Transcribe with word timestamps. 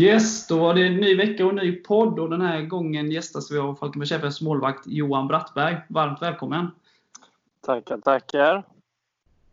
Yes, 0.00 0.46
då 0.46 0.58
var 0.58 0.74
det 0.74 0.86
en 0.86 0.96
ny 0.96 1.16
vecka 1.16 1.44
och 1.44 1.50
en 1.50 1.56
ny 1.56 1.72
podd 1.72 2.18
och 2.18 2.30
den 2.30 2.40
här 2.40 2.62
gången 2.62 3.10
gästas 3.10 3.50
vi 3.50 3.58
av 3.58 3.74
Falkenbergs 3.74 4.12
FFs 4.12 4.40
målvakt 4.40 4.86
Johan 4.86 5.28
Brattberg. 5.28 5.76
Varmt 5.88 6.22
välkommen! 6.22 6.70
Tackar, 7.60 7.98
tackar! 7.98 8.56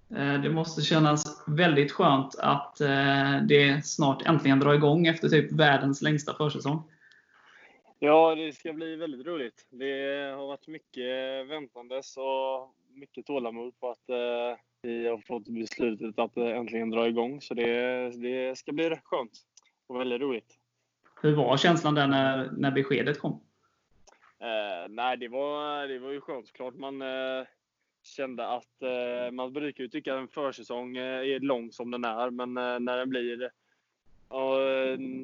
Eh, 0.09 0.41
det 0.41 0.49
måste 0.49 0.81
kännas 0.81 1.43
väldigt 1.47 1.91
skönt 1.91 2.35
att 2.39 2.81
eh, 2.81 3.41
det 3.47 3.85
snart 3.85 4.25
äntligen 4.25 4.59
drar 4.59 4.73
igång 4.73 5.07
efter 5.07 5.29
typ 5.29 5.51
världens 5.51 6.01
längsta 6.01 6.33
försäsong. 6.33 6.83
Ja, 7.99 8.35
det 8.35 8.53
ska 8.53 8.73
bli 8.73 8.95
väldigt 8.95 9.27
roligt. 9.27 9.65
Det 9.69 10.33
har 10.37 10.47
varit 10.47 10.67
mycket 10.67 11.47
väntandes 11.49 12.17
och 12.17 12.73
mycket 12.89 13.25
tålamod 13.25 13.79
på 13.79 13.89
att 13.89 14.09
eh, 14.09 14.59
vi 14.81 15.07
har 15.07 15.17
fått 15.17 15.47
beslutet 15.47 16.19
att 16.19 16.37
äntligen 16.37 16.89
dra 16.89 17.07
igång. 17.07 17.41
Så 17.41 17.53
det, 17.53 18.09
det 18.09 18.57
ska 18.57 18.71
bli 18.71 18.99
skönt 19.03 19.31
och 19.87 19.99
väldigt 19.99 20.21
roligt. 20.21 20.59
Hur 21.21 21.35
var 21.35 21.57
känslan 21.57 21.95
där 21.95 22.07
när, 22.07 22.51
när 22.51 22.71
beskedet 22.71 23.19
kom? 23.19 23.31
Eh, 24.39 24.89
nej, 24.89 25.17
det 25.17 25.27
var, 25.27 25.87
det 25.87 25.99
var 25.99 26.11
ju 26.11 26.21
skönt 26.21 26.47
såklart. 26.47 26.75
Man 26.75 27.01
eh, 27.01 27.47
kände 28.07 28.47
att 28.47 28.81
eh, 28.81 29.31
man 29.31 29.53
brukar 29.53 29.83
ju 29.83 29.89
tycka 29.89 30.15
att 30.15 30.21
en 30.21 30.27
försäsong 30.27 30.97
eh, 30.97 31.35
är 31.35 31.39
lång 31.39 31.71
som 31.71 31.91
den 31.91 32.05
är, 32.05 32.29
men 32.29 32.57
eh, 32.57 32.79
när 32.79 32.97
den 32.97 33.09
blir 33.09 33.49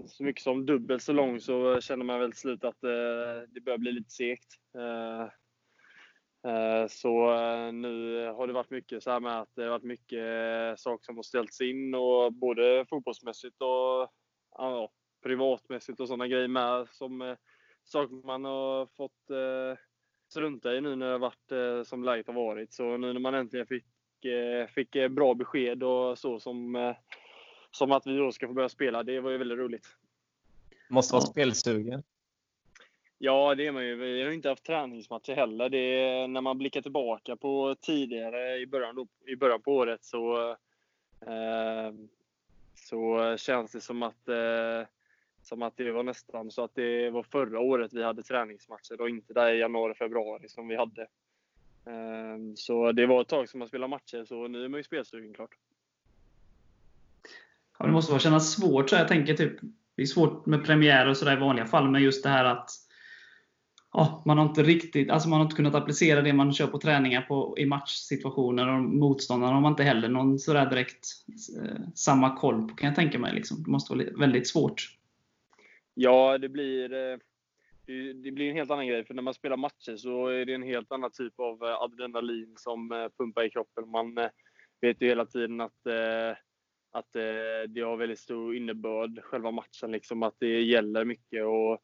så 0.08 0.24
mycket 0.24 0.44
som 0.44 0.66
dubbelt 0.66 1.04
så 1.04 1.14
lång 1.14 1.40
så 1.40 1.82
känner 1.82 2.06
man 2.06 2.20
väl 2.20 2.32
till 2.32 2.40
slut 2.40 2.64
att 2.64 2.82
det 3.48 3.62
börjar 3.62 3.78
bli 3.78 3.92
lite 3.92 4.10
segt. 4.10 4.60
Så 6.90 7.32
nu 7.72 8.26
har 8.28 8.48
det 8.48 8.54
varit 8.54 8.70
mycket 8.70 9.04
så 9.04 9.12
här 9.12 9.20
med 9.20 9.40
att 9.40 9.50
det 9.56 9.64
har 9.64 9.70
varit 9.70 9.84
mycket 9.84 10.80
saker 10.80 11.06
som 11.06 11.16
har 11.16 11.24
ställts 11.24 11.62
in 11.62 11.96
och 11.96 12.34
både 12.34 12.86
fotbollsmässigt 12.90 13.62
och 13.62 14.14
ja, 14.58 14.92
privatmässigt 15.24 16.00
och 16.00 16.08
sådana 16.08 16.28
grejer 16.28 16.48
med. 16.48 16.88
Som 16.92 17.36
saker 17.84 18.26
man 18.26 18.46
har 18.46 18.86
fått 18.86 19.12
strunta 20.30 20.76
i 20.76 20.82
nu 20.82 20.96
när 20.96 21.06
det 21.06 21.12
har 21.12 21.20
varit 21.20 21.88
som 21.88 22.04
läget 22.04 22.28
har 22.28 22.34
varit. 22.34 22.74
Så 22.74 22.98
nu 22.98 23.14
när 23.14 23.20
man 23.20 23.34
äntligen 23.34 23.68
fick, 23.68 23.86
fick 24.76 25.10
bra 25.10 25.34
besked 25.34 25.84
och 25.84 26.20
så 26.20 26.40
som 26.40 26.94
som 27.76 27.92
att 27.92 28.08
vi 28.08 28.18
då 28.18 28.32
ska 28.32 28.48
få 28.48 28.54
börja 28.54 28.70
spela. 28.70 29.04
Det 29.04 29.20
var 29.20 29.32
ju 29.32 29.38
väldigt 29.38 29.58
roligt. 29.58 29.88
Måste 30.90 31.14
vara 31.14 31.26
spelsugen. 31.26 32.04
Ja, 33.18 33.56
det 33.56 33.68
är 33.68 33.72
man 33.72 33.86
ju. 33.86 33.96
Vi 33.96 34.24
har 34.24 34.32
inte 34.32 34.50
haft 34.50 34.66
träningsmatcher 34.66 35.34
heller. 35.34 35.70
Det 35.70 35.78
är, 35.78 36.28
när 36.28 36.42
man 36.42 36.58
blickar 36.58 36.82
tillbaka 36.82 37.36
på 37.36 37.76
tidigare 37.82 38.58
i 38.58 38.68
början, 38.68 38.96
då, 38.96 39.08
i 39.28 39.36
början 39.36 39.62
på 39.62 39.76
året 39.76 40.04
så, 40.04 40.50
eh, 41.22 41.94
så 42.84 43.36
känns 43.38 43.72
det 43.72 43.82
som 43.82 44.04
att, 44.04 44.28
eh, 44.28 44.88
som 45.42 45.62
att 45.62 45.78
det 45.78 45.92
var 45.92 46.04
nästan 46.04 46.52
så 46.52 46.64
att 46.64 46.76
det 46.76 47.10
var 47.10 47.24
förra 47.24 47.60
året 47.60 47.94
vi 47.94 48.04
hade 48.04 48.24
träningsmatcher 48.24 49.02
och 49.02 49.10
inte 49.10 49.34
där 49.34 49.54
i 49.54 49.60
januari, 49.60 49.94
februari 49.94 50.50
som 50.50 50.68
vi 50.68 50.76
hade. 50.76 51.02
Eh, 51.86 52.38
så 52.56 52.92
det 52.92 53.06
var 53.06 53.22
ett 53.22 53.28
tag 53.28 53.50
som 53.50 53.60
man 53.60 53.68
spelade 53.68 53.90
matcher, 53.90 54.26
så 54.26 54.48
nu 54.48 54.66
är 54.66 54.70
man 54.70 54.80
ju 54.80 54.84
spelsugen 54.84 55.34
klart 55.34 55.56
ja, 57.80 57.86
det 57.86 57.92
måste 57.92 58.12
vara 58.12 58.20
kännas 58.20 58.54
svårt. 58.54 58.90
Så 58.90 58.96
jag 58.96 59.08
tänker 59.08 59.34
typ, 59.34 59.60
det 59.96 60.02
är 60.02 60.06
svårt 60.06 60.46
med 60.46 60.66
premiär 60.66 61.08
och 61.08 61.18
sådär 61.18 61.38
i 61.38 61.40
vanliga 61.40 61.66
fall, 61.66 61.90
men 61.90 62.02
just 62.02 62.24
det 62.24 62.30
här 62.30 62.46
att 62.46 62.70
ja, 63.94 64.24
man 64.26 64.38
har 64.38 64.46
inte 64.46 64.64
riktigt 64.64 65.12
alltså 65.12 65.30
man 65.30 65.40
har 65.40 65.46
inte 65.46 65.56
kunnat 65.56 65.76
applicera 65.76 66.22
det 66.22 66.34
man 66.34 66.54
kör 66.54 66.68
på 66.68 66.80
träningar 66.80 67.22
på, 67.22 67.56
i 67.58 67.66
matchsituationer. 67.66 68.68
och 68.68 68.82
Motståndarna 68.84 69.54
har 69.54 69.62
man 69.62 69.72
inte 69.72 69.84
heller 69.84 70.10
någon 70.10 70.40
sådär 70.40 70.70
direkt 70.70 71.08
eh, 71.62 71.82
samma 71.96 72.36
koll 72.36 72.68
på, 72.68 72.76
kan 72.76 72.88
jag 72.88 72.96
tänka 72.96 73.20
mig. 73.20 73.34
Liksom. 73.34 73.64
Det 73.64 73.72
måste 73.72 73.94
vara 73.94 74.06
väldigt 74.18 74.48
svårt. 74.48 74.98
Ja, 75.94 76.38
det 76.38 76.50
blir, 76.50 76.94
eh, 76.94 77.18
det 78.24 78.32
blir 78.32 78.50
en 78.50 78.56
helt 78.56 78.72
annan 78.72 78.88
grej. 78.88 79.06
För 79.06 79.14
när 79.14 79.24
man 79.24 79.34
spelar 79.34 79.58
matcher 79.58 79.98
så 79.98 80.28
är 80.28 80.46
det 80.46 80.54
en 80.54 80.64
helt 80.64 80.92
annan 80.92 81.12
typ 81.12 81.40
av 81.40 81.64
eh, 81.64 81.82
adrenalin 81.82 82.54
som 82.58 82.92
eh, 82.92 83.08
pumpar 83.18 83.44
i 83.44 83.50
kroppen. 83.50 83.90
Man 83.90 84.18
eh, 84.18 84.30
vet 84.82 85.02
ju 85.02 85.08
hela 85.08 85.26
tiden 85.26 85.62
att 85.62 85.88
att 86.96 87.16
eh, 87.16 87.70
det 87.70 87.82
har 87.82 87.98
väldigt 87.98 88.20
stor 88.20 88.56
innebörd, 88.56 89.20
själva 89.24 89.52
matchen. 89.52 89.92
Liksom, 89.92 90.24
att 90.24 90.36
det 90.40 90.62
gäller 90.62 91.06
mycket 91.06 91.46
och 91.46 91.82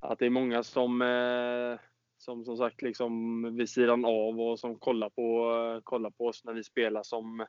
att 0.00 0.18
det 0.18 0.26
är 0.26 0.30
många 0.30 0.62
som, 0.62 1.02
eh, 1.02 1.78
som 2.18 2.44
som 2.44 2.56
sagt 2.56 2.82
liksom 2.82 3.42
vid 3.56 3.68
sidan 3.68 4.04
av 4.04 4.40
och 4.40 4.58
som 4.58 4.78
kollar 4.78 5.08
på, 5.08 5.80
kollar 5.84 6.10
på 6.10 6.26
oss 6.26 6.44
när 6.44 6.52
vi 6.52 6.64
spelar 6.64 7.02
som, 7.02 7.46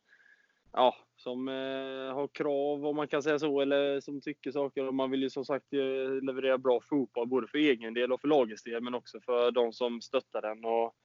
ja, 0.71 0.95
som 1.15 1.47
eh, 1.47 2.13
har 2.13 2.27
krav 2.27 2.85
om 2.85 2.95
man 2.95 3.07
kan 3.07 3.23
säga 3.23 3.39
så 3.39 3.61
eller 3.61 3.99
som 3.99 4.21
tycker 4.21 4.51
saker. 4.51 4.87
Och 4.87 4.93
man 4.93 5.11
vill 5.11 5.21
ju 5.21 5.29
som 5.29 5.45
sagt 5.45 5.73
eh, 5.73 6.23
leverera 6.23 6.57
bra 6.57 6.79
fotboll 6.81 7.27
både 7.27 7.47
för 7.47 7.57
egen 7.57 7.93
del 7.93 8.11
och 8.11 8.21
för 8.21 8.27
lagets 8.27 8.63
del 8.63 8.83
men 8.83 8.95
också 8.95 9.19
för 9.19 9.51
de 9.51 9.73
som 9.73 10.01
stöttar 10.01 10.41
den 10.41 10.65
och 10.65 10.95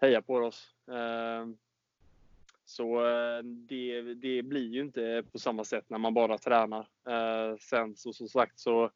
hejar 0.00 0.20
på 0.20 0.34
oss. 0.34 0.74
Eh, 0.88 1.46
så 2.64 3.06
eh, 3.06 3.42
det, 3.42 4.14
det 4.14 4.42
blir 4.42 4.68
ju 4.68 4.80
inte 4.80 5.24
på 5.32 5.38
samma 5.38 5.64
sätt 5.64 5.84
när 5.90 5.98
man 5.98 6.14
bara 6.14 6.38
tränar. 6.38 6.88
Eh, 7.08 7.56
sen 7.58 7.96
så 7.96 8.12
som 8.12 8.28
sagt 8.28 8.58
så 8.58 8.90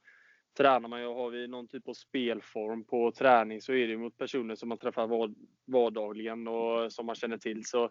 tränar 0.56 0.88
man 0.88 1.00
ju 1.00 1.06
och 1.06 1.14
har 1.14 1.30
vi 1.30 1.48
någon 1.48 1.68
typ 1.68 1.88
av 1.88 1.94
spelform 1.94 2.84
på 2.84 3.12
träning 3.12 3.60
så 3.60 3.72
är 3.72 3.88
det 3.88 3.96
mot 3.96 4.18
personer 4.18 4.54
som 4.54 4.68
man 4.68 4.78
träffar 4.78 5.30
vardagligen 5.64 6.48
och 6.48 6.92
som 6.92 7.06
man 7.06 7.14
känner 7.14 7.38
till. 7.38 7.66
Så 7.66 7.90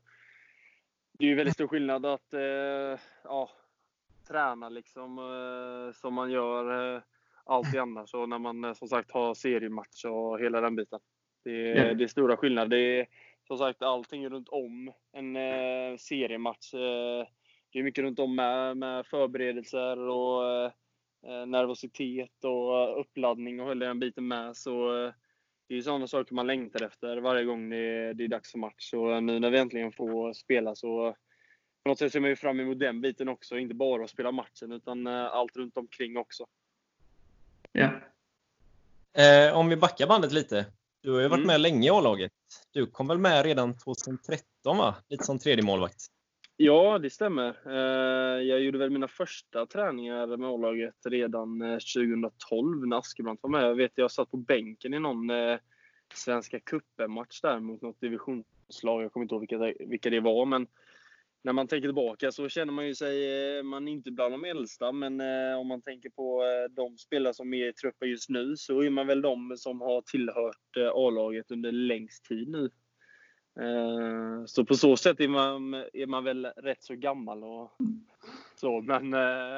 det 1.20 1.26
är 1.26 1.30
ju 1.30 1.36
väldigt 1.36 1.54
stor 1.54 1.68
skillnad 1.68 2.06
att 2.06 2.34
eh, 2.34 3.00
ja, 3.24 3.50
träna 4.28 4.70
liksom 4.70 5.20
som 5.96 6.14
man 6.14 6.32
gör 6.32 7.02
alltid 7.50 7.80
annars 7.80 8.14
och 8.14 8.30
när 8.30 8.40
man 8.40 8.76
som 8.76 8.88
sagt 8.88 9.12
har 9.12 9.34
seriematch 9.34 10.06
och 10.06 10.40
hela 10.40 10.62
den 10.62 10.76
biten. 10.76 11.00
Det, 11.44 11.74
det 11.94 12.04
är 12.04 12.08
stora 12.08 12.38
skillnader. 12.38 12.70
Det 12.70 13.00
är, 13.00 13.08
som 13.48 13.58
sagt, 13.58 13.82
allting 13.82 14.30
runt 14.30 14.50
om 14.50 14.94
en 15.12 15.36
eh, 15.36 15.98
seriematch. 15.98 16.74
Eh, 16.74 17.28
det 17.72 17.80
är 17.80 17.84
mycket 17.84 18.04
runt 18.04 18.20
om 18.20 18.36
med, 18.36 18.78
med 18.78 19.06
förberedelser 19.06 20.00
och 20.00 20.46
eh, 20.46 20.66
eh 20.66 20.72
nervositet 21.48 22.44
och 22.44 23.00
uppladdning 23.00 23.62
och 23.62 23.70
hela 23.70 23.86
den 23.86 24.00
biten 24.00 24.28
med. 24.28 24.58
Så 24.58 25.06
eh, 25.06 25.14
det 25.68 25.76
är 25.76 25.82
sådana 25.82 26.08
saker 26.08 26.36
man 26.36 26.48
längtar 26.48 26.84
efter 26.86 27.18
varje 27.18 27.46
gång 27.46 27.70
det, 27.70 28.14
det 28.14 28.24
är 28.24 28.28
dags 28.28 28.52
för 28.52 28.60
match. 28.60 28.94
Och 28.94 29.24
nu 29.24 29.40
när 29.40 29.50
vi 29.50 29.58
äntligen 29.58 29.92
får 29.92 30.34
spela 30.34 30.76
så 30.76 31.16
på 31.84 31.90
något 31.90 32.00
sätt 32.00 32.12
ser 32.12 32.20
man 32.20 32.30
ju 32.30 32.36
fram 32.36 32.60
emot 32.60 32.80
den 32.80 33.02
biten 33.02 33.30
också. 33.30 33.58
Inte 33.58 33.76
bara 33.76 34.04
att 34.04 34.10
spela 34.10 34.32
matchen 34.32 34.72
utan 34.72 35.08
eh, 35.08 35.26
allt 35.26 35.58
runt 35.58 35.78
omkring 35.78 36.18
också. 36.18 36.46
Ja. 37.72 37.92
Eh, 39.14 39.58
om 39.58 39.70
vi 39.70 39.76
backar 39.76 40.08
bandet 40.08 40.32
lite. 40.32 40.66
Du 41.02 41.12
har 41.12 41.22
ju 41.22 41.28
varit 41.28 41.38
mm. 41.38 41.48
med 41.48 41.62
länge 41.62 41.88
i 41.88 41.90
A-laget. 41.90 42.32
Du 42.72 42.88
kom 42.88 43.08
väl 43.08 43.18
med 43.18 43.46
redan 43.46 43.78
2013 43.78 44.78
va? 44.78 44.96
Lite 45.08 45.24
som 45.24 45.40
tredje 45.40 45.64
målvakt. 45.64 46.06
Ja, 46.62 47.00
det 47.00 47.10
stämmer. 47.10 47.58
Eh, 47.66 48.44
jag 48.44 48.62
gjorde 48.62 48.78
väl 48.78 48.90
mina 48.90 49.08
första 49.08 49.66
träningar 49.66 50.38
med 50.38 50.50
A-laget 50.50 50.96
redan 51.06 51.62
eh, 51.62 51.78
2012 51.78 52.88
när 52.88 52.98
Askebrandt 52.98 53.44
var 53.44 53.50
med. 53.50 53.64
Jag 53.64 53.76
vet 53.76 53.92
jag 53.96 54.12
satt 54.12 54.32
på 54.32 54.38
bänken 54.38 54.94
i 54.94 55.00
någon 55.00 55.30
eh, 55.30 55.58
Svenska 56.14 56.60
cupen-match 56.60 57.42
där 57.42 57.60
mot 57.60 57.82
något 57.82 58.02
divisionslag. 58.02 59.04
Jag 59.04 59.14
kommer 59.14 59.24
inte 59.24 59.36
ihåg 59.36 59.42
vilka 59.42 59.74
vilka 59.90 60.10
det 60.10 60.20
var, 60.20 60.46
men 60.46 60.68
när 61.44 61.54
man 61.54 61.68
tänker 61.68 61.88
tillbaka 61.88 62.32
så 62.32 62.50
känner 62.50 62.74
man 62.74 62.88
ju 62.88 62.96
sig, 62.96 63.64
man 63.64 63.88
är 63.88 63.92
inte 63.92 64.12
bland 64.12 64.34
de 64.34 64.46
äldsta, 64.46 64.92
men 64.92 65.22
om 65.58 65.68
man 65.68 65.82
tänker 65.82 66.10
på 66.10 66.44
de 66.72 66.98
spelare 66.98 67.34
som 67.34 67.54
är 67.54 67.70
i 67.70 67.74
truppen 67.74 68.10
just 68.10 68.30
nu 68.30 68.56
så 68.58 68.82
är 68.82 68.90
man 68.90 69.08
väl 69.08 69.22
de 69.22 69.58
som 69.58 69.82
har 69.82 70.02
tillhört 70.02 70.78
A-laget 70.94 71.52
under 71.52 71.72
längst 71.72 72.26
tid 72.26 72.50
nu. 72.50 72.70
Så 74.46 74.66
på 74.66 74.76
så 74.76 74.98
sätt 74.98 75.20
är 75.20 75.28
man, 75.28 75.74
är 75.74 76.06
man 76.06 76.24
väl 76.24 76.46
rätt 76.46 76.84
så 76.84 76.96
gammal 76.96 77.44
och 77.44 77.72
så, 78.56 78.82
men 78.82 79.14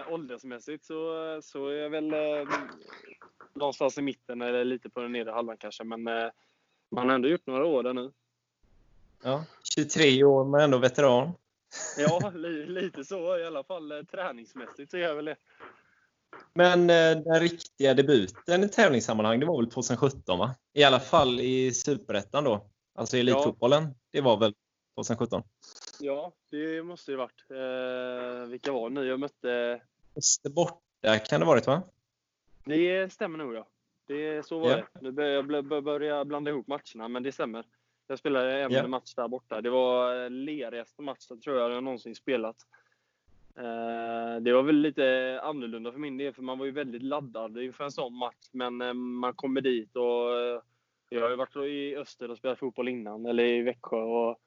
åldersmässigt 0.10 0.86
så, 0.86 1.40
så 1.44 1.68
är 1.68 1.76
jag 1.76 1.90
väl 1.90 2.14
någonstans 3.54 3.98
i 3.98 4.02
mitten 4.02 4.42
eller 4.42 4.66
lite 4.66 4.90
på 4.90 5.02
den 5.02 5.12
nedre 5.12 5.32
halvan 5.32 5.58
kanske, 5.58 5.84
men 5.84 6.04
man 6.90 7.08
har 7.08 7.16
ändå 7.16 7.28
gjort 7.28 7.48
några 7.48 7.66
år 7.66 7.84
där 7.84 7.94
nu. 7.94 8.12
Ja, 9.24 9.46
23 9.76 10.24
år 10.24 10.46
men 10.46 10.62
ändå 10.62 10.78
veteran. 10.78 11.32
Ja, 11.98 12.32
lite 12.68 13.04
så 13.04 13.38
i 13.38 13.46
alla 13.46 13.64
fall 13.64 13.92
eh, 13.92 14.04
träningsmässigt 14.04 14.92
så 14.92 14.98
är 14.98 15.02
jag 15.02 15.16
väl 15.16 15.26
det. 15.26 15.36
Men 16.54 16.90
eh, 16.90 17.24
den 17.24 17.40
riktiga 17.40 17.94
debuten 17.94 18.64
i 18.64 18.70
tävlingssammanhang, 18.70 19.40
det 19.40 19.46
var 19.46 19.62
väl 19.62 19.72
2017 19.72 20.40
va? 20.40 20.56
I 20.74 20.84
alla 20.84 21.00
fall 21.00 21.40
i 21.40 21.74
Superettan 21.74 22.44
då. 22.44 22.66
Alltså 22.94 23.18
i 23.18 23.20
elitfotbollen. 23.20 23.84
Ja. 23.84 23.94
Det 24.12 24.22
var 24.22 24.38
väl 24.38 24.54
2017? 24.96 25.44
Ja, 26.00 26.34
det 26.50 26.84
måste 26.84 27.12
det 27.12 27.18
varit. 27.18 27.46
Eh, 27.50 28.50
vilka 28.50 28.72
var 28.72 28.90
det 28.90 28.94
nu 28.94 29.08
jag 29.08 29.20
mötte? 29.20 29.82
Öster 30.16 30.50
borta 30.50 31.20
kan 31.20 31.40
det 31.40 31.46
varit 31.46 31.68
va? 31.68 31.82
Det 32.66 33.14
stämmer 33.14 33.38
nog 33.38 33.56
ja. 33.56 33.68
Det, 34.08 34.46
så 34.46 34.60
var 34.60 34.70
ja. 34.70 34.76
det. 34.76 34.88
Nu 35.02 35.12
börjar 35.12 35.32
jag 35.32 35.84
börja 35.84 36.26
blanda 36.26 36.52
ihop 36.52 36.68
matcherna, 36.68 37.08
men 37.08 37.24
det 37.24 37.32
stämmer. 37.32 37.66
Jag 38.08 38.20
spelade 38.20 38.62
en 38.62 38.72
yeah. 38.72 38.88
match 38.88 39.14
där 39.14 39.28
borta. 39.28 39.62
Det 39.62 39.70
var 39.70 40.30
lerigaste 40.30 41.02
matchen 41.02 41.42
tror 41.42 41.58
jag 41.58 41.72
jag 41.72 41.84
någonsin 41.84 42.16
spelat. 42.16 42.56
Eh, 43.56 44.42
det 44.42 44.54
var 44.54 44.64
väl 44.64 44.76
lite 44.76 45.40
annorlunda 45.44 45.92
för 45.92 46.00
min 46.00 46.18
del, 46.18 46.34
för 46.34 46.42
man 46.42 46.60
var 46.60 46.66
ju 46.66 46.72
väldigt 46.72 47.04
laddad 47.04 47.58
inför 47.58 47.84
en 47.84 47.92
sån 47.92 48.14
match. 48.14 48.50
Men 48.52 48.82
eh, 48.82 48.94
man 48.94 49.34
kommer 49.34 49.62
dit 49.62 49.96
och 49.96 50.38
eh, 50.38 50.62
jag 51.16 51.22
har 51.22 51.30
ju 51.30 51.36
varit 51.36 51.56
i 51.56 51.96
öster 51.96 52.32
och 52.32 52.38
spelat 52.38 52.60
fotboll 52.60 52.88
innan, 52.88 53.26
eller 53.26 53.44
i 53.44 53.62
Växjö. 53.62 53.98
Och 53.98 54.40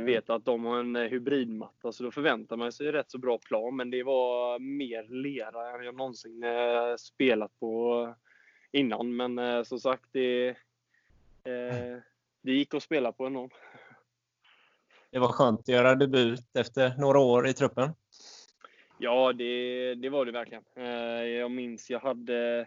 vet 0.00 0.30
att 0.30 0.44
de 0.44 0.64
har 0.64 0.80
en 0.80 0.96
hybridmatta, 0.96 1.92
så 1.92 2.02
då 2.04 2.10
förväntar 2.10 2.56
man 2.56 2.72
sig 2.72 2.92
rätt 2.92 3.10
så 3.10 3.18
bra 3.18 3.38
plan. 3.38 3.76
Men 3.76 3.90
det 3.90 4.02
var 4.02 4.58
mer 4.58 5.06
lera 5.08 5.78
än 5.78 5.84
jag 5.84 5.94
någonsin 5.94 6.44
spelat 6.98 7.60
på 7.60 8.14
innan. 8.72 9.16
Men 9.16 9.64
som 9.64 9.80
sagt, 9.80 10.04
det, 10.12 10.56
det 12.42 12.52
gick 12.52 12.74
att 12.74 12.82
spela 12.82 13.12
på 13.12 13.26
ändå. 13.26 13.48
Det 15.10 15.18
var 15.18 15.28
skönt 15.28 15.60
att 15.60 15.68
göra 15.68 15.94
debut 15.94 16.56
efter 16.56 16.94
några 16.98 17.18
år 17.18 17.48
i 17.48 17.52
truppen. 17.52 17.90
Ja, 18.98 19.32
det, 19.32 19.94
det 19.94 20.08
var 20.08 20.24
det 20.24 20.32
verkligen. 20.32 20.64
Eh, 20.74 21.24
jag 21.24 21.50
minns 21.50 21.90
jag 21.90 22.00
hade 22.00 22.66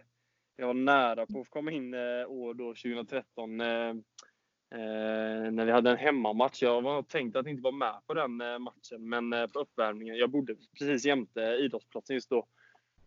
jag 0.60 0.66
var 0.66 0.74
nära 0.74 1.26
på 1.26 1.40
att 1.40 1.50
komma 1.50 1.70
in 1.72 1.94
eh, 1.94 2.26
år 2.28 2.54
då 2.54 2.64
2013 2.64 3.60
eh, 3.60 3.68
eh, 3.68 5.50
när 5.52 5.64
vi 5.64 5.72
hade 5.72 5.90
en 5.90 5.96
hemmamatch. 5.96 6.62
Jag 6.62 6.82
var 6.82 7.02
tänkt 7.02 7.36
att 7.36 7.46
inte 7.46 7.62
vara 7.62 7.74
med 7.74 7.94
på 8.06 8.14
den 8.14 8.40
eh, 8.40 8.58
matchen, 8.58 9.08
men 9.08 9.32
eh, 9.32 9.46
på 9.46 9.58
uppvärmningen. 9.58 10.16
Jag 10.16 10.30
bodde 10.30 10.56
precis 10.78 11.04
jämte 11.04 11.40
idrottsplatsen 11.40 12.14
just 12.14 12.30
då. 12.30 12.46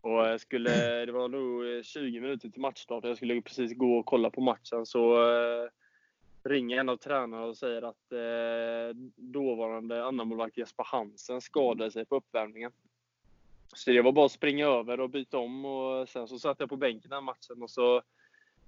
Och 0.02 0.42
skulle, 0.42 1.06
det 1.06 1.12
var 1.12 1.28
nog 1.28 1.86
20 1.86 2.20
minuter 2.20 2.50
till 2.50 2.62
matchstart. 2.62 3.04
Jag 3.04 3.18
skulle 3.18 3.42
precis 3.42 3.78
gå 3.78 3.98
och 3.98 4.06
kolla 4.06 4.30
på 4.30 4.42
matchen. 4.42 4.86
Så 4.86 5.18
ringer 6.44 6.80
en 6.80 6.90
av 6.90 6.98
tränarna 6.98 7.44
och 7.44 7.58
säger 7.58 7.82
att 7.82 8.14
dåvarande 9.16 10.06
andramålvakt 10.06 10.58
Jesper 10.58 10.84
Hansen 10.84 11.42
skadade 11.42 11.92
sig 11.92 12.06
på 12.06 12.16
uppvärmningen. 12.16 12.72
Så 13.76 13.92
det 13.92 14.02
var 14.02 14.12
bara 14.12 14.26
att 14.26 14.32
springa 14.32 14.68
över 14.68 15.00
och 15.00 15.10
byta 15.10 15.38
om 15.38 15.66
och 15.66 16.10
sen 16.10 16.28
så 16.28 16.40
satt 16.40 16.60
jag 16.60 16.70
på 16.70 16.78
bänken 16.78 17.10
den 17.10 17.24
matchen 17.24 17.64
och 17.64 17.70
så 17.70 17.98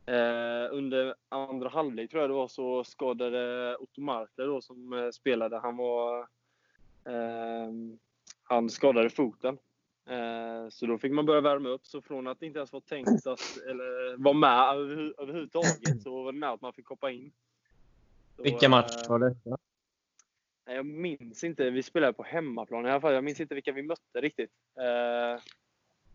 eh, 0.05 0.67
under 0.71 1.15
andra 1.29 1.69
halvlek 1.69 2.11
tror 2.11 2.21
jag 2.21 2.29
det 2.29 2.33
var 2.35 2.47
så 2.47 2.83
skadade 2.83 3.75
Otto 3.75 4.01
Markler 4.01 4.47
då 4.47 4.61
som 4.61 4.93
eh, 4.93 5.09
spelade. 5.09 5.57
Han 5.57 5.77
var 5.77 6.19
eh, 7.05 7.71
han 8.43 8.69
skadade 8.69 9.09
foten. 9.09 9.57
Eh, 10.09 10.69
så 10.69 10.85
då 10.85 10.97
fick 10.97 11.11
man 11.11 11.25
börja 11.25 11.41
värma 11.41 11.69
upp. 11.69 11.85
Så 11.85 12.01
från 12.01 12.27
att 12.27 12.39
det 12.39 12.45
inte 12.45 12.59
ens 12.59 12.73
var 12.73 12.81
tänkt 12.81 13.27
att 13.27 13.57
eller, 13.69 14.17
vara 14.17 14.33
med 14.33 14.69
överhuvudtaget 15.17 16.03
så 16.03 16.23
var 16.23 16.31
det 16.31 16.39
med 16.39 16.49
att 16.49 16.61
man 16.61 16.73
fick 16.73 16.87
hoppa 16.87 17.11
in. 17.11 17.31
Så, 18.35 18.43
Vilka 18.43 18.69
matcher 18.69 19.03
eh, 19.03 19.09
var 19.09 19.19
det? 19.19 19.35
Jag 20.65 20.85
minns 20.85 21.44
inte. 21.44 21.69
Vi 21.69 21.83
spelade 21.83 22.13
på 22.13 22.23
hemmaplan 22.23 22.85
i 22.85 22.89
alla 22.89 23.01
fall. 23.01 23.13
Jag 23.13 23.23
minns 23.23 23.39
inte 23.39 23.56
vilka 23.56 23.71
vi 23.71 23.83
mötte 23.83 24.21
riktigt. 24.21 24.51
Eh, 24.79 25.41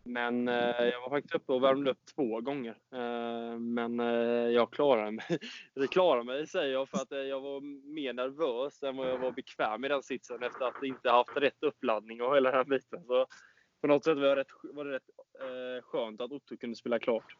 men 0.03 0.47
eh, 0.47 0.85
jag 0.85 1.01
var 1.01 1.09
faktiskt 1.09 1.35
uppe 1.35 1.53
och 1.53 1.63
värmde 1.63 1.91
upp 1.91 2.05
två 2.15 2.41
gånger. 2.41 2.77
Eh, 2.93 3.59
men 3.59 3.99
jag 4.53 4.71
klarade 4.71 5.11
mig. 5.11 5.25
Det 5.75 5.87
klarade 5.87 6.23
mig 6.23 6.47
säger 6.47 6.73
jag 6.73 6.89
för 6.89 6.97
att 6.97 7.11
jag 7.11 7.41
var 7.41 7.61
mer 7.93 8.13
nervös 8.13 8.83
än 8.83 8.97
vad 8.97 9.09
jag 9.09 9.17
var 9.17 9.31
bekväm 9.31 9.85
i 9.85 9.87
den 9.87 10.03
sitsen 10.03 10.43
efter 10.43 10.65
att 10.65 10.83
inte 10.83 11.09
haft 11.09 11.37
rätt 11.37 11.63
uppladdning 11.63 12.21
och 12.21 12.35
hela 12.35 12.51
den 12.51 12.69
biten. 12.69 13.03
Så 13.07 13.27
på 13.81 13.87
något 13.87 14.03
sätt 14.03 14.17
var 14.17 14.23
det 14.23 14.35
rätt, 14.35 14.47
var 14.63 14.85
det 14.85 14.91
rätt 14.91 15.09
skönt 15.83 16.21
att 16.21 16.31
Otto 16.31 16.57
kunde 16.57 16.75
spela 16.75 16.99
klart. 16.99 17.35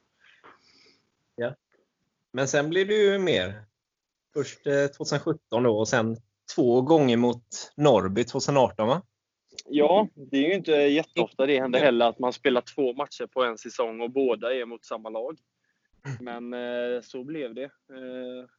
Ja. 1.36 1.56
Men 2.32 2.48
sen 2.48 2.70
blev 2.70 2.88
det 2.88 2.94
ju 2.94 3.20
mer. 3.20 3.64
Först 4.34 4.64
2017 4.98 5.64
då 5.64 5.80
och 5.80 5.88
sen 5.88 6.18
två 6.56 6.82
gånger 6.82 7.18
mot 7.18 7.72
Norrby 7.76 8.24
2018 8.24 8.88
va? 8.88 9.02
Ja, 9.66 10.08
det 10.16 10.38
är 10.38 10.42
ju 10.42 10.54
inte 10.54 10.72
jätteofta 10.72 11.46
det 11.46 11.60
händer 11.60 11.80
heller 11.80 12.06
att 12.06 12.20
man 12.20 12.34
spelar 12.34 12.62
två 12.62 12.94
matcher 12.94 13.28
på 13.28 13.44
en 13.44 13.58
säsong 13.58 14.02
och 14.02 14.12
båda 14.12 14.56
är 14.56 14.66
mot 14.66 14.86
samma 14.86 15.10
lag. 15.10 15.38
Men 16.20 16.54
eh, 16.54 17.02
så 17.02 17.24
blev 17.24 17.54
det. 17.54 17.64
Eh, 17.64 18.50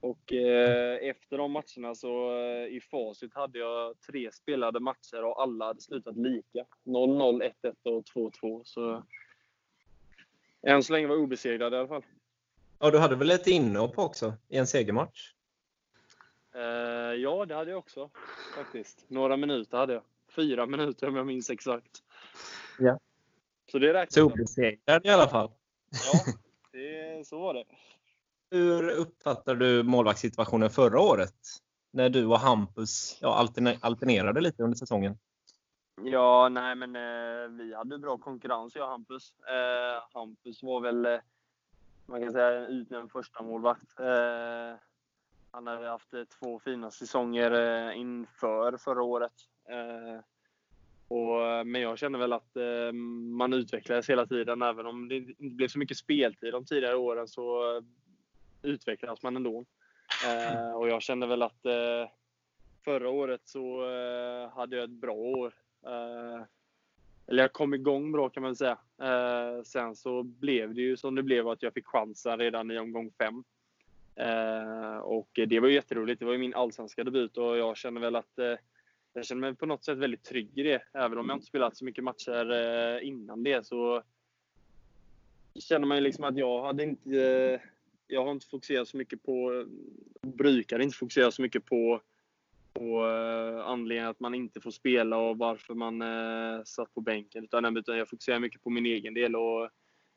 och 0.00 0.32
eh, 0.32 1.08
efter 1.08 1.38
de 1.38 1.52
matcherna 1.52 1.94
så 1.94 2.38
eh, 2.38 2.76
i 2.76 2.80
facit 2.90 3.34
hade 3.34 3.58
jag 3.58 4.00
tre 4.00 4.32
spelade 4.32 4.80
matcher 4.80 5.24
och 5.24 5.42
alla 5.42 5.64
hade 5.64 5.80
slutat 5.80 6.16
lika. 6.16 6.64
0-0, 6.84 7.50
1-1 7.62 7.74
och 7.84 8.04
2-2. 8.42 8.62
Så 8.64 9.02
än 10.62 10.82
så 10.82 10.92
länge 10.92 11.06
var 11.06 11.14
jag 11.14 11.24
obesegrad 11.24 11.72
i 11.72 11.76
alla 11.76 11.88
fall. 11.88 12.04
Ja, 12.78 12.90
du 12.90 12.98
hade 12.98 13.16
väl 13.16 13.30
ett 13.30 13.46
inhopp 13.46 13.98
också 13.98 14.34
i 14.48 14.56
en 14.56 14.66
segermatch? 14.66 15.32
Uh, 16.56 16.62
ja, 17.14 17.46
det 17.46 17.54
hade 17.54 17.70
jag 17.70 17.78
också 17.78 18.10
faktiskt. 18.56 19.04
Några 19.08 19.36
minuter 19.36 19.78
hade 19.78 19.92
jag. 19.92 20.02
Fyra 20.36 20.66
minuter 20.66 21.08
om 21.08 21.16
jag 21.16 21.26
minns 21.26 21.50
exakt. 21.50 22.02
Ja. 22.78 22.98
Så 23.72 23.78
det 23.78 23.92
räknas. 23.92 24.14
Så 24.14 24.24
obesegrad 24.24 25.06
i 25.06 25.08
alla 25.08 25.28
fall. 25.28 25.50
Ja, 25.90 26.32
det, 26.72 27.26
så 27.26 27.40
var 27.40 27.54
det. 27.54 27.64
Hur 28.50 28.88
uppfattar 28.88 29.54
du 29.54 29.82
målvaktssituationen 29.82 30.70
förra 30.70 31.00
året? 31.00 31.34
När 31.90 32.08
du 32.08 32.26
och 32.26 32.38
Hampus 32.38 33.18
ja, 33.20 33.48
alternerade 33.80 34.40
lite 34.40 34.62
under 34.62 34.76
säsongen. 34.76 35.18
Ja, 36.02 36.48
nej 36.48 36.74
men 36.74 36.96
eh, 36.96 37.48
vi 37.48 37.74
hade 37.74 37.98
bra 37.98 38.18
konkurrens 38.18 38.74
jag 38.74 38.84
och 38.84 38.90
Hampus. 38.90 39.34
Eh, 39.40 40.02
Hampus 40.14 40.62
var 40.62 40.80
väl, 40.80 41.06
eh, 41.06 41.18
man 42.06 42.22
kan 42.22 42.32
säga, 42.32 42.66
utnämnd 42.66 43.12
första 43.12 43.42
målvakt. 43.42 44.00
Eh, 44.00 44.78
han 45.56 45.66
hade 45.66 45.88
haft 45.88 46.14
eh, 46.14 46.24
två 46.24 46.58
fina 46.58 46.90
säsonger 46.90 47.50
eh, 47.50 47.98
inför 47.98 48.76
förra 48.76 49.02
året. 49.02 49.32
Eh, 49.68 50.20
och, 51.08 51.66
men 51.66 51.80
jag 51.80 51.98
känner 51.98 52.18
väl 52.18 52.32
att 52.32 52.56
man 53.36 53.52
utvecklades 53.52 54.10
hela 54.10 54.26
tiden. 54.26 54.62
Även 54.62 54.86
om 54.86 55.08
det 55.08 55.16
inte 55.16 55.54
blev 55.56 55.68
så 55.68 55.78
mycket 55.78 55.96
speltid 55.96 56.52
de 56.52 56.64
tidigare 56.64 56.96
åren 56.96 57.28
så 57.28 57.62
utvecklas 58.62 59.22
man 59.22 59.36
ändå. 59.36 59.64
Och 60.74 60.88
jag 60.88 61.02
känner 61.02 61.26
väl 61.26 61.42
att 61.42 61.60
förra 62.84 63.10
året 63.10 63.40
så 63.44 63.80
hade 64.54 64.76
jag 64.76 64.84
ett 64.84 65.00
bra 65.00 65.14
år. 65.14 65.54
Eller 67.26 67.42
jag 67.42 67.52
kom 67.52 67.74
igång 67.74 68.12
bra 68.12 68.28
kan 68.28 68.42
man 68.42 68.54
väl 68.54 68.56
säga. 68.56 68.78
Sen 69.64 69.96
så 69.96 70.22
blev 70.22 70.74
det 70.74 70.82
ju 70.82 70.96
som 70.96 71.14
det 71.14 71.22
blev 71.22 71.48
att 71.48 71.62
jag 71.62 71.74
fick 71.74 71.86
chansen 71.86 72.38
redan 72.38 72.70
i 72.70 72.78
omgång 72.78 73.10
fem. 73.18 73.44
Eh, 74.16 74.96
och 74.96 75.28
det 75.34 75.60
var 75.60 75.68
ju 75.68 75.74
jätteroligt. 75.74 76.20
Det 76.20 76.26
var 76.26 76.32
ju 76.32 76.38
min 76.38 76.54
allsvenska 76.54 77.04
debut 77.04 77.36
och 77.36 77.58
jag 77.58 77.76
känner 77.76 78.00
väl 78.00 78.16
att 78.16 78.38
eh, 78.38 78.54
jag 79.12 79.24
känner 79.24 79.40
mig 79.40 79.54
på 79.54 79.66
något 79.66 79.84
sätt 79.84 79.98
väldigt 79.98 80.24
trygg 80.24 80.58
i 80.58 80.62
det. 80.62 80.82
Även 80.92 81.18
om 81.18 81.28
jag 81.28 81.36
inte 81.36 81.46
spelat 81.46 81.76
så 81.76 81.84
mycket 81.84 82.04
matcher 82.04 82.52
eh, 82.52 83.08
innan 83.08 83.42
det 83.42 83.66
så 83.66 84.02
känner 85.54 85.86
man 85.86 85.96
ju 85.96 86.02
liksom 86.02 86.24
att 86.24 86.38
jag 86.38 86.62
hade 86.62 86.82
inte 86.82 87.60
jag 88.06 88.24
har 88.24 88.32
inte 88.32 88.46
fokuserat 88.46 88.88
så 88.88 88.96
mycket 88.96 89.22
på, 89.22 89.66
brukar 90.22 90.78
inte 90.78 90.96
fokusera 90.96 91.30
så 91.30 91.42
mycket 91.42 91.64
på, 91.64 92.00
på 92.72 93.04
anledningen 93.64 94.10
att 94.10 94.20
man 94.20 94.34
inte 94.34 94.60
får 94.60 94.70
spela 94.70 95.18
och 95.18 95.38
varför 95.38 95.74
man 95.74 96.02
satt 96.66 96.94
på 96.94 97.00
bänken. 97.00 97.44
Utan, 97.44 97.76
utan 97.76 97.98
jag 97.98 98.08
fokuserar 98.08 98.38
mycket 98.38 98.62
på 98.62 98.70
min 98.70 98.86
egen 98.86 99.14
del 99.14 99.36
och 99.36 99.70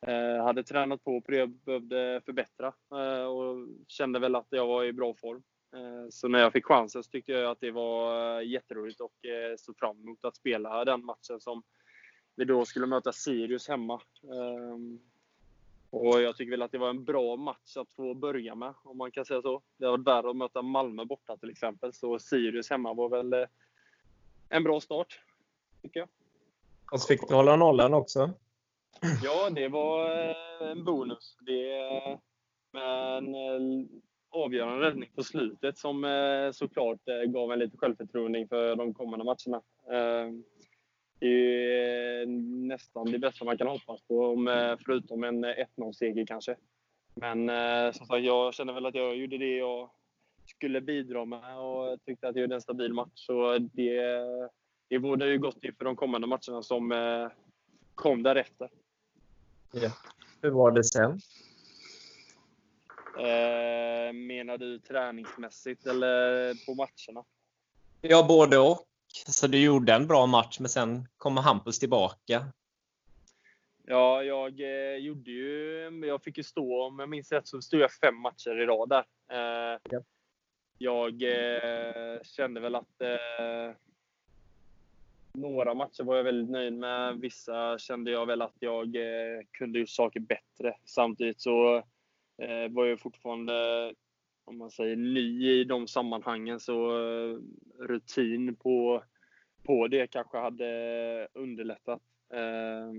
Eh, 0.07 0.43
hade 0.43 0.63
tränat 0.63 1.03
på 1.03 1.21
på 1.21 1.31
det 1.31 1.37
jag 1.37 1.49
behövde 1.49 2.21
förbättra 2.25 2.73
eh, 2.91 3.23
och 3.23 3.67
kände 3.87 4.19
väl 4.19 4.35
att 4.35 4.47
jag 4.49 4.67
var 4.67 4.83
i 4.83 4.93
bra 4.93 5.13
form. 5.13 5.43
Eh, 5.73 6.09
så 6.09 6.27
när 6.27 6.39
jag 6.39 6.53
fick 6.53 6.65
chansen 6.65 7.03
så 7.03 7.09
tyckte 7.09 7.31
jag 7.31 7.51
att 7.51 7.61
det 7.61 7.71
var 7.71 8.39
eh, 8.39 8.47
jätteroligt 8.47 9.01
och 9.01 9.25
eh, 9.25 9.55
såg 9.57 9.77
fram 9.77 9.99
emot 10.01 10.25
att 10.25 10.35
spela 10.35 10.85
den 10.85 11.05
matchen 11.05 11.39
som 11.39 11.63
vi 12.35 12.45
då 12.45 12.65
skulle 12.65 12.85
möta 12.85 13.11
Sirius 13.11 13.67
hemma. 13.67 14.01
Ehm, 14.23 14.99
och 15.89 16.21
jag 16.21 16.37
tycker 16.37 16.51
väl 16.51 16.61
att 16.61 16.71
det 16.71 16.77
var 16.77 16.89
en 16.89 17.03
bra 17.03 17.35
match 17.35 17.77
att 17.77 17.93
få 17.93 18.13
börja 18.13 18.55
med, 18.55 18.73
om 18.83 18.97
man 18.97 19.11
kan 19.11 19.25
säga 19.25 19.41
så. 19.41 19.61
Det 19.77 19.87
var 19.87 19.97
värre 19.97 20.29
att 20.29 20.35
möta 20.35 20.61
Malmö 20.61 21.05
borta 21.05 21.37
till 21.37 21.49
exempel, 21.49 21.93
så 21.93 22.19
Sirius 22.19 22.69
hemma 22.69 22.93
var 22.93 23.09
väl 23.09 23.33
eh, 23.33 23.47
en 24.49 24.63
bra 24.63 24.79
start, 24.79 25.21
tycker 25.81 25.99
jag. 25.99 26.09
Och 26.91 27.01
så 27.01 27.07
fick 27.07 27.27
du 27.27 27.35
hålla 27.35 27.55
nollan 27.55 27.93
också. 27.93 28.33
Ja, 29.23 29.49
det 29.49 29.67
var 29.67 30.29
eh, 30.29 30.71
en 30.71 30.83
bonus. 30.83 31.37
Det 31.39 32.17
med 32.73 33.17
en 33.17 33.35
eh, 33.35 33.87
avgörande 34.29 34.87
räddning 34.87 35.09
på 35.15 35.23
slutet 35.23 35.77
som 35.77 36.03
eh, 36.03 36.51
såklart 36.51 36.99
gav 37.25 37.51
en 37.51 37.59
lite 37.59 37.77
självförtroende 37.77 38.39
inför 38.39 38.75
de 38.75 38.93
kommande 38.93 39.25
matcherna. 39.25 39.61
Det 41.19 41.27
är 41.27 42.25
nästan 42.67 43.11
det 43.11 43.19
bästa 43.19 43.45
man 43.45 43.57
kan 43.57 43.67
hoppas 43.67 44.01
på, 44.01 44.47
förutom 44.85 45.23
en 45.23 45.45
1-0-seger 45.45 46.25
kanske. 46.25 46.55
Men 47.15 47.47
som 47.93 48.05
sagt, 48.05 48.23
jag 48.23 48.53
känner 48.53 48.73
väl 48.73 48.85
att 48.85 48.95
jag 48.95 49.15
gjorde 49.15 49.37
det 49.37 49.57
jag 49.57 49.89
skulle 50.45 50.81
bidra 50.81 51.25
med 51.25 51.59
och 51.59 52.01
tyckte 52.05 52.27
att 52.27 52.35
jag 52.35 52.41
gjorde 52.41 52.55
en 52.55 52.61
stabil 52.61 52.93
match. 52.93 53.11
Så 53.15 53.57
det, 53.57 54.01
det 54.89 54.97
vore 54.97 55.29
ju 55.29 55.37
gott 55.37 55.63
inför 55.63 55.85
de 55.85 55.95
kommande 55.95 56.27
matcherna 56.27 56.63
som 56.63 56.91
kom 57.99 58.23
därefter. 58.23 58.69
Ja. 59.71 59.91
Hur 60.41 60.51
var 60.51 60.71
det 60.71 60.83
sen? 60.83 61.21
Eh, 63.17 64.13
menar 64.13 64.57
du 64.57 64.79
träningsmässigt 64.79 65.85
eller 65.85 66.53
på 66.65 66.75
matcherna? 66.75 67.25
Ja, 68.01 68.25
både 68.27 68.57
och. 68.57 68.85
Så 69.27 69.47
du 69.47 69.63
gjorde 69.63 69.93
en 69.93 70.07
bra 70.07 70.25
match, 70.25 70.59
men 70.59 70.69
sen 70.69 71.07
kommer 71.17 71.41
Hampus 71.41 71.79
tillbaka. 71.79 72.45
Ja, 73.85 74.23
jag 74.23 74.61
eh, 74.61 74.97
gjorde 74.97 75.31
ju... 75.31 76.05
Jag 76.05 76.23
fick 76.23 76.37
ju 76.37 76.43
stå, 76.43 76.83
om 76.83 76.99
jag 76.99 77.09
minns 77.09 77.31
rätt, 77.31 77.47
så 77.47 77.61
stod 77.61 77.79
jag 77.79 77.91
fem 77.91 78.15
matcher 78.15 78.61
i 78.61 78.65
rad 78.65 78.89
där. 78.89 79.05
Eh, 79.31 79.79
ja. 79.89 80.01
Jag 80.77 81.23
eh, 81.23 82.21
kände 82.23 82.59
väl 82.59 82.75
att 82.75 83.01
eh, 83.01 83.75
några 85.39 85.73
matcher 85.73 86.03
var 86.03 86.15
jag 86.15 86.23
väldigt 86.23 86.49
nöjd 86.49 86.73
med. 86.73 87.19
Vissa 87.19 87.77
kände 87.77 88.11
jag 88.11 88.25
väl 88.25 88.41
att 88.41 88.55
jag 88.59 88.95
eh, 88.95 89.41
kunde 89.51 89.79
gjort 89.79 89.89
saker 89.89 90.19
bättre. 90.19 90.75
Samtidigt 90.85 91.41
så 91.41 91.77
eh, 92.41 92.69
var 92.69 92.85
jag 92.85 92.99
fortfarande, 92.99 93.53
om 94.45 94.57
man 94.57 94.71
säger 94.71 94.95
ny 94.95 95.49
i 95.51 95.63
de 95.63 95.87
sammanhangen, 95.87 96.59
så 96.59 96.99
eh, 96.99 97.37
rutin 97.79 98.55
på, 98.55 99.03
på 99.63 99.87
det 99.87 100.07
kanske 100.07 100.37
hade 100.37 101.27
underlättat. 101.33 102.01
Eh, 102.33 102.93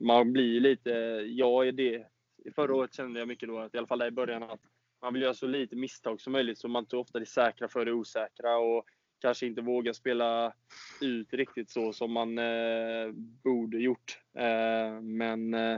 man 0.00 0.32
blir 0.32 0.60
lite, 0.60 0.90
jag 1.28 1.68
är 1.68 1.72
det. 1.72 2.06
Förra 2.54 2.74
året 2.74 2.94
kände 2.94 3.18
jag 3.18 3.28
mycket 3.28 3.48
då, 3.48 3.58
att, 3.58 3.74
i 3.74 3.78
alla 3.78 3.86
fall 3.86 3.98
där 3.98 4.06
i 4.06 4.10
början, 4.10 4.42
att 4.42 4.60
man 5.02 5.12
vill 5.12 5.22
göra 5.22 5.34
så 5.34 5.46
lite 5.46 5.76
misstag 5.76 6.20
som 6.20 6.32
möjligt 6.32 6.58
så 6.58 6.68
man 6.68 6.86
tar 6.86 6.98
ofta 6.98 7.18
det 7.18 7.26
säkra 7.26 7.68
för 7.68 7.84
det 7.84 7.92
osäkra. 7.92 8.56
Och 8.56 8.84
kanske 9.24 9.46
inte 9.46 9.62
vågar 9.62 9.92
spela 9.92 10.52
ut 11.00 11.32
riktigt 11.32 11.70
så 11.70 11.92
som 11.92 12.12
man 12.12 12.38
eh, 12.38 13.12
borde 13.42 13.78
gjort. 13.78 14.18
Eh, 14.34 15.00
men 15.00 15.54
eh, 15.54 15.76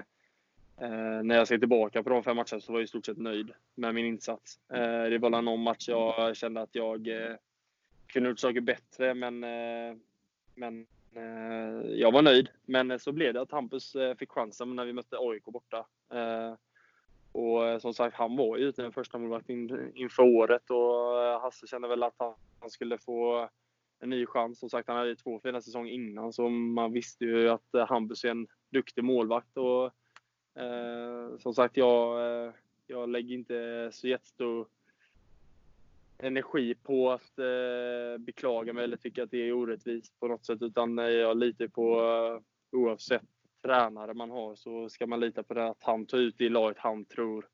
eh, 0.80 1.22
när 1.22 1.34
jag 1.34 1.48
ser 1.48 1.58
tillbaka 1.58 2.02
på 2.02 2.10
de 2.10 2.22
fem 2.22 2.36
matcherna 2.36 2.60
så 2.60 2.72
var 2.72 2.78
jag 2.78 2.84
i 2.84 2.88
stort 2.88 3.06
sett 3.06 3.18
nöjd 3.18 3.52
med 3.74 3.94
min 3.94 4.06
insats. 4.06 4.58
Eh, 4.72 5.04
det 5.04 5.18
var 5.18 5.42
någon 5.42 5.62
match 5.62 5.88
jag 5.88 6.36
kände 6.36 6.60
att 6.60 6.74
jag 6.74 7.08
eh, 7.08 7.36
kunde 8.06 8.28
gjort 8.28 8.38
saker 8.38 8.60
bättre, 8.60 9.14
men, 9.14 9.44
eh, 9.44 9.96
men 10.54 10.86
eh, 11.16 11.90
jag 11.90 12.12
var 12.12 12.22
nöjd. 12.22 12.48
Men 12.64 12.98
så 12.98 13.12
blev 13.12 13.34
det 13.34 13.40
att 13.40 13.52
Hampus 13.52 13.96
fick 14.18 14.30
chansen 14.30 14.76
när 14.76 14.84
vi 14.84 14.92
mötte 14.92 15.16
AIK 15.18 15.44
borta. 15.44 15.86
Och 17.36 17.66
eh, 17.66 17.78
som 17.78 17.94
sagt, 17.94 18.16
han 18.16 18.36
var 18.36 18.56
ju 18.56 18.70
den 18.70 18.92
första 18.92 19.18
målvakten 19.18 19.92
inför 19.94 20.22
året 20.22 20.70
och 20.70 21.22
eh, 21.22 21.40
Hasse 21.40 21.66
kände 21.66 21.88
väl 21.88 22.02
att 22.02 22.14
han 22.18 22.34
han 22.60 22.70
skulle 22.70 22.98
få 22.98 23.48
en 24.00 24.10
ny 24.10 24.26
chans. 24.26 24.58
Som 24.58 24.70
sagt, 24.70 24.88
han 24.88 24.96
hade 24.96 25.08
ju 25.08 25.14
två 25.14 25.40
fina 25.40 25.60
säsonger 25.60 25.92
innan, 25.92 26.32
så 26.32 26.48
man 26.48 26.92
visste 26.92 27.24
ju 27.24 27.48
att 27.48 27.74
eh, 27.74 27.86
Hampus 27.86 28.24
är 28.24 28.28
en 28.28 28.46
duktig 28.70 29.04
målvakt. 29.04 29.56
Och, 29.56 29.84
eh, 30.62 31.38
som 31.38 31.54
sagt, 31.54 31.76
jag, 31.76 32.52
jag 32.86 33.08
lägger 33.08 33.34
inte 33.34 33.88
så 33.92 34.08
jättestor 34.08 34.68
energi 36.18 36.74
på 36.74 37.10
att 37.10 37.38
eh, 37.38 38.18
beklaga 38.18 38.72
mig 38.72 38.84
eller 38.84 38.96
tycka 38.96 39.22
att 39.22 39.30
det 39.30 39.48
är 39.48 39.52
orättvist 39.52 40.20
på 40.20 40.28
något 40.28 40.46
sätt. 40.46 40.62
Utan 40.62 40.98
jag 40.98 41.36
litar 41.36 41.68
på, 41.68 42.42
oavsett 42.72 43.35
tränare 43.66 44.14
man 44.14 44.30
har, 44.30 44.54
så 44.54 44.88
ska 44.88 45.06
man 45.06 45.20
lita 45.20 45.42
på 45.42 45.54
det 45.54 45.68
att 45.68 45.82
han 45.82 46.06
tar 46.06 46.18
ut 46.18 46.34
det 46.38 46.48
laget 46.48 46.78
han 46.78 47.04
tror 47.04 47.46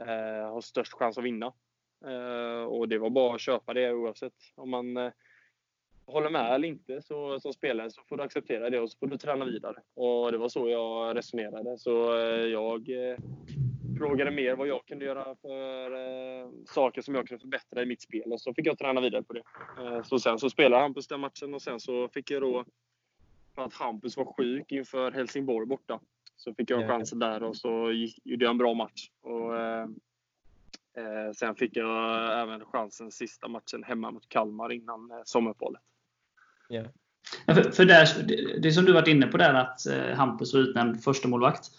eh, 0.00 0.52
har 0.52 0.60
störst 0.60 0.92
chans 0.92 1.18
att 1.18 1.24
vinna. 1.24 1.52
Eh, 2.06 2.64
och 2.64 2.88
det 2.88 2.98
var 2.98 3.10
bara 3.10 3.34
att 3.34 3.40
köpa 3.40 3.74
det 3.74 3.92
oavsett 3.92 4.34
om 4.54 4.70
man 4.70 4.96
eh, 4.96 5.12
håller 6.06 6.30
med 6.30 6.54
eller 6.54 6.68
inte 6.68 7.02
så, 7.02 7.40
som 7.40 7.52
spelare 7.52 7.90
så 7.90 8.02
får 8.08 8.16
du 8.16 8.22
acceptera 8.22 8.70
det 8.70 8.80
och 8.80 8.90
så 8.90 8.98
får 8.98 9.06
du 9.06 9.18
träna 9.18 9.44
vidare. 9.44 9.76
Och 9.94 10.32
det 10.32 10.38
var 10.38 10.48
så 10.48 10.68
jag 10.68 11.16
resonerade. 11.16 11.78
Så 11.78 12.18
eh, 12.18 12.46
jag 12.46 12.90
eh, 12.90 13.18
frågade 13.98 14.30
mer 14.30 14.56
vad 14.56 14.68
jag 14.68 14.86
kunde 14.86 15.04
göra 15.04 15.36
för 15.42 15.90
eh, 15.92 16.48
saker 16.66 17.02
som 17.02 17.14
jag 17.14 17.28
kunde 17.28 17.40
förbättra 17.40 17.82
i 17.82 17.86
mitt 17.86 18.02
spel 18.02 18.32
och 18.32 18.40
så 18.40 18.54
fick 18.54 18.66
jag 18.66 18.78
träna 18.78 19.00
vidare 19.00 19.22
på 19.22 19.32
det. 19.32 19.42
Eh, 19.78 20.02
så 20.02 20.18
sen 20.18 20.38
så 20.38 20.50
spelade 20.50 20.82
Hampus 20.82 21.08
den 21.08 21.20
matchen 21.20 21.54
och 21.54 21.62
sen 21.62 21.80
så 21.80 22.08
fick 22.08 22.30
jag 22.30 22.42
då, 22.42 22.64
att 23.62 23.74
Hampus 23.74 24.16
var 24.16 24.34
sjuk 24.36 24.72
inför 24.72 25.12
Helsingborg 25.12 25.66
borta, 25.66 26.00
så 26.36 26.54
fick 26.54 26.70
jag 26.70 26.88
chansen 26.88 27.18
där 27.18 27.42
och 27.42 27.56
så 27.56 27.92
gjorde 28.24 28.44
jag 28.44 28.50
en 28.50 28.58
bra 28.58 28.74
match. 28.74 29.10
Och, 29.22 29.54
Eh, 30.96 31.32
sen 31.32 31.54
fick 31.54 31.76
jag 31.76 32.42
även 32.42 32.64
chansen 32.64 33.10
sista 33.10 33.48
matchen 33.48 33.84
hemma 33.84 34.10
mot 34.10 34.28
Kalmar 34.28 34.72
innan 34.72 35.10
eh, 35.10 35.16
sommaruppehållet. 35.24 35.82
Yeah. 36.70 36.86
Ja, 37.46 37.54
för, 37.54 37.70
för 37.70 37.84
där, 37.84 38.08
det, 38.24 38.58
det 38.60 38.72
som 38.72 38.84
du 38.84 38.92
varit 38.92 39.08
inne 39.08 39.26
på 39.26 39.36
där, 39.36 39.54
att 39.54 39.86
eh, 39.86 40.16
Hampus 40.16 40.54
var 40.54 40.60
utnämnd 40.60 41.04
första 41.04 41.28
målvakt. 41.28 41.70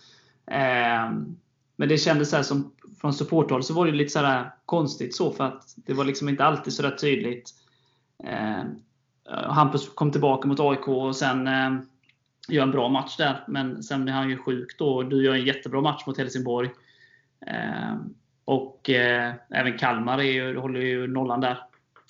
Eh, 0.48 1.12
men 1.75 1.89
det 1.89 1.98
kändes 1.98 2.29
så 2.29 2.44
som, 2.44 2.75
från 3.01 3.13
supporthåll 3.13 3.63
så 3.63 3.74
var 3.74 3.86
det 3.86 3.91
lite 3.91 4.10
så 4.10 4.44
konstigt 4.65 5.15
så, 5.15 5.32
för 5.32 5.44
att 5.44 5.74
det 5.75 5.94
var 5.94 6.05
liksom 6.05 6.29
inte 6.29 6.46
alltid 6.46 6.74
så 6.74 6.82
där 6.82 6.91
tydligt. 6.91 7.50
Eh, 8.24 8.63
Hampus 9.29 9.89
kom 9.89 10.12
tillbaka 10.12 10.48
mot 10.48 10.60
AIK 10.60 10.88
och 10.88 11.15
sen 11.15 11.48
eh, 11.48 11.72
gör 12.48 12.63
en 12.63 12.72
bra 12.72 12.89
match 12.89 13.17
där, 13.17 13.44
men 13.48 13.84
sen 13.84 14.03
blir 14.03 14.13
han 14.13 14.29
ju 14.29 14.38
sjuk 14.38 14.75
då. 14.77 15.03
Du 15.03 15.24
gör 15.24 15.34
en 15.34 15.46
jättebra 15.46 15.82
match 15.82 16.03
mot 16.08 16.17
Helsingborg. 16.17 16.70
Eh, 17.48 17.96
och 18.46 18.89
eh, 18.89 19.34
även 19.50 19.77
Kalmar 19.77 20.17
är 20.17 20.24
ju, 20.24 20.58
håller 20.58 20.79
ju 20.79 21.08
nollan 21.08 21.41
där. 21.41 21.60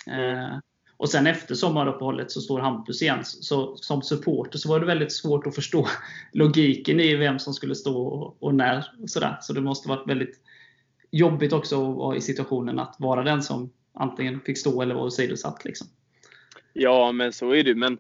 Mm. 0.07 0.39
Eh, 0.39 0.57
och 0.98 1.10
sen 1.10 1.27
efter 1.27 1.55
sommaruppehållet 1.55 2.31
så 2.31 2.41
står 2.41 2.60
Hampus 2.60 3.01
igen. 3.01 3.19
Så 3.24 3.75
som 3.77 4.01
supporter 4.01 4.57
så 4.57 4.69
var 4.69 4.79
det 4.79 4.86
väldigt 4.86 5.13
svårt 5.13 5.48
att 5.48 5.55
förstå 5.55 5.88
logiken 6.31 7.00
i 7.00 7.15
vem 7.15 7.39
som 7.39 7.53
skulle 7.53 7.75
stå 7.75 8.03
och, 8.03 8.43
och 8.43 8.55
när. 8.55 8.91
Och 9.01 9.10
sådär. 9.10 9.38
Så 9.41 9.53
det 9.53 9.62
måste 9.62 9.89
varit 9.89 10.07
väldigt 10.07 10.39
jobbigt 11.12 11.53
också 11.53 11.89
att 11.89 11.95
vara 11.95 12.15
i 12.15 12.22
situationen 12.22 12.79
att 12.79 12.95
vara 13.00 13.24
den 13.24 13.43
som 13.43 13.69
antingen 13.93 14.39
fick 14.39 14.57
stå 14.57 14.81
eller 14.81 14.95
var 14.95 15.03
åsidosatt. 15.03 15.65
Liksom. 15.65 15.88
Ja, 16.77 17.12
men 17.12 17.34
så 17.34 17.51
är 17.51 17.63
det. 17.63 17.75
Men 17.75 18.00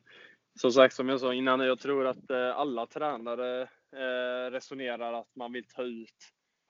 som 0.59 0.71
sagt, 0.71 0.95
som 0.95 1.09
jag 1.09 1.19
sa 1.19 1.33
innan, 1.33 1.59
jag 1.59 1.79
tror 1.79 2.07
att 2.07 2.29
eh, 2.29 2.57
alla 2.57 2.85
tränare 2.85 3.61
eh, 3.91 4.51
resonerar 4.51 5.13
att 5.13 5.35
man 5.35 5.51
vill 5.51 5.67
ta 5.67 5.83
ut 5.83 6.15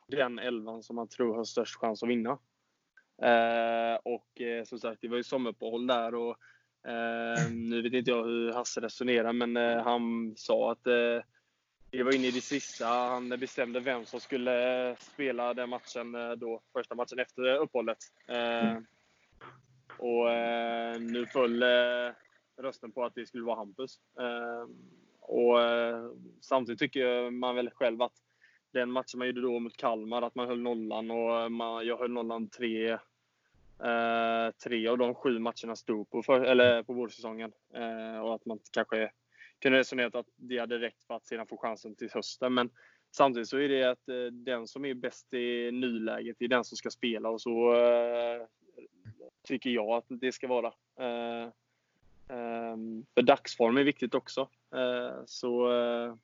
den 0.08 0.40
elvan 0.40 0.84
som 0.84 0.96
man 0.96 1.08
tror 1.08 1.36
har 1.36 1.44
störst 1.44 1.76
chans 1.76 2.04
att 2.04 2.10
vinna. 2.10 2.38
Eh, 3.22 3.96
och 4.04 4.42
som 4.66 4.80
sagt, 4.80 5.02
det 5.02 5.08
var 5.08 5.18
ju 5.18 5.24
sommaruppehåll 5.24 5.88
där 5.88 6.16
och 6.16 6.38
nu 7.52 7.82
vet 7.82 7.94
inte 7.94 8.12
jag 8.12 8.24
hur 8.24 8.52
Hasse 8.52 8.82
resonerar, 8.82 9.34
men 9.34 9.56
han 9.80 10.34
sa 10.38 10.72
att 10.72 10.84
det 11.92 12.04
var 12.04 12.16
inne 12.16 12.28
i 12.28 12.32
det 12.32 12.42
sista. 12.42 12.88
Han 12.88 13.30
bestämde 13.30 13.80
vem 13.80 14.06
som 14.06 14.20
skulle 14.20 14.96
spela 15.00 15.54
den 15.54 15.70
matchen 15.70 16.12
då, 16.38 16.62
första 16.74 16.96
matchen 16.96 17.20
efter 17.20 17.56
uppehållet. 17.56 17.98
Mm 18.28 18.86
och 19.98 20.32
eh, 20.32 21.00
nu 21.00 21.26
föll 21.26 21.64
eh, 21.64 22.14
rösten 22.58 22.92
på 22.92 23.04
att 23.04 23.16
det 23.16 23.26
skulle 23.26 23.44
vara 23.44 23.56
Hampus. 23.56 24.00
Ehm, 24.20 24.76
och 25.20 25.62
eh, 25.62 26.10
samtidigt 26.42 26.80
tycker 26.80 27.30
man 27.30 27.56
väl 27.56 27.70
själv 27.70 28.02
att 28.02 28.14
den 28.74 28.92
matchen 28.92 29.18
man 29.18 29.28
gjorde 29.28 29.42
då 29.42 29.60
mot 29.60 29.78
Kalmar, 29.78 30.22
att 30.22 30.36
man 30.36 30.48
höll 30.48 30.62
nollan 30.62 31.12
och 31.12 31.52
man, 31.52 31.88
jag 31.88 31.98
höll 31.98 32.12
nollan 32.12 32.50
tre, 32.50 32.92
eh, 33.84 34.52
tre 34.64 34.88
av 34.88 34.98
de 34.98 35.16
sju 35.16 35.40
matcherna 35.40 35.76
stod 35.76 36.10
på, 36.10 36.24
för, 36.24 36.42
eller 36.42 36.84
på 36.84 36.94
vårsäsongen. 36.94 37.52
Eh, 37.74 38.20
och 38.20 38.36
att 38.36 38.46
man 38.46 38.60
kanske 38.72 39.12
kunde 39.60 39.80
resonera 39.80 40.20
att 40.20 40.30
det 40.36 40.58
hade 40.58 40.80
räckt 40.80 41.04
för 41.04 41.14
att 41.14 41.28
sedan 41.28 41.48
få 41.48 41.58
chansen 41.58 41.96
till 41.96 42.10
hösten. 42.14 42.54
Men 42.54 42.70
samtidigt 43.12 43.50
så 43.50 43.58
är 43.58 43.70
det 43.70 43.84
att 43.84 44.10
eh, 44.10 44.26
den 44.26 44.68
som 44.68 44.86
är 44.86 44.94
bäst 44.94 45.34
i 45.34 45.72
nuläget 45.72 46.42
är 46.42 46.48
den 46.48 46.64
som 46.64 46.78
ska 46.78 46.90
spela 46.90 47.30
och 47.30 47.42
så 47.42 47.74
eh, 47.74 48.48
tycker 49.46 49.70
jag 49.70 49.90
att 49.90 50.06
det 50.08 50.32
ska 50.32 50.48
vara. 50.48 50.74
Eh, 51.00 51.44
eh, 52.30 52.78
för 53.14 53.22
dagsform 53.22 53.78
är 53.78 53.84
viktigt 53.84 54.16
också. 54.16 54.50
Eh, 54.76 55.24
så 55.26 55.72
eh, 55.72 56.16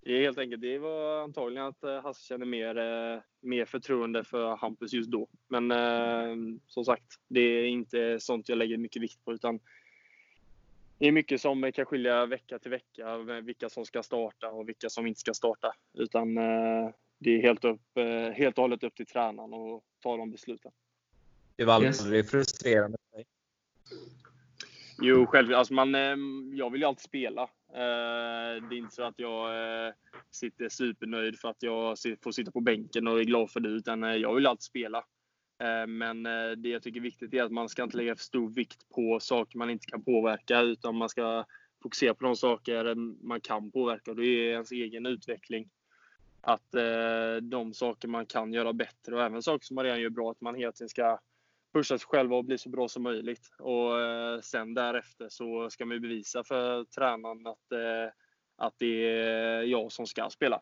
det 0.00 0.12
är 0.12 0.22
helt 0.22 0.38
enkelt, 0.38 0.62
det 0.62 0.78
var 0.78 1.22
antagligen 1.22 1.66
att 1.66 1.84
eh, 1.84 2.02
Hasse 2.02 2.26
känner 2.26 2.46
mer, 2.46 2.74
mer 3.40 3.64
förtroende 3.64 4.24
för 4.24 4.56
Hampus 4.56 4.92
just 4.92 5.10
då. 5.10 5.28
Men 5.48 5.70
ehm, 5.70 6.60
som 6.66 6.84
sagt, 6.84 7.20
det 7.28 7.40
är 7.40 7.64
inte 7.64 8.20
sånt 8.20 8.48
jag 8.48 8.58
lägger 8.58 8.76
mycket 8.76 9.02
vikt 9.02 9.24
på 9.24 9.32
utan 9.32 9.60
det 10.98 11.06
är 11.06 11.12
mycket 11.12 11.40
som 11.40 11.72
kan 11.72 11.86
skilja 11.86 12.26
vecka 12.26 12.58
till 12.58 12.70
vecka, 12.70 13.18
vilka 13.42 13.68
som 13.68 13.84
ska 13.84 14.02
starta 14.02 14.50
och 14.50 14.68
vilka 14.68 14.88
som 14.88 15.06
inte 15.06 15.20
ska 15.20 15.34
starta. 15.34 15.74
Utan 15.94 16.34
det 17.18 17.30
är 17.30 17.42
helt, 17.42 17.64
upp, 17.64 17.98
helt 18.34 18.58
och 18.58 18.62
hållet 18.62 18.84
upp 18.84 18.94
till 18.94 19.06
tränaren 19.06 19.54
att 19.54 19.82
ta 20.02 20.16
de 20.16 20.30
besluten. 20.30 20.72
Det 21.56 21.64
var 21.64 21.74
aldrig 21.74 22.14
yes. 22.14 22.30
frustrerande 22.30 22.98
för 23.10 23.16
dig? 23.16 23.26
Jo, 24.98 25.26
själv, 25.26 25.54
alltså 25.54 25.74
man, 25.74 25.94
jag 26.56 26.70
vill 26.70 26.80
ju 26.80 26.86
alltid 26.86 27.04
spela. 27.04 27.42
Eh, 27.74 28.68
det 28.68 28.74
är 28.74 28.78
inte 28.78 28.94
så 28.94 29.02
att 29.02 29.18
jag 29.18 29.86
eh, 29.86 29.92
sitter 30.30 30.68
supernöjd 30.68 31.38
för 31.38 31.48
att 31.48 31.62
jag 31.62 31.98
får 32.22 32.32
sitta 32.32 32.50
på 32.50 32.60
bänken 32.60 33.08
och 33.08 33.20
är 33.20 33.24
glad 33.24 33.50
för 33.50 33.60
det, 33.60 33.68
utan 33.68 34.04
eh, 34.04 34.14
jag 34.14 34.34
vill 34.34 34.46
alltid 34.46 34.62
spela. 34.62 35.04
Men 35.88 36.22
det 36.56 36.68
jag 36.68 36.82
tycker 36.82 37.00
är 37.00 37.02
viktigt 37.02 37.34
är 37.34 37.42
att 37.42 37.52
man 37.52 37.68
ska 37.68 37.82
inte 37.82 37.96
lägga 37.96 38.16
för 38.16 38.24
stor 38.24 38.48
vikt 38.48 38.88
på 38.94 39.20
saker 39.20 39.58
man 39.58 39.70
inte 39.70 39.86
kan 39.86 40.04
påverka, 40.04 40.60
utan 40.60 40.96
man 40.96 41.08
ska 41.08 41.44
fokusera 41.82 42.14
på 42.14 42.24
de 42.24 42.36
saker 42.36 42.94
man 43.26 43.40
kan 43.40 43.70
påverka. 43.70 44.10
Och 44.10 44.16
det 44.16 44.26
är 44.26 44.52
ens 44.52 44.72
egen 44.72 45.06
utveckling. 45.06 45.70
Att 46.40 46.74
de 47.42 47.74
saker 47.74 48.08
man 48.08 48.26
kan 48.26 48.52
göra 48.52 48.72
bättre 48.72 49.14
och 49.14 49.22
även 49.22 49.42
saker 49.42 49.66
som 49.66 49.74
man 49.74 49.84
redan 49.84 50.00
gör 50.00 50.10
bra, 50.10 50.30
att 50.30 50.40
man 50.40 50.54
hela 50.54 50.72
tiden 50.72 50.88
ska 50.88 51.18
pusha 51.74 51.98
sig 51.98 52.06
själva 52.06 52.36
och 52.36 52.44
bli 52.44 52.58
så 52.58 52.68
bra 52.68 52.88
som 52.88 53.02
möjligt. 53.02 53.50
Och 53.58 54.00
eh, 54.00 54.40
sen 54.40 54.74
därefter 54.74 55.28
så 55.28 55.70
ska 55.70 55.86
man 55.86 55.94
ju 55.94 56.00
bevisa 56.00 56.44
för 56.44 56.84
tränaren 56.84 57.46
att, 57.46 57.72
eh, 57.72 58.12
att 58.56 58.74
det 58.78 59.18
är 59.18 59.62
jag 59.62 59.92
som 59.92 60.06
ska 60.06 60.30
spela. 60.30 60.60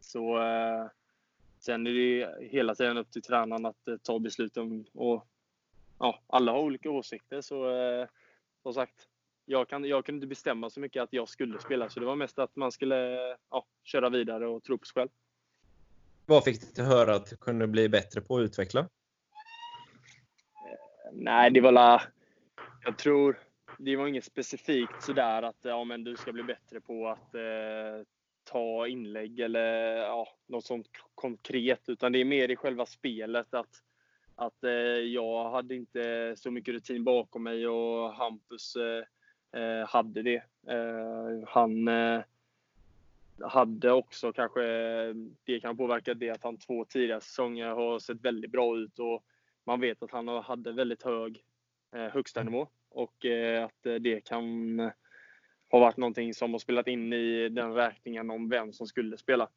Så 0.00 0.38
eh, 0.38 0.86
sen 1.58 1.86
är 1.86 1.92
det 1.92 2.48
hela 2.50 2.74
tiden 2.74 2.98
upp 2.98 3.10
till 3.10 3.22
tränaren 3.22 3.66
att 3.66 3.88
eh, 3.88 3.96
ta 3.96 4.18
besluten. 4.18 4.86
Och, 4.94 5.26
ja, 5.98 6.22
alla 6.26 6.52
har 6.52 6.60
olika 6.60 6.90
åsikter 6.90 7.40
så 7.40 7.70
eh, 7.70 8.06
som 8.62 8.74
sagt, 8.74 9.08
jag, 9.44 9.68
kan, 9.68 9.84
jag 9.84 10.04
kunde 10.04 10.16
inte 10.16 10.26
bestämma 10.26 10.70
så 10.70 10.80
mycket 10.80 11.02
att 11.02 11.12
jag 11.12 11.28
skulle 11.28 11.58
spela. 11.58 11.88
Så 11.88 12.00
det 12.00 12.06
var 12.06 12.16
mest 12.16 12.38
att 12.38 12.56
man 12.56 12.72
skulle 12.72 13.18
ja, 13.50 13.66
köra 13.84 14.08
vidare 14.08 14.46
och 14.46 14.64
tro 14.64 14.78
på 14.78 14.86
sig 14.86 14.94
själv. 14.94 15.08
Vad 16.26 16.44
fick 16.44 16.76
du 16.76 16.82
höra 16.82 17.14
att 17.14 17.26
du 17.26 17.36
kunde 17.36 17.66
bli 17.66 17.88
bättre 17.88 18.20
på 18.20 18.36
att 18.36 18.42
utveckla? 18.42 18.88
Nej, 21.12 21.50
det 21.50 21.60
var 21.60 21.72
la, 21.72 22.02
Jag 22.84 22.98
tror 22.98 23.38
det 23.78 23.96
var 23.96 24.06
inget 24.06 24.24
specifikt 24.24 25.02
sådär 25.02 25.42
att 25.42 25.56
ja, 25.62 25.84
men 25.84 26.04
du 26.04 26.16
ska 26.16 26.32
bli 26.32 26.42
bättre 26.42 26.80
på 26.80 27.08
att 27.08 27.34
eh, 27.34 28.06
ta 28.44 28.86
inlägg 28.86 29.40
eller 29.40 29.96
ja, 29.96 30.28
något 30.46 30.64
sånt 30.64 30.86
konkret. 31.14 31.88
Utan 31.88 32.12
det 32.12 32.18
är 32.18 32.24
mer 32.24 32.48
i 32.48 32.56
själva 32.56 32.86
spelet 32.86 33.54
att, 33.54 33.82
att 34.34 34.64
eh, 34.64 34.70
jag 34.70 35.50
hade 35.50 35.74
inte 35.74 36.34
så 36.36 36.50
mycket 36.50 36.74
rutin 36.74 37.04
bakom 37.04 37.42
mig 37.42 37.68
och 37.68 38.12
Hampus 38.12 38.76
eh, 38.76 39.60
eh, 39.62 39.88
hade 39.88 40.22
det. 40.22 40.42
Eh, 40.68 41.48
han 41.48 41.88
eh, 41.88 42.20
hade 43.40 43.92
också 43.92 44.32
kanske, 44.32 44.62
det 45.44 45.60
kan 45.60 45.76
påverka 45.76 46.14
det 46.14 46.30
att 46.30 46.44
han 46.44 46.56
två 46.56 46.84
tidigare 46.84 47.20
säsonger 47.20 47.66
har 47.66 47.98
sett 47.98 48.20
väldigt 48.20 48.50
bra 48.50 48.78
ut 48.78 48.98
och 48.98 49.24
man 49.68 49.80
vet 49.80 50.02
att 50.02 50.10
han 50.10 50.28
hade 50.28 50.72
väldigt 50.72 51.02
hög 51.02 51.44
eh, 51.92 52.06
högsta 52.06 52.42
nivå 52.42 52.68
och 52.88 53.26
eh, 53.26 53.64
att 53.64 53.86
eh, 53.86 53.94
det 53.94 54.20
kan 54.20 54.78
ha 55.70 55.78
varit 55.78 55.96
någonting 55.96 56.34
som 56.34 56.52
har 56.52 56.58
spelat 56.58 56.88
in 56.88 57.12
i 57.12 57.48
den 57.48 57.74
räkningen 57.74 58.30
om 58.30 58.48
vem 58.48 58.72
som 58.72 58.86
skulle 58.86 59.16
spela. 59.16 59.48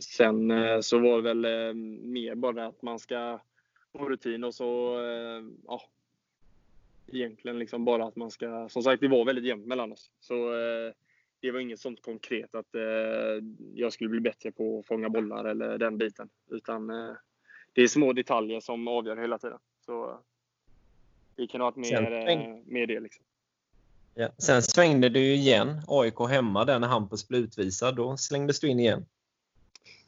Sen 0.00 0.52
så 0.82 0.98
var 0.98 1.22
det 1.22 1.34
väl 1.34 1.74
mer 2.02 2.34
bara 2.34 2.66
att 2.66 2.82
man 2.82 2.98
ska 2.98 3.40
få 3.92 4.08
rutin 4.08 4.44
och 4.44 4.54
så 4.54 4.98
ja, 5.66 5.82
egentligen 7.06 7.58
liksom 7.58 7.84
bara 7.84 8.04
att 8.04 8.16
man 8.16 8.30
ska, 8.30 8.68
som 8.68 8.82
sagt 8.82 9.00
det 9.00 9.08
var 9.08 9.24
väldigt 9.24 9.44
jämnt 9.44 9.66
mellan 9.66 9.92
oss. 9.92 10.10
Så 10.20 10.34
det 11.40 11.50
var 11.50 11.60
inget 11.60 11.80
sånt 11.80 12.02
konkret 12.02 12.54
att 12.54 12.74
jag 13.74 13.92
skulle 13.92 14.10
bli 14.10 14.20
bättre 14.20 14.52
på 14.52 14.78
att 14.78 14.86
fånga 14.86 15.08
bollar 15.08 15.44
eller 15.44 15.78
den 15.78 15.98
biten. 15.98 16.28
Utan 16.50 16.90
det 17.72 17.82
är 17.82 17.88
små 17.88 18.12
detaljer 18.12 18.60
som 18.60 18.88
avgör 18.88 19.16
hela 19.16 19.38
tiden. 19.38 19.58
Så 19.86 20.18
vi 21.36 21.46
kan 21.46 21.60
ha 21.60 21.68
ett 21.68 21.76
mer, 21.76 22.12
eh, 22.12 22.56
mer 22.66 22.86
det. 22.86 23.00
Liksom. 23.00 23.24
Ja. 24.14 24.28
Sen 24.38 24.62
svängde 24.62 25.08
du 25.08 25.34
igen. 25.34 25.82
AIK 25.88 26.18
hemma 26.28 26.64
där 26.64 26.78
när 26.78 26.88
Hampus 26.88 27.28
blev 27.28 27.40
utvisad. 27.40 27.96
Då 27.96 28.16
slängdes 28.16 28.60
du 28.60 28.68
in 28.68 28.80
igen. 28.80 29.06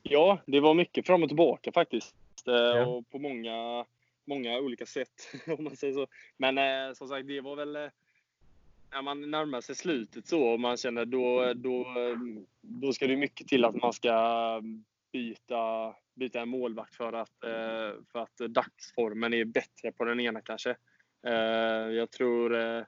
Ja, 0.02 0.38
det 0.46 0.60
var 0.60 0.74
mycket 0.74 1.06
fram 1.06 1.22
och 1.22 1.28
tillbaka 1.28 1.72
faktiskt. 1.72 2.14
Eh, 2.46 2.54
ja. 2.54 2.86
Och 2.86 3.10
på 3.10 3.18
många, 3.18 3.84
många 4.24 4.58
olika 4.58 4.86
sätt, 4.86 5.28
om 5.58 5.64
man 5.64 5.76
säger 5.76 5.94
så. 5.94 6.06
Men 6.36 6.58
eh, 6.58 6.94
som 6.94 7.08
sagt, 7.08 7.28
det 7.28 7.40
var 7.40 7.56
väl 7.56 7.76
eh, 7.76 7.88
när 8.92 9.02
man 9.02 9.30
närmar 9.30 9.60
sig 9.60 9.74
slutet 9.74 10.26
så 10.26 10.42
och 10.42 10.60
man 10.60 10.76
känner 10.76 11.04
då, 11.04 11.52
då, 11.54 11.86
då 12.60 12.92
ska 12.92 13.06
det 13.06 13.16
mycket 13.16 13.48
till 13.48 13.64
att 13.64 13.74
man 13.74 13.92
ska 13.92 14.12
byta 15.14 15.94
byta 16.14 16.40
en 16.40 16.48
målvakt 16.48 16.94
för 16.94 17.12
att, 17.12 17.44
eh, 17.44 18.02
för 18.12 18.18
att 18.18 18.36
dagsformen 18.36 19.34
är 19.34 19.44
bättre 19.44 19.92
på 19.92 20.04
den 20.04 20.20
ena 20.20 20.40
kanske. 20.40 20.76
Eh, 21.26 21.90
jag 21.90 22.10
tror 22.10 22.54
eh, 22.54 22.82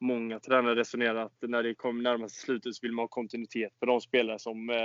många 0.00 0.40
tränare 0.40 0.74
resonerar 0.74 1.24
att 1.24 1.36
när 1.40 1.62
det 1.62 1.74
kommer 1.74 2.02
närmast 2.02 2.36
slutet 2.36 2.74
så 2.74 2.80
vill 2.82 2.92
man 2.92 3.02
ha 3.02 3.08
kontinuitet 3.08 3.80
på 3.80 3.86
de 3.86 4.00
spelare 4.00 4.38
som 4.38 4.70
eh, 4.70 4.76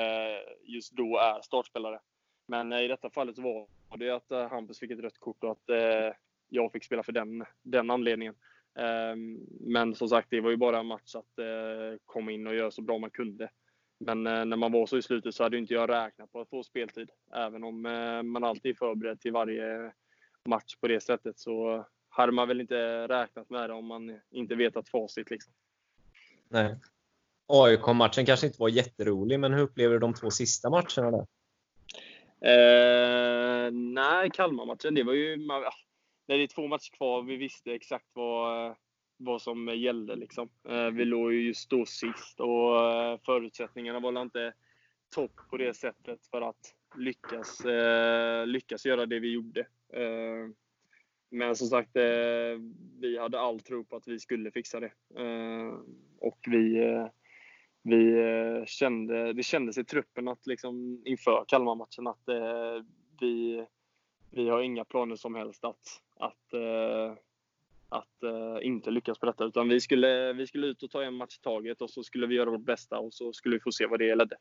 just 0.64 0.94
då 0.94 1.18
är 1.18 1.42
startspelare. 1.42 2.00
Men 2.48 2.74
eh, 2.74 2.82
i 2.82 2.88
detta 2.88 3.10
fallet 3.10 3.38
var 3.38 3.68
det 3.98 4.10
att 4.10 4.32
eh, 4.32 4.50
Hampus 4.50 4.80
fick 4.80 4.92
ett 4.92 5.00
rött 5.00 5.20
kort 5.20 5.44
och 5.44 5.52
att 5.52 5.64
jag 6.50 6.72
fick 6.72 6.84
spela 6.84 7.04
för 7.04 7.12
den, 7.12 7.46
den 7.62 7.92
anledningen. 7.92 8.36
Men 9.60 9.96
som 9.96 10.10
sagt, 10.10 10.28
det 10.30 10.42
var 10.42 10.50
ju 10.50 10.58
bara 10.58 10.80
en 10.80 10.86
match 10.86 11.16
att 11.16 11.40
komma 12.06 12.32
in 12.32 12.48
och 12.48 12.56
göra 12.56 12.72
så 12.72 12.82
bra 12.82 12.98
man 12.98 13.10
kunde. 13.10 13.50
Men 14.06 14.28
eh, 14.28 14.46
när 14.46 14.58
man 14.58 14.72
var 14.72 14.86
så 14.86 14.98
i 14.98 15.02
slutet 15.02 15.36
så 15.36 15.44
hade 15.44 15.58
inte 15.58 15.74
jag 15.74 15.90
räknat 15.90 16.32
på 16.32 16.42
att 16.42 16.50
få 16.50 16.64
speltid. 16.64 17.10
Även 17.34 17.64
om 17.64 17.86
eh, 17.86 18.24
man 18.24 18.44
alltid 18.44 18.72
är 18.72 18.76
förberedd 18.76 19.20
till 19.20 19.32
varje 19.32 19.92
match 20.46 20.76
på 20.76 20.88
det 20.88 21.00
sättet 21.00 21.40
så 21.40 21.86
hade 22.10 22.32
man 22.32 22.48
väl 22.48 22.62
inte 22.62 23.08
räknat 23.08 23.50
med 23.50 23.70
det 23.70 23.74
om 23.74 23.86
man 23.86 24.20
inte 24.32 24.56
vetat 24.56 24.90
facit. 24.90 25.30
Liksom. 25.30 25.54
Nej. 26.50 26.76
AIK-matchen 27.48 28.26
kanske 28.26 28.48
inte 28.48 28.60
var 28.60 28.70
jätterolig, 28.70 29.40
men 29.40 29.54
hur 29.54 29.62
upplever 29.62 29.94
du 29.94 30.00
de 30.00 30.14
två 30.14 30.32
sista 30.32 30.70
matcherna 30.70 31.12
där? 31.12 31.26
Eh, 32.46 33.72
nej, 33.72 34.30
Kalmar-matchen, 34.34 34.96
det 34.96 35.04
var 35.04 35.14
ju... 35.14 35.38
när 36.28 36.38
det 36.38 36.44
är 36.44 36.48
två 36.48 36.68
matcher 36.68 36.92
kvar, 36.98 37.22
vi 37.22 37.36
visste 37.36 37.72
exakt 37.72 38.08
vad, 38.14 38.76
vad 39.18 39.42
som 39.42 39.68
gällde. 39.68 40.16
Liksom. 40.16 40.50
Eh, 40.70 40.90
vi 40.90 41.06
låg 41.06 41.34
ju 41.34 41.48
just 41.48 41.70
då 41.70 41.86
sist 41.86 42.40
och 42.40 42.92
eh, 42.92 43.20
förutsättningarna 43.26 44.00
var 44.00 44.22
inte 44.22 44.54
topp 45.16 45.42
på 45.50 45.58
det 45.58 45.74
sättet 45.74 46.28
för 46.28 46.42
att 46.42 46.76
lyckas, 46.98 47.66
eh, 47.66 48.48
lyckas 48.48 48.86
göra 48.86 49.06
det 49.06 49.20
vi 49.20 49.34
gjorde. 49.34 49.62
Eh, 49.94 50.50
men 51.30 51.56
som 51.56 51.68
sagt, 51.68 51.96
eh, 51.96 52.60
vi 53.00 53.18
hade 53.20 53.40
all 53.40 53.60
tro 53.60 53.86
på 53.86 53.96
att 53.96 54.08
vi 54.08 54.20
skulle 54.20 54.52
fixa 54.52 54.80
det. 54.80 54.92
Eh, 55.18 55.74
och 56.20 56.40
vi, 56.48 56.80
vi 57.84 58.64
kände, 58.68 59.34
det 59.34 59.44
kändes 59.44 59.78
i 59.78 59.84
truppen 59.84 60.28
att 60.28 60.48
liksom 60.48 61.02
inför 61.06 61.46
Kalmar-matchen 61.48 62.08
att 62.08 62.24
vi, 63.20 63.66
vi 64.32 64.50
har 64.50 64.62
inga 64.62 64.86
planer 64.86 65.16
som 65.16 65.36
helst 65.36 65.64
att, 65.64 66.02
att 66.16 66.54
att 67.94 68.24
uh, 68.24 68.66
inte 68.66 68.92
lyckas 68.92 69.20
på 69.20 69.26
detta. 69.26 69.46
Utan 69.46 69.70
vi 69.70 69.80
skulle, 69.82 70.34
vi 70.34 70.48
skulle 70.48 70.68
ut 70.68 70.84
och 70.84 70.92
ta 70.92 71.04
en 71.04 71.14
match 71.14 71.38
i 71.38 71.42
taget 71.42 71.82
och 71.82 71.90
så 71.90 72.04
skulle 72.04 72.28
vi 72.28 72.36
göra 72.36 72.50
vårt 72.50 72.66
bästa 72.66 73.00
och 73.00 73.14
så 73.14 73.34
skulle 73.34 73.56
vi 73.56 73.60
få 73.60 73.72
se 73.72 73.86
vad 73.86 74.00
det 74.00 74.16
ledde. 74.16 74.36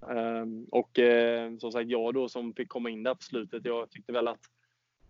Um, 0.00 0.64
och 0.64 0.98
uh, 0.98 1.58
som 1.58 1.72
sagt, 1.72 1.90
jag 1.90 2.14
då 2.14 2.28
som 2.28 2.54
fick 2.54 2.68
komma 2.68 2.90
in 2.90 3.02
där 3.02 3.14
på 3.14 3.22
slutet, 3.22 3.64
jag 3.64 3.90
tyckte 3.90 4.12
väl 4.12 4.28
att 4.28 4.40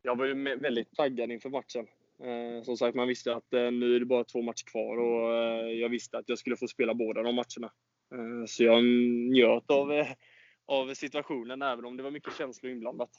jag 0.03 0.19
var 0.19 0.27
ju 0.27 0.57
väldigt 0.57 0.97
taggad 0.97 1.33
inför 1.33 1.51
matchen. 1.51 1.87
Uh, 2.25 2.63
som 2.63 2.77
sagt, 2.77 2.97
man 2.97 3.09
visste 3.09 3.35
att 3.35 3.53
eh, 3.55 3.71
nu 3.71 3.97
är 3.97 4.01
det 4.01 4.07
bara 4.07 4.25
två 4.25 4.43
matcher 4.43 4.71
kvar 4.71 4.97
och 4.97 5.35
jag 5.73 5.89
visste 5.89 6.19
att 6.19 6.29
jag 6.29 6.39
skulle 6.39 6.57
få 6.57 6.69
spela 6.69 6.95
båda 6.95 7.23
de 7.23 7.35
matcherna. 7.35 7.73
Ehm, 8.15 8.47
så 8.47 8.65
jag 8.65 8.85
njöt 8.85 9.71
av, 9.71 10.05
av 10.67 10.95
situationen, 10.95 11.63
även 11.63 11.85
om 11.85 11.97
det 11.97 12.03
var 12.03 12.11
mycket 12.11 12.37
känslor 12.39 12.73
inblandat. 12.73 13.11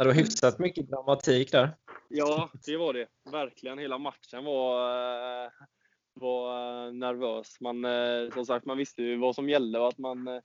Ja, 0.00 0.04
det 0.04 0.10
var 0.10 0.14
hyfsat 0.14 0.58
mycket 0.58 0.88
dramatik 0.88 1.52
där. 1.52 1.70
Ja, 2.08 2.50
det 2.66 2.76
var 2.76 2.92
det. 2.92 3.06
Verkligen. 3.32 3.78
Hela 3.78 3.98
matchen 3.98 4.44
var, 4.44 4.90
eh, 5.44 5.50
var 6.14 6.92
nervös. 6.92 7.60
Man, 7.60 7.84
eh, 7.84 8.30
som 8.34 8.46
sagt, 8.46 8.66
man 8.66 8.78
visste 8.78 9.02
ju 9.02 9.16
vad 9.16 9.34
som 9.34 9.48
gällde 9.48 9.78
och 9.78 9.88
att 9.88 9.98
man 9.98 10.28
eh, 10.28 10.40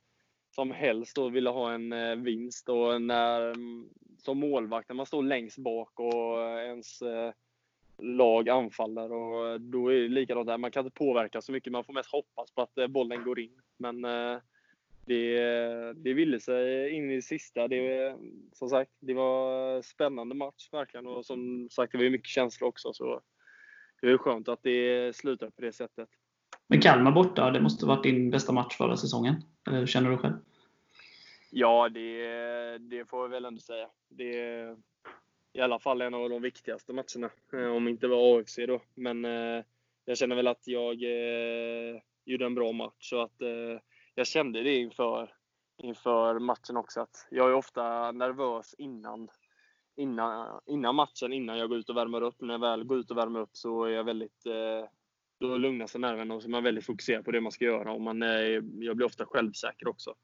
som 0.56 0.72
helst 0.72 1.16
då 1.16 1.30
ville 1.30 1.50
ha 1.50 1.74
en 1.74 2.24
vinst. 2.24 2.70
Och 2.70 3.02
när, 3.02 3.42
mm, 3.42 3.90
som 4.18 4.40
målvakt, 4.40 4.90
när 4.90 4.96
man 4.96 5.06
står 5.06 5.24
längst 5.24 5.58
bak 5.58 6.00
och 6.00 6.40
ens 6.60 7.00
lag 7.98 8.50
anfaller. 8.50 9.14
Och 9.14 9.62
då 9.62 9.94
är 9.94 9.96
det 9.96 10.08
likadant 10.08 10.48
där. 10.48 10.58
Man 10.58 10.72
kan 10.72 10.86
inte 10.86 10.98
påverka 10.98 11.42
så 11.42 11.52
mycket. 11.52 11.72
Man 11.72 11.84
får 11.84 11.94
mest 11.94 12.12
hoppas 12.12 12.52
på 12.52 12.62
att 12.62 12.92
bollen 12.92 13.24
går 13.24 13.40
in. 13.40 13.62
Men 13.78 14.06
det, 15.06 15.94
det 15.94 16.14
ville 16.14 16.40
sig 16.40 16.90
in 16.90 17.12
i 17.12 17.16
det 17.16 17.22
sista. 17.22 17.68
Det, 17.68 18.16
som 18.54 18.70
sagt, 18.70 18.92
det 19.00 19.14
var 19.14 19.82
spännande 19.82 20.36
match 20.36 20.70
verkligen 20.72 21.08
och 21.08 21.26
som 21.26 21.70
sagt, 21.72 21.92
det 21.92 21.98
var 21.98 22.10
mycket 22.10 22.28
känslor 22.28 22.68
också. 22.68 22.94
Så 22.94 23.22
det 24.02 24.08
är 24.08 24.18
skönt 24.18 24.48
att 24.48 24.64
det 24.64 25.16
slutar 25.16 25.50
på 25.50 25.62
det 25.62 25.72
sättet. 25.72 26.10
Men 26.68 26.82
Kalmar 26.82 27.12
borta, 27.12 27.52
det 27.52 27.62
måste 27.62 27.86
varit 27.86 28.04
din 28.04 28.32
bästa 28.32 28.52
match 28.52 28.78
förra 28.78 28.98
säsongen? 28.98 29.36
Eller 29.68 29.80
hur 29.80 29.88
känner 29.88 30.10
du 30.10 30.18
själv? 30.18 30.36
Ja, 31.52 31.90
det, 31.90 32.78
det 32.78 33.10
får 33.10 33.22
jag 33.22 33.30
väl 33.30 33.46
ändå 33.46 33.60
säga. 33.60 33.88
Det 34.10 34.40
är 34.40 34.78
i 35.54 35.62
alla 35.62 35.80
fall 35.80 36.02
en 36.02 36.14
av 36.14 36.30
de 36.30 36.42
viktigaste 36.42 36.94
matcherna. 36.94 37.30
Eh, 37.54 37.76
om 37.76 37.88
inte 37.88 38.08
var 38.08 38.40
AFC 38.40 38.60
då. 38.68 38.82
Men 38.96 39.26
eh, 39.26 39.64
jag 40.06 40.18
känner 40.18 40.36
väl 40.36 40.48
att 40.48 40.68
jag 40.68 41.04
eh, 41.04 42.02
gjorde 42.26 42.46
en 42.46 42.56
bra 42.56 42.72
match. 42.72 43.10
Så 43.10 43.22
att 43.22 43.42
jag 44.16 44.28
kände 44.28 44.64
det 44.64 44.76
inför, 44.76 45.34
inför 45.78 46.40
matchen 46.40 46.78
också. 46.78 47.02
Att 47.02 47.28
jag 47.32 47.50
är 47.50 47.54
ofta 47.54 48.12
nervös 48.12 48.76
innan, 48.78 49.30
innan, 49.96 50.62
innan 50.66 50.96
matchen, 50.96 51.34
innan 51.34 51.58
jag 51.58 51.70
går 51.70 51.78
ut 51.78 51.90
och 51.90 51.98
värmer 51.98 52.22
upp. 52.22 52.42
När 52.42 52.54
jag 52.54 52.62
väl 52.62 52.84
går 52.84 52.98
ut 52.98 53.12
och 53.12 53.18
värmer 53.18 53.40
upp 53.40 53.58
så 53.58 53.84
är 53.84 53.90
jag 53.90 54.04
väldigt 54.04 54.46
eh, 54.46 54.90
då 55.40 55.58
lugnar 55.58 55.88
sig 55.88 56.02
nerverna 56.02 56.34
och 56.34 56.42
så 56.42 56.48
är 56.48 56.52
man 56.52 56.64
väldigt 56.64 56.86
fokuserad 56.86 57.26
på 57.26 57.32
det 57.32 57.42
man 57.42 57.52
ska 57.52 57.66
göra. 57.66 57.92
Och 57.92 58.02
man 58.02 58.22
är, 58.22 58.64
jag 58.84 58.96
blir 58.96 59.06
ofta 59.06 59.26
självsäker 59.26 59.88
också. 59.88 60.16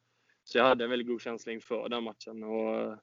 Så 0.43 0.57
jag 0.57 0.65
hade 0.65 0.83
en 0.83 0.89
väldigt 0.89 1.07
god 1.07 1.21
känsla 1.21 1.51
inför 1.51 1.89
den 1.89 2.03
matchen. 2.03 2.43
Och 2.43 2.75
eh, 2.75 2.97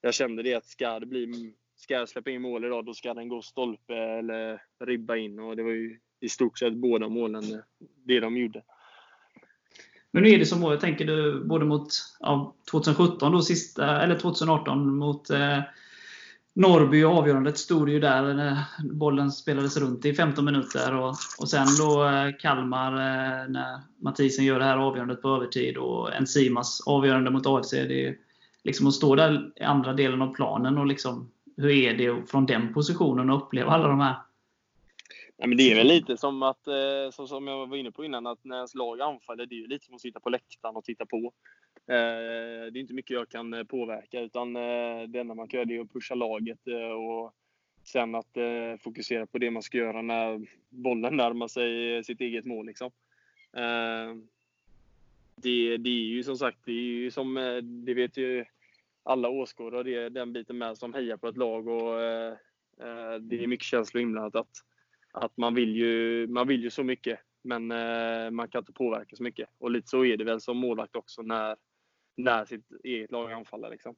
jag 0.00 0.14
kände 0.14 0.42
det 0.42 0.54
att 0.54 0.66
ska 0.66 1.00
det 1.00 1.06
bli 1.06 1.54
ska 1.74 1.94
jag 1.94 2.08
släppa 2.08 2.30
in 2.30 2.42
mål 2.42 2.64
idag, 2.64 2.84
då 2.84 2.94
ska 2.94 3.14
den 3.14 3.28
gå 3.28 3.42
stolpe 3.42 3.94
eller 3.94 4.62
ribba 4.84 5.16
in. 5.16 5.38
Och 5.38 5.56
det 5.56 5.62
var 5.62 5.70
ju 5.70 6.00
i 6.20 6.28
stort 6.28 6.58
sett 6.58 6.74
båda 6.74 7.08
målen 7.08 7.44
eh, 7.44 7.60
det 8.06 8.20
de 8.20 8.36
gjorde. 8.36 8.62
Men 10.12 10.22
nu 10.22 10.28
är 10.28 10.38
det 10.38 10.46
som 10.46 10.62
jag 10.62 10.80
tänker 10.80 11.06
du 11.06 11.44
både 11.44 11.64
mot 11.64 11.88
ja, 12.20 12.54
2017 12.70 13.32
då 13.32 13.42
sista, 13.42 14.02
eller 14.02 14.18
2018 14.18 14.96
mot 14.96 15.30
eh, 15.30 15.58
Norrby 16.54 17.04
avgörandet 17.04 17.58
stod 17.58 17.90
ju 17.90 18.00
där 18.00 18.34
när 18.34 18.58
bollen 18.92 19.32
spelades 19.32 19.76
runt 19.76 20.04
i 20.04 20.14
15 20.14 20.44
minuter. 20.44 20.94
Och, 20.94 21.14
och 21.38 21.48
sen 21.48 21.66
då 21.78 22.04
eh, 22.08 22.30
Kalmar 22.38 22.92
eh, 22.92 23.48
när 23.48 23.80
Mathisen 24.02 24.44
gör 24.44 24.58
det 24.58 24.64
här 24.64 24.76
avgörandet 24.76 25.22
på 25.22 25.28
övertid 25.28 25.76
och 25.76 26.14
Enzimas 26.14 26.82
avgörande 26.86 27.30
mot 27.30 27.46
AFC. 27.46 27.70
Det 27.70 28.06
är 28.06 28.16
liksom 28.64 28.86
att 28.86 28.94
stå 28.94 29.14
där 29.14 29.52
i 29.56 29.62
andra 29.62 29.92
delen 29.92 30.22
av 30.22 30.34
planen 30.34 30.78
och 30.78 30.86
liksom 30.86 31.30
hur 31.56 31.70
är 31.70 31.94
det 31.94 32.30
från 32.30 32.46
den 32.46 32.74
positionen 32.74 33.30
att 33.30 33.42
uppleva 33.42 33.70
alla 33.70 33.88
de 33.88 34.00
här 34.00 34.14
Nej, 35.42 35.48
men 35.48 35.58
det 35.58 35.72
är 35.72 35.76
väl 35.76 35.86
lite 35.86 36.16
som 36.16 36.42
att, 36.42 36.66
eh, 36.66 37.10
så 37.12 37.26
som 37.26 37.46
jag 37.46 37.66
var 37.66 37.76
inne 37.76 37.92
på 37.92 38.04
innan, 38.04 38.26
att 38.26 38.44
när 38.44 38.56
ens 38.56 38.74
lag 38.74 39.00
anfaller, 39.00 39.46
det 39.46 39.54
är 39.54 39.56
ju 39.56 39.66
lite 39.66 39.84
som 39.84 39.94
att 39.94 40.00
sitta 40.00 40.20
på 40.20 40.30
läktaren 40.30 40.76
och 40.76 40.84
titta 40.84 41.06
på. 41.06 41.32
Eh, 41.86 42.72
det 42.72 42.78
är 42.78 42.80
inte 42.80 42.94
mycket 42.94 43.14
jag 43.14 43.28
kan 43.28 43.54
eh, 43.54 43.64
påverka, 43.64 44.20
utan 44.20 44.56
eh, 44.56 45.02
det 45.08 45.20
enda 45.20 45.34
man 45.34 45.48
kan 45.48 45.60
göra 45.60 45.72
är 45.72 45.80
att 45.80 45.92
pusha 45.92 46.14
laget 46.14 46.68
eh, 46.68 46.92
och 46.92 47.32
sen 47.84 48.14
att 48.14 48.36
fokusera 48.80 49.26
på 49.26 49.38
det 49.38 49.50
man 49.50 49.62
ska 49.62 49.78
göra 49.78 50.02
när 50.02 50.46
bollen 50.68 51.16
närmar 51.16 51.48
sig 51.48 52.04
sitt 52.04 52.20
eget 52.20 52.44
mål. 52.44 52.66
Liksom. 52.66 52.90
Det, 55.36 55.76
det 55.76 55.90
är 55.90 56.06
ju 56.08 56.22
som 56.22 56.36
sagt, 56.36 56.58
det 56.64 56.72
är 56.72 56.74
ju 56.74 57.10
som, 57.10 57.34
det 57.86 57.94
vet 57.94 58.16
ju 58.16 58.44
alla 59.02 59.28
åskådare, 59.28 59.82
det 59.82 59.94
är 59.94 60.10
den 60.10 60.32
biten 60.32 60.58
med 60.58 60.78
som 60.78 60.94
hejar 60.94 61.16
på 61.16 61.28
ett 61.28 61.36
lag 61.36 61.68
och 61.68 61.94
det 63.20 63.42
är 63.42 63.46
mycket 63.46 63.66
känslor 63.66 64.02
inblandat. 64.02 64.48
Att, 65.12 65.36
man 65.36 65.54
vill 65.54 65.76
ju, 65.76 66.26
man 66.26 66.48
vill 66.48 66.62
ju 66.62 66.70
så 66.70 66.84
mycket, 66.84 67.18
men 67.42 67.70
eh, 67.70 68.30
man 68.30 68.48
kan 68.48 68.58
inte 68.58 68.72
påverka 68.72 69.16
så 69.16 69.22
mycket. 69.22 69.48
Och 69.58 69.70
lite 69.70 69.88
så 69.88 70.04
är 70.04 70.16
det 70.16 70.24
väl 70.24 70.40
som 70.40 70.56
målvakt 70.56 70.96
också 70.96 71.22
när, 71.22 71.56
när 72.16 72.44
sitt 72.44 72.70
eget 72.84 73.10
lag 73.10 73.32
anfaller. 73.32 73.70
Liksom. 73.70 73.94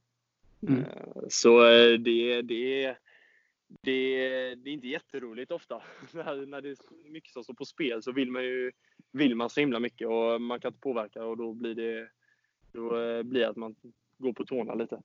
Mm. 0.69 0.81
Eh, 0.81 1.23
så 1.29 1.65
eh, 1.65 1.99
det, 1.99 2.43
det, 2.43 2.97
det, 3.83 4.55
det 4.55 4.71
är 4.71 4.75
inte 4.75 4.89
jätteroligt 4.89 5.53
ofta. 5.53 5.83
när, 6.13 6.47
när 6.47 6.61
det 6.61 6.69
är 6.69 7.11
mycket 7.11 7.33
som 7.33 7.45
står 7.45 7.55
på 7.55 7.65
spel 7.65 8.03
så 8.03 8.13
vill 8.13 8.31
man 8.31 8.45
ju 8.45 8.73
vill 9.13 9.35
man 9.35 9.51
så 9.51 9.61
himla 9.61 9.81
mycket 9.81 10.09
och 10.09 10.41
man 10.41 10.61
kan 10.61 10.69
inte 10.69 10.81
påverka 10.81 11.25
och 11.25 11.37
då 11.37 11.53
blir 11.53 11.75
det 11.75 12.09
då 12.73 13.23
blir 13.23 13.47
att 13.47 13.57
man 13.57 13.75
går 14.19 14.33
på 14.33 14.45
tårna 14.45 14.75
lite. 14.75 15.03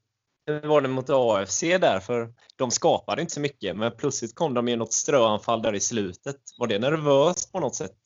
Hur 0.50 0.68
var 0.68 0.82
det 0.82 0.88
mot 0.88 1.10
AFC 1.10 1.62
där? 1.62 2.00
För 2.00 2.34
de 2.56 2.72
skapade 2.72 3.22
inte 3.22 3.34
så 3.34 3.42
mycket, 3.42 3.78
men 3.78 3.92
plötsligt 3.98 4.36
kom 4.36 4.54
de 4.54 4.68
i 4.68 4.76
något 4.76 4.94
ströanfall 4.94 5.62
där 5.62 5.74
i 5.74 5.80
slutet. 5.80 6.36
Var 6.58 6.68
det 6.68 6.80
nervöst 6.80 7.52
på 7.52 7.60
något 7.60 7.76
sätt? 7.76 7.98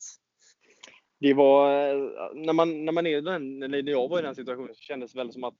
Det 1.20 1.34
var, 1.34 1.88
eh, 1.88 1.96
när 2.34 2.52
man, 2.52 2.84
när 2.84 2.92
man 2.92 3.06
är 3.06 3.22
den, 3.22 3.62
eller 3.62 3.82
när 3.82 3.92
jag 3.92 4.08
var 4.08 4.18
i 4.18 4.22
den 4.22 4.34
situationen 4.34 4.74
så 4.74 4.80
kändes 4.80 5.12
det 5.12 5.18
väl 5.18 5.32
som 5.32 5.44
att 5.44 5.54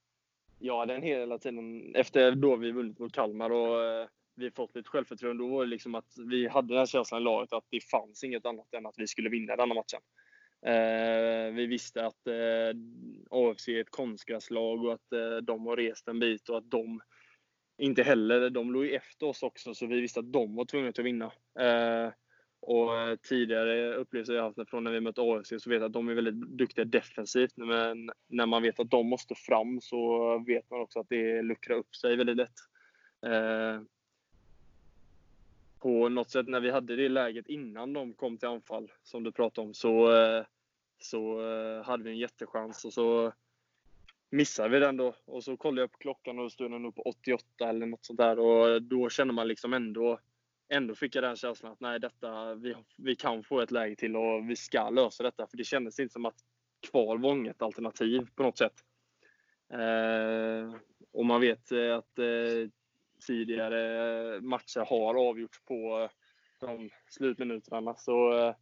jag 0.59 0.79
hade 0.79 0.95
en 0.95 1.03
hela 1.03 1.39
tiden, 1.39 1.95
efter 1.95 2.33
då 2.33 2.57
vi 2.57 2.73
vunnit 2.73 2.99
mot 2.99 3.13
Kalmar 3.13 3.51
och 3.51 3.85
eh, 3.85 4.07
vi 4.37 4.51
fått 4.51 4.77
lite 4.77 4.89
självförtroende, 4.89 5.45
då 5.45 5.49
var 5.49 5.65
det 5.65 5.71
liksom 5.71 5.95
att 5.95 6.13
vi 6.31 6.49
hade 6.49 6.75
den 6.75 6.87
känslan 6.87 7.21
i 7.21 7.25
laget 7.25 7.53
att 7.53 7.65
det 7.71 7.81
fanns 7.81 8.25
inget 8.25 8.47
annat 8.47 8.75
än 8.75 8.87
att 8.87 8.95
vi 8.99 9.07
skulle 9.07 9.29
vinna 9.29 9.57
denna 9.57 9.75
matchen. 9.75 10.01
Eh, 10.67 11.53
vi 11.53 11.67
visste 11.67 12.07
att 12.07 12.27
eh, 12.27 12.79
AFC 13.31 13.69
är 13.69 13.81
ett 13.81 13.91
konstgräslag 13.91 14.85
och 14.85 14.93
att 14.93 15.13
eh, 15.13 15.37
de 15.37 15.67
har 15.67 15.77
rest 15.77 16.09
en 16.09 16.19
bit 16.19 16.49
och 16.49 16.59
att 16.59 16.71
de 16.71 17.01
inte 17.79 18.03
heller, 18.03 18.51
de 18.51 18.73
låg 18.73 18.85
ju 18.85 18.91
efter 18.91 19.27
oss 19.27 19.43
också 19.43 19.75
så 19.75 19.87
vi 19.87 20.01
visste 20.01 20.21
att 20.21 20.33
de 20.33 20.57
var 20.57 20.65
tvungna 20.65 20.89
att 20.89 20.99
vinna. 20.99 21.33
Eh, 21.59 22.13
och 22.61 22.99
eh, 22.99 23.17
tidigare 23.17 23.95
upplevelser 23.95 24.35
jag 24.35 24.43
haft 24.43 24.71
från 24.71 24.85
när 24.85 24.91
vi 24.91 25.01
mött 25.01 25.19
AFC 25.19 25.49
så 25.59 25.71
vet 25.71 25.81
jag 25.81 25.85
att 25.85 25.93
de 25.93 26.09
är 26.09 26.15
väldigt 26.15 26.35
duktiga 26.35 26.85
defensivt. 26.85 27.57
Men 27.57 28.11
när 28.29 28.47
man 28.47 28.63
vet 28.63 28.81
att 28.81 28.91
de 28.91 29.07
måste 29.07 29.35
fram 29.35 29.81
så 29.81 30.39
vet 30.47 30.71
man 30.71 30.81
också 30.81 31.01
att 31.01 31.09
det 31.09 31.43
luckrar 31.43 31.77
upp 31.77 31.95
sig 31.97 32.17
väldigt 32.17 32.37
lätt. 32.37 32.59
Eh, 33.27 33.81
på 35.79 36.09
något 36.09 36.31
sätt 36.31 36.49
när 36.49 36.61
vi 36.61 36.71
hade 36.71 36.97
det 36.97 37.09
läget 37.09 37.49
innan 37.49 37.93
de 37.93 38.13
kom 38.13 38.39
till 38.39 38.49
anfall, 38.49 38.93
som 39.03 39.23
du 39.23 39.33
pratade 39.33 39.67
om, 39.67 39.75
så, 39.75 40.13
eh, 40.17 40.45
så 40.99 41.41
eh, 41.41 41.85
hade 41.85 42.05
vi 42.05 42.11
en 42.11 42.19
jättechans 42.19 42.85
och 42.85 42.93
så 42.93 43.33
missade 44.31 44.69
vi 44.69 44.79
den 44.79 44.97
då. 44.97 45.15
Och 45.25 45.45
så 45.45 45.57
kollade 45.57 45.81
jag 45.81 45.93
på 45.93 45.99
klockan 45.99 46.39
och 46.39 46.45
då 46.45 46.51
stod 46.51 46.71
den 46.71 46.83
nog 46.83 46.95
på 46.95 47.03
88 47.03 47.69
eller 47.69 47.87
något 47.87 48.05
sånt 48.05 48.19
där. 48.19 48.39
Och 48.39 48.83
då 48.83 49.09
känner 49.09 49.33
man 49.33 49.49
liksom 49.49 49.75
ändå, 49.75 50.19
ändå 50.69 50.95
fick 50.95 51.15
jag 51.15 51.25
den 51.25 51.37
känslan 51.37 51.73
att 51.73 51.81
nej, 51.81 52.01
detta, 52.01 52.55
vi, 52.55 52.75
vi 52.97 53.17
kan 53.17 53.43
få 53.43 53.61
ett 53.61 53.71
läge 53.71 53.97
till 53.97 54.17
och 54.17 54.51
vi 54.51 54.57
ska 54.57 54.91
lösa 54.91 55.23
detta. 55.23 55.47
För 55.47 55.57
det 55.57 55.65
kändes 55.65 56.01
inte 56.01 56.13
som 56.13 56.27
att 56.27 56.39
kval 56.91 57.21
var 57.21 57.33
inget 57.33 57.63
alternativ 57.63 58.29
på 58.35 58.43
något 58.43 58.59
sätt. 58.59 58.85
Eh, 59.73 60.75
och 61.13 61.27
man 61.27 61.41
vet 61.41 61.73
eh, 61.73 61.97
att 61.97 62.19
eh, 62.19 62.71
tidigare 63.27 64.41
matcher 64.41 64.87
har 64.89 65.29
avgjorts 65.29 65.65
på 65.65 66.01
eh, 66.01 66.11
de 66.61 66.91
slutminuterna. 67.09 67.95
Så, 67.97 68.39
eh, 68.39 68.55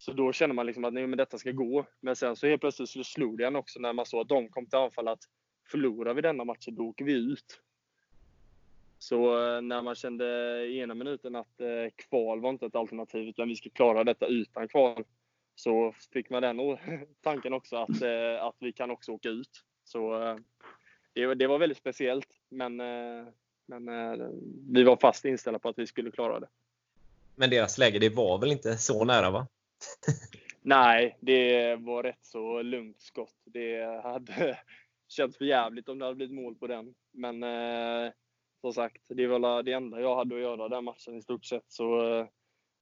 så 0.00 0.12
då 0.12 0.32
känner 0.32 0.54
man 0.54 0.66
liksom 0.66 0.84
att 0.84 0.92
nej, 0.92 1.06
men 1.06 1.16
detta 1.16 1.38
ska 1.38 1.50
gå. 1.50 1.86
Men 2.00 2.16
sen 2.16 2.36
så 2.36 2.46
helt 2.46 2.60
plötsligt 2.60 2.88
så 2.88 3.04
slog 3.04 3.38
det 3.38 3.46
en 3.46 3.56
också 3.56 3.80
när 3.80 3.92
man 3.92 4.06
såg 4.06 4.20
att 4.20 4.28
de 4.28 4.48
kom 4.48 4.66
till 4.66 4.78
anfall 4.78 5.08
att 5.08 5.22
förlorar 5.70 6.14
vi 6.14 6.20
denna 6.20 6.44
matchen, 6.44 6.74
då 6.74 6.88
åker 6.88 7.04
vi 7.04 7.12
ut. 7.12 7.60
Så 8.98 9.46
eh, 9.46 9.62
när 9.62 9.82
man 9.82 9.94
kände 9.94 10.24
i 10.66 10.78
ena 10.78 10.94
minuten 10.94 11.36
att 11.36 11.60
eh, 11.60 11.90
kval 11.96 12.40
var 12.40 12.50
inte 12.50 12.66
ett 12.66 12.74
alternativ, 12.74 13.28
utan 13.28 13.48
vi 13.48 13.56
ska 13.56 13.70
klara 13.70 14.04
detta 14.04 14.26
utan 14.26 14.68
kval, 14.68 15.04
så 15.54 15.94
fick 16.12 16.30
man 16.30 16.42
den 16.42 16.58
tanken 17.22 17.52
också 17.52 17.76
att, 17.76 18.02
eh, 18.02 18.44
att 18.44 18.56
vi 18.58 18.72
kan 18.72 18.90
också 18.90 19.12
åka 19.12 19.28
ut. 19.28 19.64
Så 19.84 20.18
det, 21.12 21.34
det 21.34 21.46
var 21.46 21.58
väldigt 21.58 21.78
speciellt, 21.78 22.28
men 22.48 22.76
men 23.66 23.86
vi 24.72 24.82
var 24.82 24.96
fast 24.96 25.24
inställda 25.24 25.58
på 25.58 25.68
att 25.68 25.78
vi 25.78 25.86
skulle 25.86 26.10
klara 26.10 26.40
det. 26.40 26.48
Men 27.34 27.50
deras 27.50 27.78
läge, 27.78 27.98
det 27.98 28.08
var 28.08 28.38
väl 28.38 28.52
inte 28.52 28.76
så 28.76 29.04
nära 29.04 29.30
va? 29.30 29.46
Nej, 30.62 31.18
det 31.20 31.76
var 31.76 32.02
rätt 32.02 32.24
så 32.24 32.62
lugnt 32.62 33.00
skott. 33.00 33.36
Det 33.44 34.02
hade 34.02 34.58
känts 35.08 35.38
för 35.38 35.44
jävligt 35.44 35.88
om 35.88 35.98
det 35.98 36.04
hade 36.04 36.16
blivit 36.16 36.34
mål 36.34 36.54
på 36.54 36.66
den. 36.66 36.94
Men 37.12 37.42
eh, 37.42 38.12
som 38.60 38.72
sagt, 38.72 39.02
det 39.08 39.26
var 39.26 39.62
det 39.62 39.72
enda 39.72 40.00
jag 40.00 40.16
hade 40.16 40.34
att 40.34 40.40
göra 40.40 40.68
den 40.68 40.84
matchen 40.84 41.16
i 41.16 41.22
stort 41.22 41.44
sett. 41.44 41.64
Så 41.68 42.14
eh, 42.18 42.26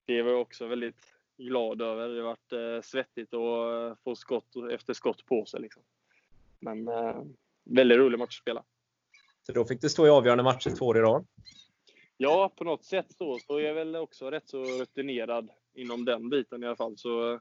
det 0.05 0.23
var 0.23 0.31
jag 0.31 0.41
också 0.41 0.67
väldigt 0.67 1.15
glad 1.39 1.83
över. 1.83 2.09
Det 2.09 2.23
varit 2.23 2.53
eh, 2.53 2.83
svettigt 2.83 3.35
att 3.35 3.91
eh, 3.91 3.97
få 4.05 4.15
skott 4.17 4.57
efter 4.73 4.95
skott 4.95 5.27
på 5.27 5.47
sig. 5.47 5.61
Liksom. 5.61 5.83
Men 6.59 6.89
eh, 6.89 7.23
väldigt 7.65 7.99
rolig 7.99 8.19
match 8.19 8.39
att 8.39 8.43
spela. 8.43 8.65
Så 9.47 9.53
då 9.53 9.65
fick 9.65 9.81
du 9.81 9.89
stå 9.89 10.07
i 10.07 10.11
avgörande 10.11 10.45
matcher 10.45 10.71
två 10.71 10.87
år 10.87 10.99
i 10.99 11.01
rad. 11.01 11.27
Ja, 12.17 12.53
på 12.57 12.65
något 12.65 12.85
sätt 12.85 13.13
så, 13.13 13.39
så 13.39 13.57
är 13.57 13.63
jag 13.63 13.75
väl 13.75 13.97
också 13.97 14.31
rätt 14.31 14.49
så 14.49 14.65
rutinerad 14.65 15.51
inom 15.79 16.05
den 16.05 16.29
biten 16.29 16.63
i 16.63 16.67
alla 16.67 16.77
fall. 16.77 16.97
Så 16.97 17.33
eh, 17.33 17.41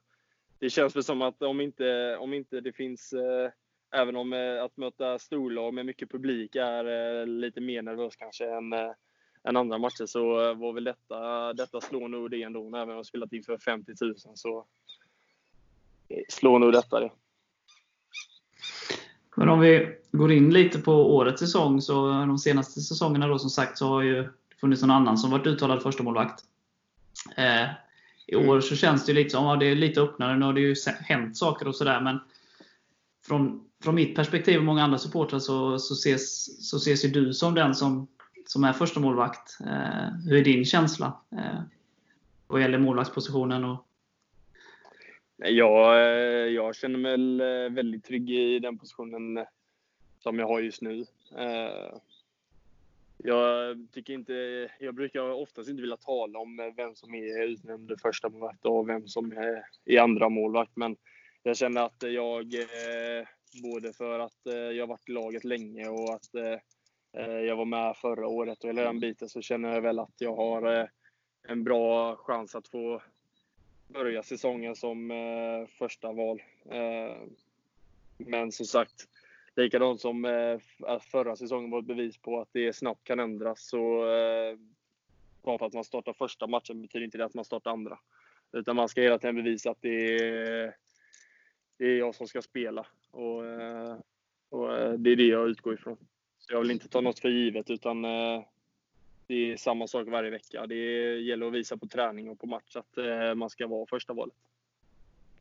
det 0.60 0.70
känns 0.70 0.96
väl 0.96 1.04
som 1.04 1.22
att 1.22 1.42
om 1.42 1.62
inte, 1.62 2.18
om 2.20 2.34
inte 2.34 2.62
det 2.62 2.74
finns, 2.74 3.14
eh, 3.14 3.52
även 3.92 4.16
om 4.16 4.34
eh, 4.34 4.64
att 4.64 4.78
möta 4.78 5.20
storlag 5.20 5.74
med 5.74 5.86
mycket 5.86 6.12
publik 6.12 6.56
är 6.56 6.86
eh, 7.20 7.28
lite 7.28 7.62
mer 7.62 7.82
nervöst 7.82 8.20
kanske 8.20 8.46
än, 8.46 8.74
eh, 8.74 8.92
än 9.44 9.58
andra 9.58 9.78
matcher 9.78 10.06
så 10.06 10.50
eh, 10.50 10.58
var 10.58 10.74
väl 10.74 10.84
detta, 10.84 11.54
detta 11.54 11.82
slår 11.82 12.08
nog 12.08 12.32
det 12.32 12.44
ändå. 12.44 12.68
Även 12.68 12.90
om 12.90 12.96
jag 12.96 13.06
spelat 13.06 13.34
inför 13.34 13.58
50 13.58 13.94
000 14.02 14.16
så 14.18 14.66
eh, 16.10 16.24
slår 16.30 16.60
nog 16.60 16.74
detta 16.74 17.00
det. 17.00 17.12
Men 19.36 19.50
om 19.50 19.60
vi 19.60 19.98
går 20.12 20.32
in 20.32 20.54
lite 20.54 20.80
på 20.80 21.16
årets 21.16 21.40
säsong, 21.40 21.82
så 21.82 22.10
de 22.10 22.38
senaste 22.38 22.82
säsongerna 22.82 23.28
då 23.28 23.40
som 23.40 23.50
sagt 23.50 23.78
så 23.78 23.88
har 23.88 24.02
ju 24.02 24.30
funnits 24.62 24.82
någon 24.82 24.92
annan 24.92 25.18
som 25.18 25.32
varit 25.32 25.48
uttalad 25.48 25.84
första 25.84 26.04
målvakt. 26.04 26.44
Eh, 27.38 27.68
i 28.28 28.36
år 28.36 28.62
så 28.62 28.76
känns 28.76 29.06
det 29.06 29.14
lite 29.14 29.30
som, 29.30 29.46
ja, 29.46 29.56
det 29.56 29.66
är 29.66 29.76
lite 29.76 30.02
öppnare, 30.02 30.38
nu 30.38 30.46
har 30.46 30.54
det 30.54 30.62
ju 30.62 30.76
hänt 31.00 31.38
saker 31.38 31.68
och 31.68 31.76
sådär, 31.76 32.02
men 32.02 32.20
från, 33.28 33.64
från 33.84 33.96
mitt 33.96 34.16
perspektiv 34.16 34.58
och 34.58 34.64
många 34.64 34.84
andra 34.84 34.98
supportrar 34.98 35.40
så, 35.40 35.80
så, 35.80 35.94
ses, 35.94 36.70
så 36.70 36.78
ses 36.78 37.06
ju 37.06 37.10
du 37.10 37.34
som 37.34 37.56
den 37.56 37.76
som, 37.76 38.08
som 38.46 38.64
är 38.64 38.74
första 38.74 39.00
målvakt. 39.00 39.58
Eh, 39.62 40.10
hur 40.26 40.38
är 40.38 40.44
din 40.44 40.66
känsla 40.66 41.22
eh, 41.32 41.62
vad 42.48 42.62
gäller 42.62 42.78
målvaktspositionen 42.78 43.64
och 43.64 43.84
jag, 45.38 45.96
eh, 45.96 46.54
jag 46.54 46.76
känner 46.76 47.00
mig 47.00 47.70
väldigt 47.70 48.06
trygg 48.06 48.30
i 48.30 48.60
den 48.60 48.78
positionen 48.78 49.46
som 50.20 50.40
jag 50.40 50.48
har 50.48 50.60
just 50.60 50.82
nu. 50.82 51.06
Eh, 51.38 51.98
jag 53.18 53.78
tycker 53.92 54.14
inte, 54.14 54.70
jag 54.80 54.96
brukar 54.96 55.22
oftast 55.22 55.70
inte 55.70 55.82
vilja 55.82 55.98
tala 55.98 56.40
om 56.40 56.74
vem 56.78 56.96
som 56.96 57.16
är 57.16 57.44
utnämnd 57.44 58.02
första 58.02 58.30
målvakt 58.30 58.66
och 58.66 58.90
vem 58.90 59.08
som 59.08 59.32
är 59.86 60.00
andra 60.00 60.30
målvakt. 60.30 60.72
Men 60.76 60.98
jag 61.44 61.58
känner 61.58 61.86
att 61.86 62.04
jag, 62.04 62.54
eh, 62.54 63.28
både 63.64 63.94
för 63.94 64.20
att 64.20 64.46
eh, 64.48 64.56
jag 64.56 64.88
varit 64.88 65.10
i 65.10 65.12
laget 65.12 65.44
länge 65.44 65.88
och 65.88 66.14
att 66.14 66.36
eh, 66.36 67.32
jag 67.32 67.56
var 67.56 67.66
med 67.66 67.98
förra 67.98 68.28
året 68.28 68.64
och 68.64 68.70
hela 68.70 68.84
den 68.84 69.00
biten 69.00 69.30
så 69.30 69.42
känner 69.42 69.74
jag 69.74 69.82
väl 69.82 70.00
att 70.00 70.14
jag 70.18 70.36
har 70.36 70.90
en 71.48 71.64
bra 71.64 72.16
chans 72.16 72.56
att 72.56 72.68
få 72.68 73.02
börja 73.88 74.24
säsongen 74.24 74.76
som 74.76 75.12
första 75.78 76.12
val. 76.12 76.42
Men 78.18 78.52
som 78.52 78.66
sagt, 78.66 79.08
likadant 79.58 80.02
som 80.02 80.26
eh, 80.26 80.60
förra 81.00 81.36
säsongen 81.36 81.72
var 81.72 81.80
ett 81.80 81.86
bevis 81.86 82.18
på 82.18 82.42
att 82.42 82.50
det 82.52 82.74
snabbt 82.74 83.04
kan 83.04 83.20
ändras. 83.20 83.68
Så 83.68 84.12
eh, 84.12 84.58
bara 85.44 85.58
för 85.58 85.66
att 85.66 85.74
man 85.74 85.84
startar 85.84 86.14
första 86.14 86.48
matchen 86.48 86.82
betyder 86.82 87.06
inte 87.06 87.18
det 87.18 87.26
att 87.26 87.34
man 87.34 87.46
startar 87.46 87.72
andra. 87.72 88.00
Utan 88.52 88.76
man 88.76 88.90
ska 88.90 89.02
hela 89.02 89.18
tiden 89.18 89.36
bevisa 89.36 89.72
att 89.72 89.82
det 89.82 90.16
är, 90.16 90.76
det 91.78 91.86
är 91.86 91.98
jag 91.98 92.16
som 92.16 92.28
ska 92.28 92.42
spela. 92.42 92.86
Och, 93.12 93.46
eh, 93.46 93.98
och 94.50 94.78
eh, 94.78 94.94
det 94.94 95.10
är 95.10 95.16
det 95.16 95.28
jag 95.28 95.50
utgår 95.50 95.74
ifrån. 95.74 95.98
Så 96.40 96.54
jag 96.54 96.62
vill 96.62 96.72
inte 96.72 96.90
ta 96.90 97.02
något 97.02 97.20
för 97.20 97.30
givet 97.30 97.70
utan 97.70 98.06
eh, 98.06 98.44
det 99.28 99.52
är 99.52 99.58
samma 99.58 99.88
sak 99.88 100.08
varje 100.08 100.30
vecka. 100.30 100.68
Det 100.68 100.76
gäller 101.20 101.48
att 101.48 101.54
visa 101.54 101.78
på 101.78 101.88
träning 101.88 102.30
och 102.30 102.40
på 102.40 102.48
match 102.48 102.76
att 102.76 102.98
man 103.38 103.50
ska 103.50 103.68
vara 103.68 103.86
första 103.86 104.14
valet. 104.14 104.36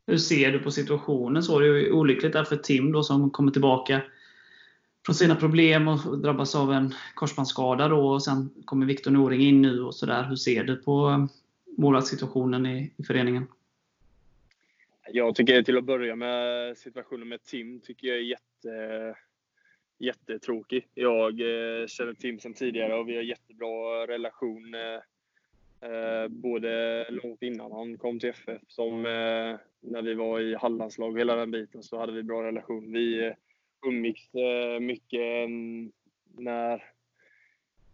Hur 0.07 0.17
ser 0.17 0.51
du 0.51 0.59
på 0.59 0.71
situationen? 0.71 1.43
Så 1.43 1.59
det 1.59 1.67
är 1.67 1.73
ju 1.73 1.91
olyckligt 1.91 2.33
där 2.33 2.43
för 2.43 2.55
Tim 2.55 2.91
då, 2.91 3.03
som 3.03 3.31
kommer 3.31 3.51
tillbaka 3.51 4.01
från 5.05 5.15
sina 5.15 5.35
problem 5.35 5.87
och 5.87 6.19
drabbas 6.19 6.55
av 6.55 6.73
en 6.73 6.93
korsbandsskada. 7.15 7.87
Då, 7.87 8.09
och 8.09 8.23
sen 8.23 8.49
kommer 8.65 8.85
Viktor 8.85 9.11
Noring 9.11 9.41
in 9.41 9.61
nu. 9.61 9.81
och 9.81 9.95
så 9.95 10.05
där. 10.05 10.23
Hur 10.23 10.35
ser 10.35 10.63
du 10.63 10.75
på 10.75 11.09
eh, 11.09 11.25
målvaktssituationen 11.77 12.65
i, 12.65 12.93
i 12.97 13.03
föreningen? 13.03 13.47
Jag 15.11 15.35
tycker 15.35 15.63
till 15.63 15.77
att 15.77 15.83
börja 15.83 16.15
med 16.15 16.77
situationen 16.77 17.27
med 17.27 17.43
Tim 17.43 17.79
tycker 17.79 18.07
jag 18.07 18.17
är 18.17 18.21
jätte, 18.21 19.15
jättetråkig. 19.99 20.87
Jag 20.93 21.31
eh, 21.31 21.87
känner 21.87 22.13
Tim 22.13 22.39
sedan 22.39 22.53
tidigare 22.53 22.95
och 22.95 23.09
vi 23.09 23.15
har 23.15 23.23
jättebra 23.23 24.07
relation. 24.07 24.73
Eh, 24.73 25.01
eh 25.81 26.27
både 26.27 27.05
långt 27.09 27.41
innan 27.41 27.71
han 27.71 27.97
kom 27.97 28.19
till 28.19 28.29
FF, 28.29 28.61
som 28.67 29.05
eh, 29.05 29.59
när 29.79 30.01
vi 30.01 30.13
var 30.13 30.39
i 30.39 30.55
Hallandslag 30.55 31.11
och 31.11 31.19
hela 31.19 31.35
den 31.35 31.51
biten, 31.51 31.83
så 31.83 31.97
hade 31.99 32.11
vi 32.11 32.23
bra 32.23 32.43
relation. 32.43 32.91
Vi 32.91 33.25
eh, 33.25 33.33
umgicks 33.87 34.35
eh, 34.35 34.79
mycket 34.79 35.49
när 36.37 36.83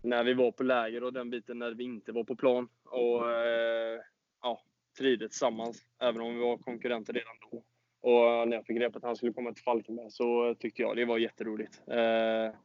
när 0.03 0.23
vi 0.23 0.33
var 0.33 0.51
på 0.51 0.63
läger 0.63 1.03
och 1.03 1.13
den 1.13 1.29
biten 1.29 1.59
när 1.59 1.71
vi 1.71 1.83
inte 1.83 2.11
var 2.11 2.23
på 2.23 2.35
plan. 2.35 2.67
Och 2.83 3.31
eh, 3.31 3.99
ja, 4.41 4.63
trivdes 4.97 5.29
tillsammans, 5.31 5.85
även 5.99 6.21
om 6.21 6.35
vi 6.35 6.41
var 6.41 6.57
konkurrenter 6.57 7.13
redan 7.13 7.35
då. 7.51 7.63
Och 8.09 8.29
eh, 8.29 8.45
när 8.45 8.57
jag 8.57 8.65
fick 8.65 8.77
reda 8.77 8.91
på 8.91 8.97
att 8.97 9.03
han 9.03 9.15
skulle 9.15 9.33
komma 9.33 9.53
till 9.53 9.63
Falkenberg 9.63 10.11
så 10.11 10.55
tyckte 10.59 10.81
jag 10.81 10.95
det 10.95 11.05
var 11.05 11.17
jätteroligt. 11.17 11.81
Eh, 11.87 12.55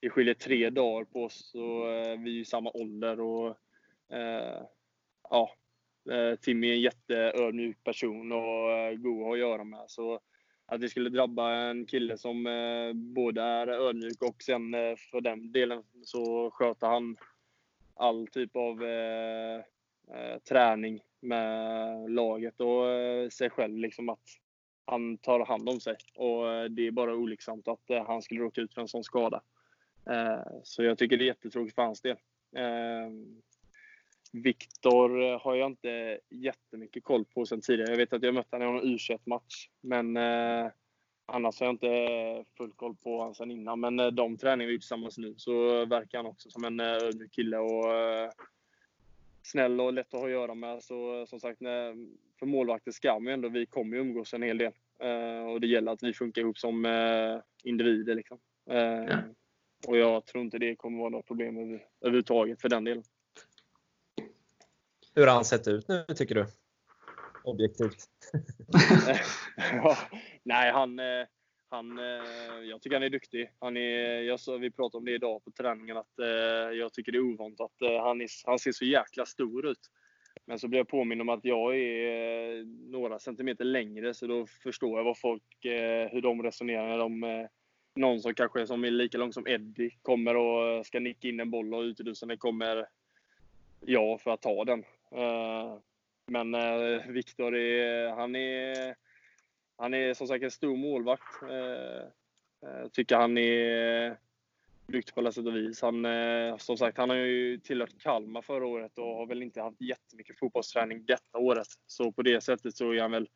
det 0.00 0.10
skiljer 0.10 0.34
tre 0.34 0.70
dagar 0.70 1.04
på 1.04 1.24
oss 1.24 1.54
och 1.54 1.88
eh, 1.88 2.20
vi 2.20 2.36
är 2.36 2.40
i 2.40 2.44
samma 2.44 2.70
ålder. 2.74 3.20
Och, 3.20 3.56
Eh, 4.12 4.62
ja, 5.30 5.50
eh, 6.10 6.36
Timmy 6.38 6.68
är 6.68 6.72
en 6.72 6.80
jätteödmjuk 6.80 7.84
person 7.84 8.32
och 8.32 8.70
eh, 8.70 8.94
god 8.94 9.32
att 9.32 9.38
göra 9.38 9.64
med. 9.64 9.84
Så 9.86 10.20
att 10.66 10.80
det 10.80 10.88
skulle 10.88 11.10
drabba 11.10 11.54
en 11.54 11.86
kille 11.86 12.18
som 12.18 12.46
eh, 12.46 12.92
både 12.92 13.42
är 13.42 13.66
ödmjuk 13.68 14.22
och 14.22 14.42
sen 14.42 14.74
eh, 14.74 14.96
för 15.10 15.20
den 15.20 15.52
delen 15.52 15.82
så 16.04 16.50
sköter 16.50 16.86
han 16.86 17.16
all 17.94 18.26
typ 18.26 18.56
av 18.56 18.84
eh, 18.84 19.56
eh, 20.14 20.38
träning 20.48 21.00
med 21.20 22.10
laget 22.10 22.60
och 22.60 22.88
eh, 22.88 23.28
sig 23.28 23.50
själv. 23.50 23.76
Liksom 23.76 24.08
att 24.08 24.28
han 24.84 25.18
tar 25.18 25.46
hand 25.46 25.68
om 25.68 25.80
sig. 25.80 25.96
Och 26.14 26.70
det 26.70 26.86
är 26.86 26.90
bara 26.90 27.14
olycksamt 27.14 27.68
att 27.68 28.06
han 28.06 28.22
skulle 28.22 28.40
råka 28.40 28.60
ut 28.60 28.74
för 28.74 28.80
en 28.80 28.88
sån 28.88 29.04
skada. 29.04 29.42
så 30.62 30.82
jag 30.82 30.98
tycker 30.98 31.16
det 31.16 31.24
är 31.24 31.26
jättetråkigt 31.26 31.74
för 31.74 31.82
hans 31.82 32.00
del. 32.00 32.16
Viktor 34.32 35.38
har 35.38 35.54
jag 35.54 35.70
inte 35.70 36.20
jättemycket 36.30 37.04
koll 37.04 37.24
på 37.24 37.46
sen 37.46 37.60
tidigare. 37.60 37.90
Jag 37.90 37.96
vet 37.96 38.12
att 38.12 38.22
jag 38.22 38.34
mött 38.34 38.52
honom 38.52 38.68
i 38.68 38.72
någon 38.72 38.92
u 38.92 39.18
match 39.24 39.68
men 39.80 40.16
eh, 40.16 40.70
annars 41.26 41.60
har 41.60 41.66
jag 41.66 41.74
inte 41.74 42.44
full 42.56 42.72
koll 42.72 42.96
på 42.96 43.18
honom 43.18 43.34
sen 43.34 43.50
innan. 43.50 43.80
Men 43.80 44.00
eh, 44.00 44.06
de 44.06 44.36
träningar 44.36 44.70
vi 44.70 44.78
tillsammans 44.78 45.18
nu 45.18 45.34
så 45.36 45.84
verkar 45.84 46.18
han 46.18 46.26
också 46.26 46.50
som 46.50 46.64
en 46.64 46.80
eh, 46.80 46.86
ödmjuk 46.86 47.32
kille 47.32 47.58
och 47.58 47.94
eh, 47.94 48.30
snäll 49.42 49.80
och 49.80 49.92
lätt 49.92 50.14
att 50.14 50.20
ha 50.20 50.26
att 50.26 50.32
göra 50.32 50.54
med. 50.54 50.82
Så 50.82 51.26
som 51.26 51.40
sagt, 51.40 51.60
när, 51.60 51.94
för 52.38 52.46
målvakter 52.46 52.90
ska 52.90 53.18
man 53.18 53.26
ju 53.26 53.32
ändå, 53.32 53.48
vi 53.48 53.66
kommer 53.66 53.96
ju 53.96 54.02
umgås 54.02 54.34
en 54.34 54.42
hel 54.42 54.58
del. 54.58 54.72
Eh, 55.00 55.50
och 55.52 55.60
det 55.60 55.66
gäller 55.66 55.92
att 55.92 56.02
vi 56.02 56.14
funkar 56.14 56.42
ihop 56.42 56.58
som 56.58 56.84
eh, 56.84 57.38
individer 57.64 58.14
liksom. 58.14 58.38
Ja. 58.64 59.18
Och 59.86 59.96
jag 59.96 60.26
tror 60.26 60.44
inte 60.44 60.58
det 60.58 60.76
kommer 60.76 60.98
vara 60.98 61.08
något 61.08 61.26
problem 61.26 61.56
över, 61.56 61.86
överhuvudtaget 62.00 62.60
för 62.60 62.68
den 62.68 62.84
delen. 62.84 63.04
Hur 65.14 65.26
har 65.26 65.34
han 65.34 65.44
sett 65.44 65.68
ut 65.68 65.88
nu 65.88 66.04
tycker 66.16 66.34
du? 66.34 66.46
Objektivt. 67.44 68.04
ja, 69.72 69.96
nej, 70.42 70.72
han, 70.72 70.98
eh, 70.98 71.26
han, 71.68 71.98
eh, 71.98 72.64
jag 72.64 72.82
tycker 72.82 72.96
han 72.96 73.02
är 73.02 73.10
duktig. 73.10 73.50
Han 73.58 73.76
är, 73.76 74.20
jag, 74.20 74.58
vi 74.60 74.70
pratade 74.70 74.98
om 74.98 75.04
det 75.04 75.14
idag 75.14 75.44
på 75.44 75.50
träningen, 75.50 75.96
att 75.96 76.18
eh, 76.18 76.78
jag 76.78 76.92
tycker 76.92 77.12
det 77.12 77.18
är 77.18 77.32
ovant 77.32 77.60
att 77.60 77.76
han, 77.80 78.20
är, 78.20 78.28
han 78.46 78.58
ser 78.58 78.72
så 78.72 78.84
jäkla 78.84 79.26
stor 79.26 79.66
ut. 79.66 79.90
Men 80.46 80.58
så 80.58 80.68
blir 80.68 80.80
jag 80.80 80.88
påmind 80.88 81.20
om 81.20 81.28
att 81.28 81.44
jag 81.44 81.76
är 81.76 82.64
några 82.90 83.18
centimeter 83.18 83.64
längre, 83.64 84.14
så 84.14 84.26
då 84.26 84.46
förstår 84.46 84.98
jag 84.98 85.04
vad 85.04 85.18
folk, 85.18 85.42
hur 86.10 86.20
de 86.20 86.42
resonerar 86.42 86.88
när 86.88 86.98
de 86.98 87.48
någon 87.94 88.20
som 88.20 88.34
kanske 88.34 88.66
som 88.66 88.84
är 88.84 88.90
lika 88.90 89.18
lång 89.18 89.32
som 89.32 89.46
Eddie 89.46 89.90
kommer 90.02 90.36
och 90.36 90.86
ska 90.86 91.00
nicka 91.00 91.28
in 91.28 91.40
en 91.40 91.50
boll 91.50 91.74
och 91.74 91.82
utelusande 91.82 92.36
kommer 92.36 92.86
jag 93.80 94.20
för 94.20 94.30
att 94.30 94.42
ta 94.42 94.64
den. 94.64 94.84
Eh, 95.14 95.78
men 96.26 96.54
eh, 96.54 97.06
Viktor, 97.06 97.52
han 98.16 98.36
är, 98.36 98.94
han 99.76 99.94
är 99.94 100.14
som 100.14 100.26
sagt 100.26 100.44
en 100.44 100.50
stor 100.50 100.76
målvakt. 100.76 101.42
Jag 102.60 102.92
tycker 102.92 103.16
han 103.16 103.38
är 103.38 104.16
duktig 104.86 105.14
på 105.14 105.20
alla 105.20 105.32
sätt 105.32 105.46
och 105.46 105.56
vis. 105.56 105.82
Han, 105.82 106.06
som 106.58 106.76
sagt, 106.76 106.98
han 106.98 107.10
har 107.10 107.16
ju 107.16 107.58
tillhört 107.58 108.02
Kalmar 108.02 108.42
förra 108.42 108.66
året 108.66 108.98
och 108.98 109.16
har 109.16 109.26
väl 109.26 109.42
inte 109.42 109.60
haft 109.60 109.80
jättemycket 109.80 110.38
fotbollsträning 110.38 111.04
detta 111.04 111.38
året. 111.38 111.66
Så 111.86 112.12
på 112.12 112.22
det 112.22 112.40
sättet 112.40 112.76
så 112.76 112.92
är 112.92 113.00
han 113.00 113.10
väl 113.10 113.28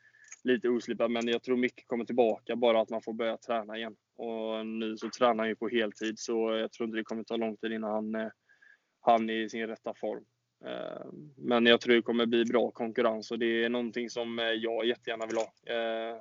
lite 0.43 0.69
oslipad. 0.69 1.11
Men 1.11 1.29
jag 1.29 1.43
tror 1.43 1.57
mycket 1.57 1.87
kommer 1.87 2.05
tillbaka, 2.05 2.57
bara 2.57 2.81
att 2.81 2.91
man 2.91 3.03
får 3.03 3.13
börja 3.13 3.37
träna 3.37 3.77
igen. 3.77 3.97
Och 4.17 4.67
nu 4.67 4.97
så 4.97 5.11
tränar 5.11 5.39
han 5.39 5.49
ju 5.49 5.57
på 5.57 5.69
heltid, 5.69 6.19
så 6.19 6.57
jag 6.57 6.73
tror 6.73 6.87
inte 6.87 6.99
det 6.99 7.05
kommer 7.05 7.25
ta 7.25 7.37
lång 7.37 7.57
tid 7.57 7.73
innan 7.73 7.91
han, 7.91 8.31
han 9.01 9.31
är 9.31 9.35
i 9.35 9.49
sin 9.49 9.67
rätta 9.67 9.95
form. 9.95 10.25
Eh, 10.65 11.07
men 11.37 11.67
jag 11.67 11.81
tror 11.81 11.95
det 11.95 12.03
kommer 12.03 12.27
bli 12.27 12.45
bra 12.45 12.71
konkurrens 12.71 13.31
och 13.31 13.39
det 13.39 13.65
är 13.65 13.69
någonting 13.69 14.11
som 14.11 14.39
eh, 14.39 14.45
jag 14.45 14.87
jättegärna 14.87 15.27
vill 15.27 15.37
ha. 15.37 15.53
Eh, 15.67 16.17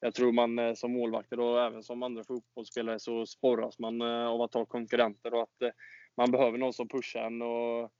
jag 0.00 0.14
tror 0.14 0.32
man 0.32 0.76
som 0.76 0.92
målvakter 0.92 1.40
och 1.40 1.62
även 1.62 1.82
som 1.82 2.02
andra 2.02 2.24
fotbollsspelare 2.24 2.98
så 2.98 3.26
sporras 3.26 3.78
man 3.78 4.02
av 4.02 4.42
att 4.42 4.54
ha 4.54 4.64
konkurrenter 4.64 5.34
och 5.34 5.42
att 5.42 5.72
man 6.16 6.30
behöver 6.30 6.58
någon 6.58 6.72
som 6.72 6.88
pushar 6.88 7.20
en 7.20 7.42
och 7.42 7.92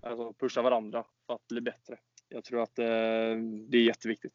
alltså 0.00 0.32
pushar 0.32 0.62
varandra 0.62 1.04
för 1.26 1.34
att 1.34 1.48
bli 1.48 1.60
bättre. 1.60 1.96
Jag 2.28 2.44
tror 2.44 2.62
att 2.62 2.76
det 2.76 3.78
är 3.78 3.82
jätteviktigt. 3.82 4.32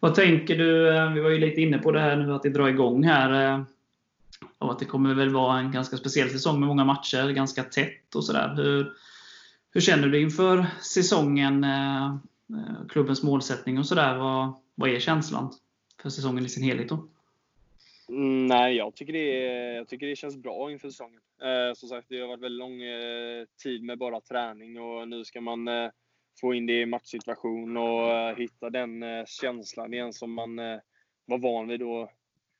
Vad 0.00 0.14
tänker 0.14 0.56
du? 0.56 0.82
Vi 1.14 1.20
var 1.20 1.30
ju 1.30 1.38
lite 1.38 1.60
inne 1.60 1.78
på 1.78 1.92
det 1.92 2.00
här 2.00 2.16
nu 2.16 2.34
att 2.34 2.42
det 2.42 2.50
drar 2.50 2.68
igång 2.68 3.04
här. 3.04 3.64
Och 4.58 4.72
att 4.72 4.78
det 4.78 4.84
kommer 4.84 5.14
väl 5.14 5.30
vara 5.30 5.58
en 5.58 5.72
ganska 5.72 5.96
speciell 5.96 6.30
säsong 6.30 6.60
med 6.60 6.66
många 6.66 6.84
matcher, 6.84 7.30
ganska 7.30 7.62
tätt 7.62 8.14
och 8.14 8.24
sådär. 8.24 8.54
Hur, 8.56 8.92
hur 9.76 9.80
känner 9.80 10.08
du 10.08 10.20
inför 10.20 10.66
säsongen, 10.94 11.64
eh, 11.64 12.06
eh, 12.06 12.86
klubbens 12.88 13.22
målsättning 13.22 13.78
och 13.78 13.86
sådär? 13.86 14.18
Vad, 14.18 14.54
vad 14.74 14.90
är 14.90 14.98
känslan 14.98 15.52
för 16.02 16.10
säsongen 16.10 16.44
i 16.44 16.48
sin 16.48 16.62
helhet? 16.62 16.88
Då? 16.88 17.08
Mm, 18.08 18.46
nej, 18.46 18.76
jag 18.76 18.94
tycker, 18.94 19.12
det, 19.12 19.28
jag 19.74 19.88
tycker 19.88 20.06
det 20.06 20.16
känns 20.16 20.36
bra 20.36 20.70
inför 20.72 20.88
säsongen. 20.88 21.20
Eh, 21.42 21.74
som 21.74 21.88
sagt, 21.88 22.06
det 22.08 22.20
har 22.20 22.28
varit 22.28 22.40
väldigt 22.40 22.58
lång 22.58 22.82
eh, 22.82 23.44
tid 23.62 23.82
med 23.82 23.98
bara 23.98 24.20
träning 24.20 24.80
och 24.80 25.08
nu 25.08 25.24
ska 25.24 25.40
man 25.40 25.68
eh, 25.68 25.90
få 26.40 26.54
in 26.54 26.66
det 26.66 26.80
i 26.80 26.86
matchsituation 26.86 27.76
och 27.76 28.12
eh, 28.12 28.36
hitta 28.36 28.70
den 28.70 29.02
eh, 29.02 29.24
känslan 29.26 29.94
igen 29.94 30.12
som 30.12 30.32
man 30.32 30.56
var 31.26 31.38
van 31.38 31.68
vid 31.68 31.80
då 31.80 32.10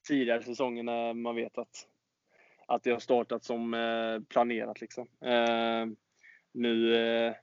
tidigare 0.08 0.42
säsonger 0.42 0.82
när 0.82 1.14
man 1.14 1.34
vet 1.36 1.58
att, 1.58 1.86
att 2.66 2.82
det 2.82 2.90
har 2.90 3.00
startat 3.00 3.44
som 3.44 3.76
planerat. 4.28 4.80
Liksom 4.80 5.08
nu, 6.56 6.96
eh, 6.96 7.34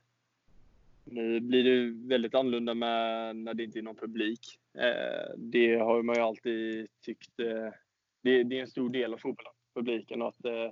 nu 1.04 1.40
blir 1.40 1.64
det 1.64 2.08
väldigt 2.08 2.34
annorlunda 2.34 2.74
med 2.74 3.36
när 3.36 3.54
det 3.54 3.64
inte 3.64 3.78
är 3.78 3.82
någon 3.82 3.96
publik. 3.96 4.58
Eh, 4.74 5.34
det 5.36 5.76
har 5.76 6.02
man 6.02 6.16
ju 6.16 6.22
alltid 6.22 6.88
tyckt. 7.00 7.40
Eh, 7.40 7.68
det, 8.22 8.42
det 8.42 8.58
är 8.58 8.60
en 8.60 8.68
stor 8.68 8.90
del 8.90 9.14
av 9.14 9.18
fotbollen, 9.18 9.52
publiken, 9.74 10.22
och 10.22 10.28
att 10.28 10.44
eh, 10.44 10.70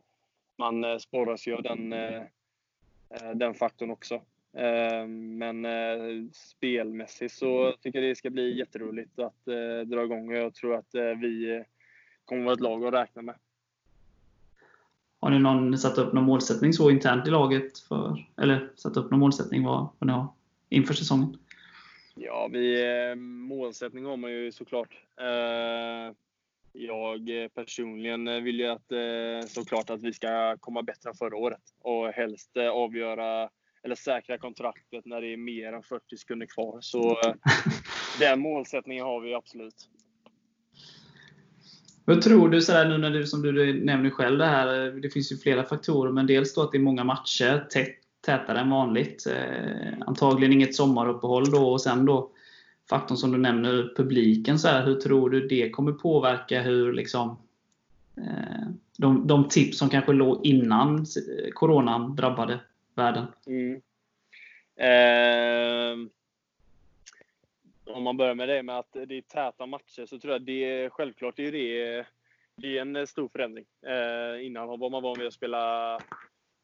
man 0.56 0.84
eh, 0.84 0.98
sporras 0.98 1.48
ju 1.48 1.54
av 1.54 1.62
den, 1.62 1.92
eh, 1.92 2.22
den 3.34 3.54
faktorn 3.54 3.90
också. 3.90 4.22
Men 5.08 5.66
spelmässigt 6.32 7.34
så 7.34 7.72
tycker 7.72 7.98
jag 7.98 8.10
det 8.10 8.14
ska 8.14 8.30
bli 8.30 8.58
jätteroligt 8.58 9.18
att 9.18 9.44
dra 9.86 10.04
igång 10.04 10.28
och 10.28 10.36
jag 10.36 10.54
tror 10.54 10.74
att 10.74 10.94
vi 10.94 11.64
kommer 12.24 12.44
vara 12.44 12.54
ett 12.54 12.60
lag 12.60 12.84
att 12.84 12.94
räkna 12.94 13.22
med. 13.22 13.34
Har 15.22 15.30
ni 15.30 15.38
någon, 15.38 15.78
satt 15.78 15.98
upp 15.98 16.12
någon 16.12 16.24
målsättning 16.24 16.72
så 16.72 16.90
internt 16.90 17.28
i 17.28 17.30
laget? 17.30 17.78
För, 17.78 18.26
eller 18.42 18.70
satt 18.76 18.96
upp 18.96 19.10
någon 19.10 19.20
målsättning 19.20 19.64
vad, 19.64 19.88
vad 19.98 20.06
ni 20.06 20.12
har 20.12 20.28
inför 20.68 20.94
säsongen? 20.94 21.36
Ja, 22.14 22.48
vi, 22.52 22.94
eh, 23.10 23.14
målsättning 23.16 24.04
har 24.04 24.16
man 24.16 24.32
ju 24.32 24.52
såklart. 24.52 24.98
Eh, 25.20 26.14
jag 26.72 27.30
personligen 27.54 28.44
vill 28.44 28.60
ju 28.60 28.66
att, 28.66 28.92
eh, 28.92 29.48
såklart 29.48 29.90
att 29.90 30.02
vi 30.02 30.12
ska 30.12 30.56
komma 30.60 30.82
bättre 30.82 31.10
än 31.10 31.16
förra 31.16 31.36
året 31.36 31.62
och 31.82 32.08
helst 32.08 32.56
avgöra 32.56 33.48
eller 33.82 33.94
säkra 33.94 34.38
kontraktet 34.38 35.06
när 35.06 35.20
det 35.20 35.32
är 35.32 35.36
mer 35.36 35.72
än 35.72 35.82
40 35.82 36.16
sekunder 36.16 36.46
kvar. 36.46 36.78
Så 36.80 37.16
den 38.18 38.40
målsättningen 38.40 39.04
har 39.04 39.20
vi 39.20 39.34
absolut. 39.34 39.88
Vad 42.04 42.22
tror 42.22 42.48
du, 42.48 42.60
så 42.60 42.72
här, 42.72 42.88
nu 42.88 42.98
när 42.98 43.10
du, 43.10 43.26
som 43.26 43.42
du 43.42 43.84
nämner 43.84 44.10
själv, 44.10 44.38
det 44.38 44.46
här, 44.46 45.00
det 45.02 45.10
finns 45.10 45.32
ju 45.32 45.36
flera 45.36 45.64
faktorer, 45.64 46.12
men 46.12 46.26
dels 46.26 46.54
då 46.54 46.62
att 46.62 46.72
det 46.72 46.78
är 46.78 46.82
många 46.82 47.04
matcher, 47.04 47.66
tätt, 47.70 47.94
tätare 48.26 48.58
än 48.60 48.70
vanligt. 48.70 49.26
Eh, 49.26 49.92
antagligen 50.06 50.52
inget 50.52 50.74
sommaruppehåll 50.74 51.50
då, 51.50 51.72
och 51.72 51.80
sen 51.80 52.06
då 52.06 52.30
faktorn 52.90 53.18
som 53.18 53.32
du 53.32 53.38
nämner, 53.38 53.92
publiken. 53.96 54.58
Så 54.58 54.68
här, 54.68 54.86
hur 54.86 54.94
tror 54.94 55.30
du 55.30 55.48
det 55.48 55.70
kommer 55.70 55.92
påverka 55.92 56.62
hur 56.62 56.92
liksom, 56.92 57.36
eh, 58.16 58.68
de, 58.98 59.26
de 59.26 59.48
tips 59.48 59.78
som 59.78 59.88
kanske 59.88 60.12
låg 60.12 60.46
innan 60.46 60.98
eh, 60.98 61.50
coronan 61.54 62.16
drabbade 62.16 62.60
världen? 62.94 63.26
Mm. 63.46 63.80
Eh, 64.76 66.08
om 67.84 68.02
man 68.02 68.16
börjar 68.16 68.34
med 68.34 68.48
det 68.48 68.62
med 68.62 68.78
att 68.78 68.92
det 68.92 69.14
är 69.14 69.22
täta 69.22 69.66
matcher 69.66 70.06
så 70.06 70.18
tror 70.18 70.32
jag 70.32 70.42
det 70.42 70.64
är 70.64 70.90
självklart 70.90 71.36
det 71.36 71.46
är 71.46 71.52
det, 71.52 72.06
det 72.56 72.78
är 72.78 72.82
en 72.82 73.06
stor 73.06 73.28
förändring. 73.28 73.66
Eh, 73.86 74.46
innan 74.46 74.66
var 74.66 74.90
man 74.90 75.02
van 75.02 75.18
vid 75.18 75.26
att 75.26 75.34
spela 75.34 75.98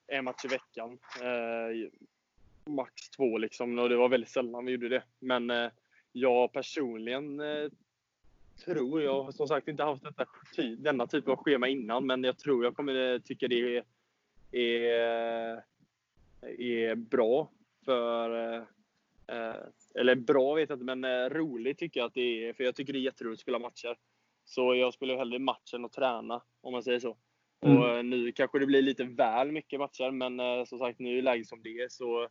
en 0.06 0.24
match 0.24 0.44
i 0.44 0.48
veckan. 0.48 0.98
Eh, 1.22 1.90
max 2.68 3.10
två 3.16 3.38
liksom 3.38 3.78
och 3.78 3.88
det 3.88 3.96
var 3.96 4.08
väldigt 4.08 4.30
sällan 4.30 4.64
vi 4.64 4.72
gjorde 4.72 4.88
det. 4.88 5.02
Men 5.18 5.50
eh, 5.50 5.70
jag 6.12 6.52
personligen 6.52 7.40
eh, 7.40 7.68
tror, 8.64 9.02
jag 9.02 9.22
har 9.22 9.32
som 9.32 9.48
sagt 9.48 9.68
inte 9.68 9.82
haft 9.82 10.02
detta, 10.02 10.26
denna 10.78 11.06
typ 11.06 11.28
av 11.28 11.36
schema 11.36 11.68
innan, 11.68 12.06
men 12.06 12.24
jag 12.24 12.38
tror 12.38 12.64
jag 12.64 12.76
kommer 12.76 13.12
eh, 13.12 13.18
tycka 13.18 13.48
det 13.48 13.76
är, 13.76 13.84
är, 14.52 15.52
eh, 15.52 15.58
är 16.58 16.94
bra 16.94 17.50
för 17.84 18.54
eh, 18.54 18.62
eh 19.36 19.56
eller 19.94 20.14
bra 20.14 20.54
vet 20.54 20.68
jag 20.68 20.76
inte, 20.76 20.96
men 20.96 21.04
eh, 21.04 21.30
roligt 21.30 21.78
tycker 21.78 22.00
jag 22.00 22.06
att 22.06 22.14
det 22.14 22.48
är. 22.48 22.52
För 22.52 22.64
jag 22.64 22.74
tycker 22.76 22.92
det 22.92 22.98
är 22.98 23.00
jätteroligt 23.00 23.38
att 23.38 23.42
spela 23.42 23.58
matcher. 23.58 23.96
Så 24.44 24.74
jag 24.74 24.94
spelar 24.94 25.16
hellre 25.16 25.38
match 25.38 25.74
än 25.74 25.84
att 25.84 25.92
träna, 25.92 26.42
om 26.60 26.72
man 26.72 26.82
säger 26.82 27.00
så. 27.00 27.16
Mm. 27.66 27.78
Och 27.78 28.04
nu 28.04 28.32
kanske 28.32 28.58
det 28.58 28.66
blir 28.66 28.82
lite 28.82 29.04
väl 29.04 29.52
mycket 29.52 29.80
matcher, 29.80 30.10
men 30.10 30.66
som 30.66 30.78
sagt, 30.78 30.98
nu 30.98 31.18
är 31.18 31.22
läget 31.22 31.46
som 31.46 31.62
det 31.62 31.80
är. 31.80 31.88
Så 31.88 32.22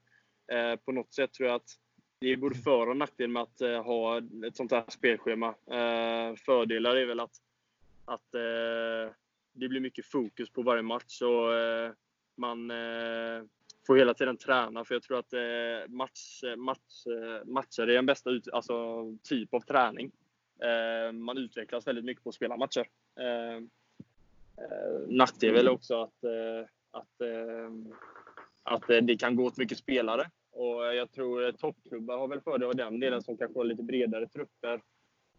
eh, 0.52 0.76
på 0.86 0.92
något 0.92 1.14
sätt 1.14 1.34
tror 1.34 1.50
jag 1.50 1.56
att 1.56 1.78
det 2.20 2.28
är 2.28 2.38
både 2.38 2.56
för 2.56 2.90
och 2.90 2.98
nackdel 2.98 3.30
med 3.30 3.42
att 3.42 3.62
eh, 3.62 3.84
ha 3.84 4.18
ett 4.48 4.56
sånt 4.56 4.72
här 4.72 4.84
spelschema. 4.88 5.48
Eh, 5.48 6.36
fördelar 6.36 6.96
är 6.96 7.06
väl 7.06 7.20
att, 7.20 7.36
att 8.06 8.34
eh, 8.36 9.14
det 9.54 9.68
blir 9.68 9.80
mycket 9.80 10.06
fokus 10.06 10.50
på 10.50 10.62
varje 10.62 10.82
match 10.82 11.22
och 11.22 11.50
man 12.38 12.72
får 13.88 13.98
hela 13.98 14.14
tiden 14.14 14.38
träna. 14.38 14.86
För 14.86 14.96
jag 14.96 15.04
tror 15.04 15.20
att 15.20 15.34
match, 15.90 16.44
match, 16.58 17.06
matcher 17.46 17.82
är 17.82 17.96
den 17.96 18.06
bästa 18.06 18.30
ut, 18.30 18.50
alltså, 18.54 19.06
typ 19.24 19.54
av 19.54 19.62
träning. 19.62 20.12
Man 21.14 21.38
utvecklas 21.38 21.88
väldigt 21.88 22.06
mycket 22.06 22.24
på 22.24 22.30
att 22.30 22.36
spela 22.36 22.58
matcher. 22.58 22.86
Nackdel 25.08 25.50
är 25.50 25.54
väl 25.54 25.70
också 25.70 26.02
att, 26.02 26.24
att, 26.92 27.22
att 28.64 28.88
det 28.88 29.20
kan 29.20 29.36
gå 29.36 29.46
åt 29.46 29.58
mycket 29.58 29.78
spelare. 29.78 30.30
Och 30.52 30.96
jag 30.96 31.12
tror 31.12 31.52
toppklubbar 31.52 32.18
har 32.18 32.28
väl 32.28 32.42
fördel 32.42 32.68
av 32.68 32.76
den 32.76 33.00
delen 33.00 33.22
som 33.22 33.38
kanske 33.38 33.60
har 33.60 33.66
lite 33.66 33.84
bredare 33.84 34.28
trupper 34.28 34.82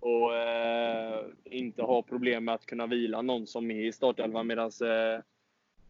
och 0.01 0.37
eh, 0.37 1.27
inte 1.45 1.83
har 1.83 2.03
problem 2.03 2.45
med 2.45 2.55
att 2.55 2.67
kunna 2.67 2.87
vila 2.87 3.23
någon 3.23 3.47
som 3.47 3.71
är 3.71 3.85
i 3.85 3.93
startelvan 3.93 4.47
medan 4.47 4.71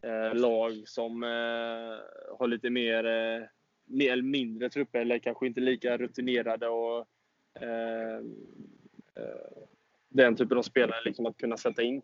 eh, 0.01 0.11
eh, 0.11 0.35
lag 0.35 0.83
som 0.85 1.23
eh, 1.23 2.37
har 2.37 2.47
lite 2.47 2.69
mer, 2.69 3.05
eh, 3.05 3.43
mer 3.85 4.11
eller 4.11 4.23
mindre 4.23 4.69
trupper 4.69 4.99
eller 4.99 5.19
kanske 5.19 5.47
inte 5.47 5.61
lika 5.61 5.97
rutinerade 5.97 6.67
och 6.67 7.07
eh, 7.61 8.17
eh, 9.15 9.63
den 10.09 10.35
typen 10.35 10.57
av 10.57 10.63
spelare 10.63 11.01
liksom 11.05 11.25
att 11.25 11.37
kunna 11.37 11.57
sätta 11.57 11.81
in. 11.81 12.01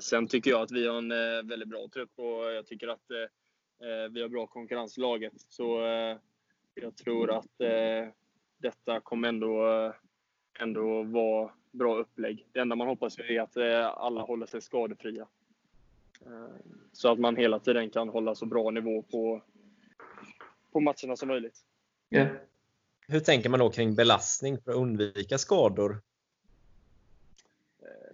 sen 0.00 0.26
tycker 0.26 0.50
jag 0.50 0.62
att 0.62 0.72
vi 0.72 0.86
har 0.86 0.98
en 0.98 1.08
väldigt 1.48 1.68
bra 1.68 1.88
trupp 1.92 2.10
och 2.16 2.52
jag 2.52 2.66
tycker 2.66 2.88
att 2.88 3.10
Eh, 3.84 4.10
vi 4.10 4.22
har 4.22 4.28
bra 4.28 4.46
konkurrens 4.46 4.98
i 4.98 5.00
laget. 5.00 5.32
Så 5.48 5.86
eh, 5.86 6.16
jag 6.74 6.96
tror 6.96 7.30
att 7.30 7.60
eh, 7.60 8.08
detta 8.58 9.00
kommer 9.00 9.28
ändå, 9.28 9.92
ändå 10.58 11.02
vara 11.02 11.50
bra 11.70 11.96
upplägg. 11.96 12.46
Det 12.52 12.60
enda 12.60 12.76
man 12.76 12.88
hoppas 12.88 13.18
är 13.18 13.40
att 13.40 13.56
alla 13.96 14.22
håller 14.22 14.46
sig 14.46 14.60
skadefria. 14.60 15.26
Så 16.92 17.12
att 17.12 17.18
man 17.18 17.36
hela 17.36 17.58
tiden 17.58 17.90
kan 17.90 18.08
hålla 18.08 18.34
så 18.34 18.46
bra 18.46 18.70
nivå 18.70 19.02
på, 19.02 19.42
på 20.72 20.80
matcherna 20.80 21.16
som 21.16 21.28
möjligt. 21.28 21.58
Yeah. 22.10 22.28
Hur 23.08 23.20
tänker 23.20 23.48
man 23.48 23.60
då 23.60 23.70
kring 23.70 23.94
belastning 23.94 24.58
för 24.58 24.70
att 24.70 24.76
undvika 24.76 25.38
skador? 25.38 26.02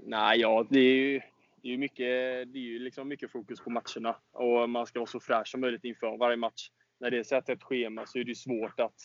Nej, 0.00 0.40
ja, 0.40 0.66
det 0.70 0.78
är 0.78 0.94
ju 0.94 1.20
det 1.62 1.74
är 1.74 1.78
mycket, 1.78 2.06
det 2.52 2.58
är 2.58 2.62
ju 2.62 2.78
liksom 2.78 3.08
mycket 3.08 3.30
fokus 3.30 3.60
på 3.60 3.70
matcherna 3.70 4.16
och 4.32 4.70
man 4.70 4.86
ska 4.86 4.98
vara 4.98 5.06
så 5.06 5.20
fräsch 5.20 5.48
som 5.48 5.60
möjligt 5.60 5.84
inför 5.84 6.16
varje 6.16 6.36
match. 6.36 6.70
När 6.98 7.10
det 7.10 7.18
är 7.18 7.22
så 7.22 7.36
ett 7.36 7.62
schema 7.62 8.06
så 8.06 8.18
är 8.18 8.24
det 8.24 8.34
svårt 8.34 8.80
att 8.80 8.96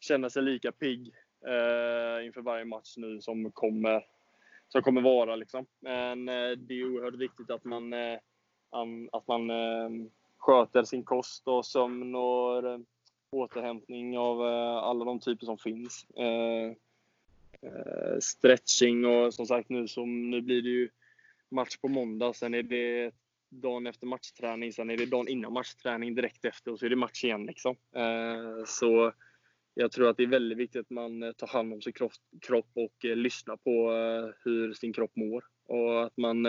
känna 0.00 0.30
sig 0.30 0.42
lika 0.42 0.72
pigg 0.72 1.14
eh, 1.46 2.26
inför 2.26 2.40
varje 2.40 2.64
match 2.64 2.94
nu 2.96 3.20
som 3.20 3.52
kommer, 3.52 4.04
som 4.68 4.82
kommer 4.82 5.00
vara. 5.00 5.36
Liksom. 5.36 5.66
Men 5.80 6.28
eh, 6.28 6.50
det 6.50 6.74
är 6.74 6.94
oerhört 6.94 7.14
viktigt 7.14 7.50
att 7.50 7.64
man, 7.64 7.92
eh, 7.92 8.18
att 9.12 9.28
man 9.28 9.50
eh, 9.50 9.88
sköter 10.38 10.84
sin 10.84 11.04
kost 11.04 11.48
och 11.48 11.66
sömn 11.66 12.14
och 12.14 12.66
eh, 12.66 12.78
återhämtning 13.30 14.18
av 14.18 14.46
eh, 14.46 14.76
alla 14.76 15.04
de 15.04 15.20
typer 15.20 15.46
som 15.46 15.58
finns. 15.58 16.06
Eh, 16.16 16.72
eh, 17.60 18.18
stretching 18.20 19.06
och 19.06 19.34
som 19.34 19.46
sagt 19.46 19.68
nu, 19.68 19.88
som, 19.88 20.30
nu 20.30 20.40
blir 20.40 20.62
det 20.62 20.68
ju 20.68 20.88
match 21.48 21.76
på 21.76 21.88
måndag, 21.88 22.32
sen 22.32 22.54
är 22.54 22.62
det 22.62 23.10
dagen 23.48 23.86
efter 23.86 24.06
matchträning, 24.06 24.72
sen 24.72 24.90
är 24.90 24.96
det 24.96 25.06
dagen 25.06 25.28
innan 25.28 25.52
matchträning 25.52 26.14
direkt 26.14 26.44
efter 26.44 26.72
och 26.72 26.78
så 26.78 26.86
är 26.86 26.90
det 26.90 26.96
match 26.96 27.24
igen. 27.24 27.46
Liksom. 27.46 27.76
Eh, 27.92 28.64
så 28.66 29.12
jag 29.80 29.92
tror 29.92 30.08
att 30.08 30.16
det 30.16 30.22
är 30.22 30.26
väldigt 30.26 30.58
viktigt 30.58 30.80
att 30.80 30.90
man 30.90 31.22
eh, 31.22 31.32
tar 31.32 31.46
hand 31.46 31.72
om 31.72 31.82
sin 31.82 31.92
kropp 32.40 32.70
och 32.74 33.04
eh, 33.04 33.16
lyssnar 33.16 33.56
på 33.56 33.90
hur 34.44 34.74
sin 34.74 34.92
kropp 34.92 35.16
mår. 35.16 35.44
Och 35.66 36.04
att 36.04 36.16
man, 36.16 36.46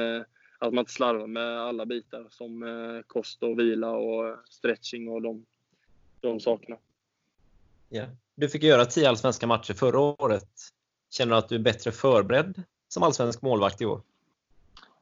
att 0.59 0.73
man 0.73 0.77
inte 0.77 0.91
slarvar 0.91 1.27
med 1.27 1.59
alla 1.59 1.85
bitar 1.85 2.27
som 2.29 3.03
kost 3.07 3.43
och 3.43 3.59
vila 3.59 3.91
och 3.91 4.37
stretching 4.49 5.07
och 5.09 5.21
de, 5.21 5.45
de 6.21 6.39
sakerna. 6.39 6.77
Ja. 7.89 8.05
Du 8.35 8.49
fick 8.49 8.63
göra 8.63 8.85
tio 8.85 9.09
allsvenska 9.09 9.47
matcher 9.47 9.73
förra 9.73 9.99
året. 9.99 10.49
Känner 11.09 11.31
du 11.31 11.37
att 11.37 11.49
du 11.49 11.55
är 11.55 11.59
bättre 11.59 11.91
förberedd 11.91 12.63
som 12.87 13.03
allsvensk 13.03 13.41
målvakt 13.41 13.81
i 13.81 13.85
år? 13.85 14.01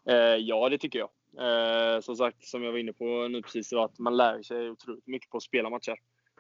Eh, 0.06 0.16
ja, 0.16 0.70
det 0.70 0.78
tycker 0.78 1.00
jag. 1.00 1.10
Eh, 1.40 2.02
som 2.02 2.16
sagt, 2.16 2.46
som 2.46 2.64
jag 2.64 2.72
var 2.72 2.80
inne 2.80 2.94
på 2.94 3.28
nu 3.28 3.42
precis, 3.42 3.74
att 3.74 4.00
man 4.00 4.18
lär 4.18 4.44
sig 4.44 4.70
otroligt 4.70 5.08
mycket 5.08 5.30
på 5.30 5.38
att 5.38 5.44
spela 5.44 5.70
matcher. 5.70 5.96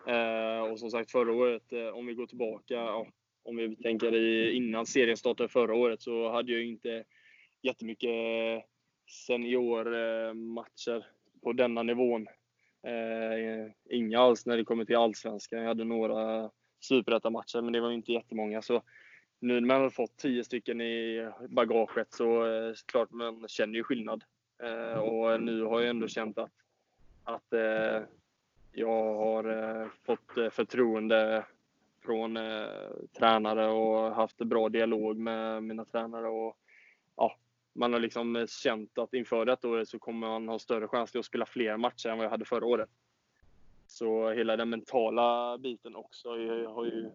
Eh, 0.08 0.60
och 0.72 0.80
som 0.80 0.92
sagt, 0.92 1.12
förra 1.12 1.34
året, 1.34 1.74
eh, 1.74 1.88
om 1.88 2.06
vi 2.06 2.14
går 2.14 2.28
tillbaka, 2.28 2.74
ja, 2.74 3.08
om 3.44 3.56
vi 3.56 3.76
tänker 3.76 4.16
i, 4.16 4.52
innan 4.52 4.86
serien 4.86 5.18
startade 5.18 5.50
förra 5.50 5.76
året, 5.76 6.02
så 6.02 6.32
hade 6.32 6.52
jag 6.52 6.64
inte 6.64 7.04
jättemycket 7.62 8.10
seniormatcher 9.28 11.06
på 11.44 11.54
denna 11.54 11.84
nivån. 11.84 12.28
Eh, 12.88 13.72
inga 13.90 14.20
alls 14.20 14.46
när 14.46 14.58
det 14.58 14.64
kommer 14.64 14.86
till 14.86 14.96
Allsvenskan. 14.96 15.60
Jag 15.60 15.68
hade 15.68 15.84
några 15.84 16.52
superettamatcher, 16.80 17.62
men 17.62 17.74
det 17.74 17.80
var 17.80 17.92
inte 17.92 18.12
jättemånga. 18.12 18.62
Så 18.62 18.84
nu 19.40 19.54
när 19.54 19.68
man 19.68 19.82
har 19.82 19.90
fått 19.90 20.18
tio 20.18 20.44
stycken 20.44 20.82
i 20.82 21.30
bagaget 21.50 22.14
så 22.14 22.46
eh, 22.46 22.74
klart 22.86 23.12
man 23.12 23.48
känner 23.48 23.74
ju 23.74 23.84
skillnad. 23.84 24.24
Eh, 24.64 25.00
och 25.00 25.42
nu 25.42 25.64
har 25.64 25.80
jag 25.80 25.90
ändå 25.90 26.08
känt 26.08 26.38
att, 26.38 26.52
att 27.24 27.54
eh, 27.54 28.02
jag 28.78 29.16
har 29.16 29.44
eh, 29.44 29.88
fått 30.06 30.38
eh, 30.38 30.50
förtroende 30.50 31.46
från 32.00 32.38
eh, 32.38 32.68
tränare 33.18 33.68
och 33.68 34.16
haft 34.16 34.38
bra 34.38 34.70
dialog 34.70 35.18
med 35.18 35.64
mina 35.64 35.86
tränare. 35.86 36.28
Och, 36.28 36.58
ja, 37.16 37.38
man 37.74 37.94
har 37.94 38.00
liksom 38.00 38.48
känt 38.50 38.98
att 38.98 39.14
inför 39.14 39.46
detta 39.46 39.68
året 39.68 39.90
så 39.90 40.00
kommer 40.00 40.28
man 40.28 40.48
ha 40.48 40.60
större 40.60 40.88
chans 40.88 41.12
till 41.12 41.20
att 41.20 41.26
spela 41.26 41.46
fler 41.46 41.78
matcher 41.78 42.10
än 42.10 42.18
vad 42.18 42.26
jag 42.26 42.32
hade 42.32 42.46
förra 42.46 42.66
året. 42.66 42.90
Så 43.88 44.30
hela 44.30 44.58
den 44.58 44.70
mentala 44.70 45.58
biten 45.58 45.96
också 45.96 46.30
har 46.68 46.86
ju 46.86 47.12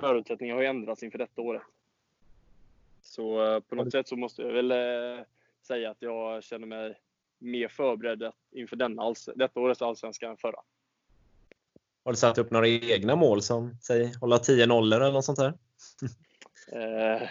förutsättningarna 0.00 0.58
har 0.58 0.62
ju 0.62 0.68
ändrats 0.68 1.02
inför 1.02 1.18
detta 1.18 1.42
året. 1.42 1.62
Så 3.02 3.44
eh, 3.44 3.60
på 3.60 3.74
något 3.74 3.92
sätt 3.92 4.08
så 4.08 4.16
måste 4.16 4.42
jag 4.42 4.52
väl 4.52 4.70
eh, 4.70 5.24
säga 5.62 5.90
att 5.90 6.02
jag 6.02 6.44
känner 6.44 6.66
mig 6.66 7.00
mer 7.38 7.68
förberedd 7.68 8.32
inför 8.50 8.76
denna, 8.76 9.14
detta 9.34 9.60
årets 9.60 9.82
allsvenska 9.82 10.28
än 10.28 10.36
förra. 10.36 10.60
Har 12.08 12.12
du 12.12 12.16
satt 12.16 12.38
upp 12.38 12.50
några 12.50 12.68
egna 12.68 13.16
mål 13.16 13.42
som 13.42 13.78
säg 13.82 14.12
hålla 14.20 14.38
10 14.38 14.66
nollor 14.66 15.00
eller 15.00 15.12
något 15.12 15.24
sånt 15.24 15.38
där? 15.38 15.52
Eh, 16.72 17.28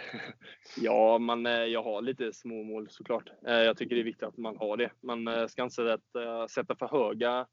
ja, 0.76 1.18
man, 1.18 1.46
eh, 1.46 1.52
jag 1.52 1.82
har 1.82 2.02
lite 2.02 2.32
små 2.32 2.62
mål 2.62 2.88
såklart. 2.90 3.30
Eh, 3.46 3.54
jag 3.54 3.76
tycker 3.76 3.94
det 3.94 4.02
är 4.02 4.04
viktigt 4.04 4.28
att 4.28 4.36
man 4.36 4.56
har 4.56 4.76
det. 4.76 4.90
Man 5.00 5.28
eh, 5.28 5.46
ska 5.46 5.62
inte 5.62 5.74
sätta, 5.74 6.22
eh, 6.22 6.46
sätta 6.46 6.76
för 6.76 6.88
höga, 6.88 7.46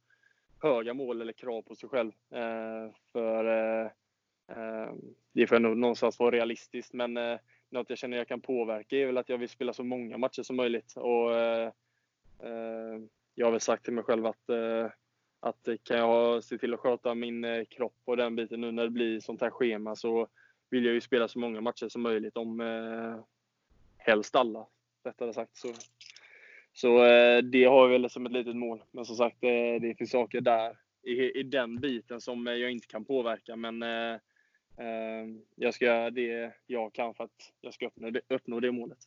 höga 0.62 0.94
mål 0.94 1.22
eller 1.22 1.34
krav 1.34 1.62
på 1.62 1.76
sig 1.76 1.90
själv. 1.90 2.12
Eh, 2.34 2.96
för 3.12 3.46
eh, 3.46 4.94
Det 5.34 5.48
får 5.48 5.60
nog 5.60 5.78
någonstans 5.78 6.20
vara 6.20 6.36
realistiskt. 6.36 6.94
Men 6.94 7.14
något 7.70 7.90
jag 7.90 7.98
känner 7.98 8.18
jag 8.18 8.28
kan 8.28 8.42
påverka 8.42 8.98
är 8.98 9.06
väl 9.06 9.18
att 9.18 9.30
jag 9.30 9.38
vill 9.38 9.50
spela 9.50 9.74
så 9.74 9.84
många 9.84 10.18
matcher 10.18 10.44
som 10.44 10.56
möjligt. 10.56 10.94
Och, 10.96 11.32
jag 13.36 13.46
har 13.46 13.52
väl 13.52 13.60
sagt 13.60 13.84
till 13.84 13.94
mig 13.94 14.04
själv 14.04 14.26
att 14.26 14.50
att 15.46 15.68
eh, 15.68 15.76
kan 15.84 15.98
jag 15.98 16.44
se 16.44 16.58
till 16.58 16.74
att 16.74 16.80
sköta 16.80 17.16
min 17.16 17.44
eh, 17.44 17.66
kropp 17.66 18.02
och 18.06 18.18
den 18.18 18.36
biten 18.36 18.62
nu 18.62 18.72
när 18.72 18.84
det 18.84 18.90
blir 18.90 19.20
sånt 19.20 19.42
här 19.42 19.50
schema 19.50 19.96
så 19.96 20.28
vill 20.70 20.86
jag 20.86 20.94
ju 20.94 21.02
spela 21.02 21.28
så 21.28 21.40
många 21.40 21.62
matcher 21.62 21.90
som 21.90 22.02
möjligt. 22.02 22.38
Om 22.38 22.62
eh, 22.62 23.20
helst 23.98 24.36
alla, 24.36 24.68
rättare 25.04 25.34
sagt. 25.34 25.58
Så, 25.58 25.68
så 26.74 27.06
eh, 27.06 27.38
det 27.38 27.64
har 27.64 27.82
jag 27.82 27.90
väl 27.90 28.10
som 28.10 28.26
ett 28.26 28.32
litet 28.32 28.56
mål. 28.56 28.84
Men 28.92 29.06
som 29.06 29.16
sagt, 29.16 29.44
eh, 29.44 29.82
det 29.82 29.96
finns 29.98 30.12
saker 30.12 30.42
där 30.42 30.78
i, 31.04 31.40
i 31.40 31.44
den 31.44 31.76
biten 31.76 32.22
som 32.22 32.48
eh, 32.48 32.54
jag 32.54 32.72
inte 32.72 32.88
kan 32.88 33.06
påverka. 33.06 33.56
Men 33.56 33.84
eh, 33.84 34.14
eh 34.78 35.26
jag 35.56 35.74
ska 35.74 35.86
göra 35.86 36.10
det 36.10 36.52
jag 36.68 36.94
kan 36.94 37.14
för 37.14 37.24
att 37.24 37.54
jag 37.62 37.74
ska 37.74 37.88
uppnå 37.88 38.10
det, 38.10 38.22
uppnå 38.28 38.60
det 38.60 38.72
målet. 38.72 39.00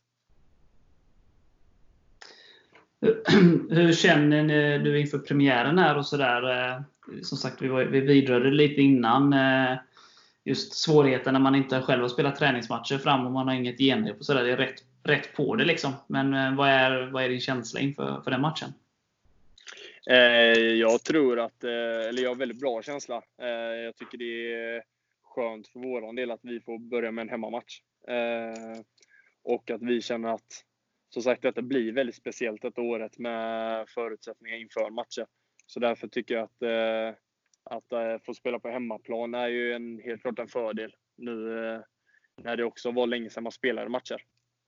Hur 3.70 3.92
känner 3.92 4.78
du 4.78 5.00
inför 5.00 5.18
premiären 5.18 5.78
här 5.78 5.98
och 5.98 6.06
sådär? 6.06 6.50
Eh, 6.50 6.82
som 7.22 7.38
sagt, 7.38 7.62
vi, 7.62 7.68
var, 7.68 7.84
vi 7.84 8.00
vidrörde 8.00 8.50
lite 8.50 8.82
innan 8.82 9.32
eh, 9.32 9.78
just 10.44 10.74
svårigheten 10.74 11.32
när 11.32 11.40
man 11.40 11.54
inte 11.54 11.82
själv 11.82 12.02
har 12.02 12.08
spelat 12.08 12.36
träningsmatcher 12.36 12.98
fram 12.98 13.26
och 13.26 13.32
man 13.32 13.48
har 13.48 13.54
inget 13.54 13.78
genrep 13.78 14.18
och 14.18 14.24
sådär. 14.24 14.44
Det 14.44 14.52
är 14.52 14.56
rätt, 14.56 14.84
rätt 15.02 15.36
på 15.36 15.56
det 15.56 15.64
liksom. 15.64 15.92
Men 16.06 16.34
eh, 16.34 16.56
vad 16.56 16.68
är, 16.68 17.06
vad 17.06 17.24
är 17.24 17.28
din 17.28 17.40
känsla 17.40 17.80
inför 17.80 18.20
för 18.24 18.30
den 18.30 18.40
matchen? 18.40 18.72
Jag 20.78 21.02
tror 21.02 21.38
att, 21.40 21.64
eller 21.64 22.22
jag 22.22 22.30
har 22.30 22.34
väldigt 22.34 22.60
bra 22.60 22.82
känsla. 22.82 23.22
Jag 23.84 23.96
tycker 23.96 24.18
det 24.18 24.54
är 24.54 24.82
skönt 25.22 25.68
för 25.68 25.80
vår 25.80 26.12
del 26.12 26.30
att 26.30 26.40
vi 26.42 26.60
får 26.60 26.78
börja 26.78 27.10
med 27.10 27.22
en 27.22 27.28
hemmamatch. 27.28 27.80
Och 29.44 29.70
att 29.70 29.82
vi 29.82 30.02
känner 30.02 30.28
att, 30.28 30.64
som 31.10 31.22
sagt, 31.22 31.42
detta 31.42 31.62
blir 31.62 31.92
väldigt 31.92 32.16
speciellt 32.16 32.62
detta 32.62 32.80
året 32.80 33.18
med 33.18 33.88
förutsättningar 33.88 34.56
inför 34.56 34.90
matcher. 34.90 35.26
Så 35.66 35.80
därför 35.80 36.08
tycker 36.08 36.34
jag 36.34 36.44
att 36.44 36.62
eh, 36.62 37.18
att 37.70 37.92
eh, 37.92 38.18
få 38.26 38.34
spela 38.34 38.58
på 38.58 38.68
hemmaplan 38.68 39.34
är 39.34 39.48
ju 39.48 39.72
en, 39.72 39.98
helt 39.98 40.22
klart 40.22 40.38
en 40.38 40.48
fördel 40.48 40.94
nu 41.16 41.64
eh, 41.66 41.80
när 42.36 42.56
det 42.56 42.64
också 42.64 42.90
var 42.90 43.06
länge 43.06 43.30
sedan 43.30 43.42
man 43.42 43.52
spelade 43.52 43.88
matcher. 43.88 44.22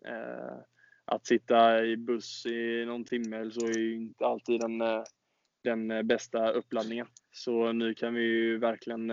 Eh, 0.07 0.59
att 1.05 1.27
sitta 1.27 1.85
i 1.85 1.97
buss 1.97 2.47
i 2.47 2.85
någon 2.87 3.05
timme 3.05 3.37
eller 3.37 3.51
så 3.51 3.67
är 3.67 3.79
ju 3.79 3.95
inte 3.95 4.27
alltid 4.27 4.61
den, 4.61 4.81
eh, 4.81 5.03
den 5.63 6.07
bästa 6.07 6.51
uppladdningen. 6.51 7.07
Så 7.33 7.73
nu 7.73 7.95
kan 7.95 8.15
vi 8.15 8.23
ju 8.23 8.59
verkligen 8.59 9.13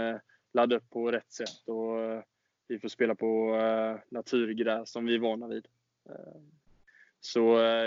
ladda 0.53 0.75
upp 0.75 0.89
på 0.89 1.11
rätt 1.11 1.31
sätt 1.31 1.67
och 1.67 2.23
vi 2.67 2.79
får 2.79 2.87
spela 2.87 3.15
på 3.15 3.57
naturgräs 4.09 4.91
som 4.91 5.05
vi 5.05 5.15
är 5.15 5.19
vana 5.19 5.47
vid. 5.47 5.67
Så 7.19 7.39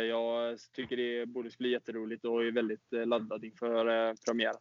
jag 0.09 0.59
tycker 0.77 0.97
det 0.97 1.27
borde 1.27 1.51
bli 1.59 1.71
jätteroligt 1.71 2.25
och 2.25 2.45
är 2.45 2.53
väldigt 2.53 2.87
laddad 3.07 3.45
inför 3.45 4.15
premiären. 4.27 4.61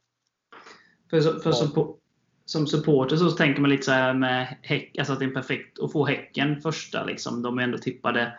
För, 1.10 1.22
för 1.22 1.50
ja. 1.50 1.98
som 2.46 2.68
supporter 2.68 3.16
så 3.16 3.32
tänker 3.32 3.62
man 3.62 3.70
lite 3.70 3.84
så 3.84 3.92
här 3.92 4.14
med 4.14 4.58
häck, 4.62 4.98
alltså 4.98 5.14
att 5.14 5.20
det 5.20 5.26
är 5.26 5.30
perfekt 5.30 5.80
att 5.80 5.92
få 5.92 6.06
Häcken 6.06 6.62
första. 6.62 7.06
Liksom. 7.06 7.42
De 7.42 7.60
är 7.60 7.64
ändå 7.64 7.78
tippade. 7.78 8.34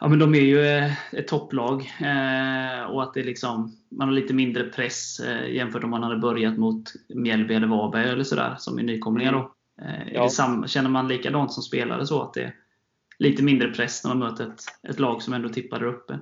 Ja, 0.00 0.08
men 0.08 0.18
de 0.18 0.34
är 0.34 0.40
ju 0.40 0.60
eh, 0.60 0.92
ett 1.12 1.28
topplag. 1.28 1.80
Eh, 2.00 2.82
och 2.84 3.02
att 3.02 3.14
det 3.14 3.22
liksom, 3.22 3.76
man 3.88 4.08
har 4.08 4.14
lite 4.14 4.34
mindre 4.34 4.64
press 4.64 5.20
eh, 5.20 5.50
jämfört 5.50 5.84
om 5.84 5.90
man 5.90 6.02
hade 6.02 6.16
börjat 6.16 6.58
mot 6.58 6.92
Mjällby 7.08 7.54
eller 7.54 7.66
Varberg 7.66 8.08
eller 8.08 8.24
sådär, 8.24 8.56
som 8.58 8.78
är 8.78 8.82
nykomlingar. 8.82 9.32
Då. 9.32 9.54
Eh, 9.82 10.12
ja. 10.12 10.28
sam, 10.28 10.66
känner 10.66 10.90
man 10.90 11.08
likadant 11.08 11.52
som 11.52 11.62
spelare 11.62 12.06
så 12.06 12.22
att 12.22 12.34
det 12.34 12.52
lite 13.20 13.42
mindre 13.42 13.68
press 13.68 14.04
när 14.04 14.14
man 14.14 14.18
möter 14.18 14.46
ett, 14.46 14.62
ett 14.88 14.98
lag 14.98 15.22
som 15.22 15.34
ändå 15.34 15.48
tippar 15.48 15.78
där 15.80 15.86
uppe? 15.86 16.18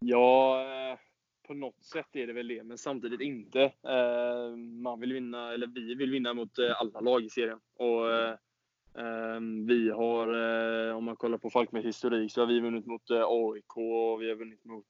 Ja, 0.00 0.62
eh, 0.62 0.98
på 1.46 1.54
något 1.54 1.84
sätt 1.84 2.06
är 2.12 2.26
det 2.26 2.32
väl 2.32 2.48
det, 2.48 2.64
men 2.64 2.78
samtidigt 2.78 3.20
inte. 3.20 3.62
Eh, 3.62 4.56
man 4.56 5.00
vill 5.00 5.12
vinna, 5.12 5.52
eller 5.52 5.66
vi 5.66 5.94
vill 5.94 6.10
vinna 6.10 6.34
mot 6.34 6.58
eh, 6.58 6.80
alla 6.80 7.00
lag 7.00 7.24
i 7.24 7.30
serien. 7.30 7.58
Och, 7.76 8.12
ehm, 9.00 9.66
vi 9.66 9.90
har, 9.90 10.28
om 10.92 11.04
man 11.04 11.16
kollar 11.16 11.38
på 11.38 11.50
Falkenbergs 11.50 11.86
historik, 11.86 12.32
så 12.32 12.40
har 12.40 12.46
vi 12.46 12.60
vunnit 12.60 12.86
mot 12.86 13.10
AIK 13.10 13.76
och 13.76 14.22
vi 14.22 14.28
har 14.28 14.36
vunnit 14.36 14.64
mot 14.64 14.86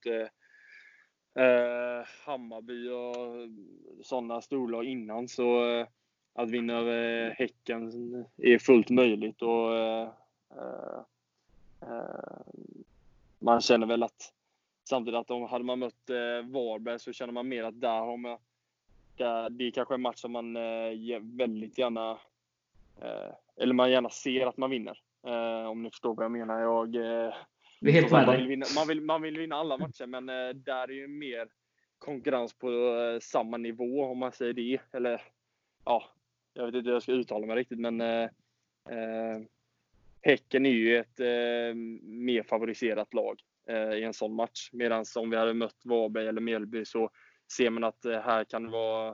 Hammarby 2.25 2.89
och 2.89 3.15
sådana 4.05 4.41
storlag 4.41 4.85
innan. 4.85 5.27
Så 5.27 5.61
att 6.33 6.49
vinna 6.49 6.73
över 6.73 7.29
Häcken 7.29 7.91
är 8.37 8.57
fullt 8.57 8.89
möjligt. 8.89 9.41
Och, 9.41 9.71
man 13.39 13.61
känner 13.61 13.87
väl 13.87 14.03
att 14.03 14.33
Samtidigt 14.89 15.19
att 15.19 15.31
om 15.31 15.43
hade 15.43 15.63
man 15.63 15.79
mött 15.79 16.09
eh, 16.09 16.49
Varberg 16.49 16.99
så 16.99 17.13
känner 17.13 17.33
man 17.33 17.47
mer 17.47 17.63
att 17.63 17.81
där 17.81 17.99
har 17.99 18.17
man 18.17 18.37
det 19.51 19.67
är 19.67 19.71
kanske 19.71 19.93
en 19.93 20.01
match 20.01 20.19
som 20.19 20.31
man 20.31 20.55
eh, 20.55 21.19
väldigt 21.21 21.77
gärna 21.77 22.11
eh, 23.01 23.33
eller 23.57 23.73
man 23.73 23.91
gärna 23.91 24.09
ser 24.09 24.47
att 24.47 24.57
man 24.57 24.69
vinner. 24.69 24.99
Eh, 25.27 25.69
om 25.69 25.83
ni 25.83 25.89
förstår 25.89 26.15
vad 26.15 26.25
jag 26.25 26.31
menar. 26.31 26.59
Jag, 26.59 26.95
eh, 26.95 27.33
Vi 27.81 27.91
helt 27.91 28.11
man, 28.11 28.35
vill 28.37 28.47
vinna, 28.47 28.65
man, 28.75 28.87
vill, 28.87 29.01
man 29.01 29.21
vill 29.21 29.37
vinna 29.37 29.55
alla 29.55 29.77
matcher 29.77 30.05
men 30.05 30.29
eh, 30.29 30.49
där 30.49 30.89
är 30.89 30.93
ju 30.93 31.07
mer 31.07 31.47
konkurrens 31.97 32.53
på 32.53 32.69
eh, 32.69 33.19
samma 33.19 33.57
nivå 33.57 34.05
om 34.05 34.17
man 34.17 34.31
säger 34.31 34.53
det. 34.53 34.81
Eller 34.93 35.21
ja, 35.85 36.03
jag 36.53 36.65
vet 36.65 36.75
inte 36.75 36.87
hur 36.87 36.95
jag 36.95 37.03
ska 37.03 37.11
uttala 37.11 37.47
mig 37.47 37.55
riktigt 37.55 37.79
men 37.79 38.01
eh, 38.01 38.29
Häcken 40.21 40.65
är 40.65 40.69
ju 40.69 40.97
ett 40.97 41.19
eh, 41.19 41.75
mer 42.03 42.43
favoriserat 42.43 43.13
lag 43.13 43.41
eh, 43.67 43.93
i 43.93 44.03
en 44.03 44.13
sån 44.13 44.33
match. 44.33 44.69
Medan 44.73 45.05
om 45.15 45.29
vi 45.29 45.37
hade 45.37 45.53
mött 45.53 45.85
Varberg 45.85 46.27
eller 46.27 46.41
Mjällby 46.41 46.85
så 46.85 47.09
ser 47.51 47.69
man 47.69 47.83
att 47.83 48.05
eh, 48.05 48.19
här 48.19 48.43
kan 48.43 48.63
det 48.63 48.69
vara... 48.69 49.09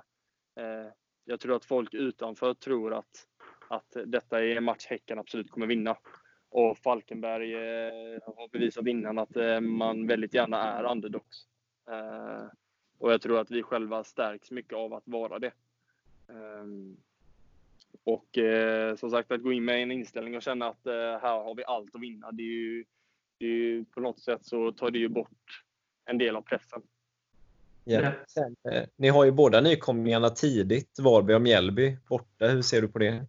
Eh, 0.59 0.91
jag 1.25 1.39
tror 1.39 1.55
att 1.55 1.65
folk 1.65 1.93
utanför 1.93 2.53
tror 2.53 2.93
att, 2.93 3.27
att 3.69 3.97
detta 4.05 4.43
är 4.43 4.55
en 4.55 4.63
match 4.63 4.85
Häcken 4.85 5.19
absolut 5.19 5.51
kommer 5.51 5.67
vinna. 5.67 5.97
Och 6.49 6.77
Falkenberg 6.77 7.53
eh, 7.53 8.19
har 8.25 8.51
bevisat 8.51 8.87
innan 8.87 9.17
att 9.17 9.35
eh, 9.35 9.61
man 9.61 10.07
väldigt 10.07 10.33
gärna 10.33 10.63
är 10.63 10.91
underdogs. 10.91 11.47
Eh, 11.89 12.45
och 12.99 13.11
jag 13.11 13.21
tror 13.21 13.39
att 13.39 13.51
vi 13.51 13.63
själva 13.63 14.03
stärks 14.03 14.51
mycket 14.51 14.73
av 14.73 14.93
att 14.93 15.07
vara 15.07 15.39
det. 15.39 15.51
Ehm, 16.29 16.97
och 18.07 18.37
eh, 18.37 18.95
som 18.95 19.09
sagt, 19.09 19.31
att 19.31 19.43
gå 19.43 19.51
in 19.51 19.65
med 19.65 19.83
en 19.83 19.91
inställning 19.91 20.35
och 20.35 20.41
känna 20.41 20.67
att 20.67 20.87
eh, 20.87 20.93
här 20.93 21.43
har 21.43 21.55
vi 21.55 21.63
allt 21.63 21.95
att 21.95 22.01
vinna. 22.01 22.31
Det 22.31 22.43
är 22.43 22.45
ju 22.45 22.85
det 23.39 23.45
är 23.45 23.49
ju, 23.49 23.85
på 23.85 23.99
något 23.99 24.19
sätt 24.19 24.45
så 24.45 24.71
tar 24.71 24.91
det 24.91 24.99
ju 24.99 25.09
bort 25.09 25.63
en 26.05 26.17
del 26.17 26.35
av 26.35 26.41
pressen. 26.41 26.81
Ja. 27.83 28.11
Sen, 28.27 28.55
eh, 28.71 28.83
ni 28.95 29.09
har 29.09 29.25
ju 29.25 29.31
båda 29.31 29.61
nykomlingarna 29.61 30.29
tidigt, 30.29 30.99
Varberg 30.99 31.35
och 31.35 31.41
Mjällby 31.41 31.97
borta. 32.09 32.47
Hur 32.47 32.61
ser 32.61 32.81
du 32.81 32.87
på 32.87 32.99
det? 32.99 33.25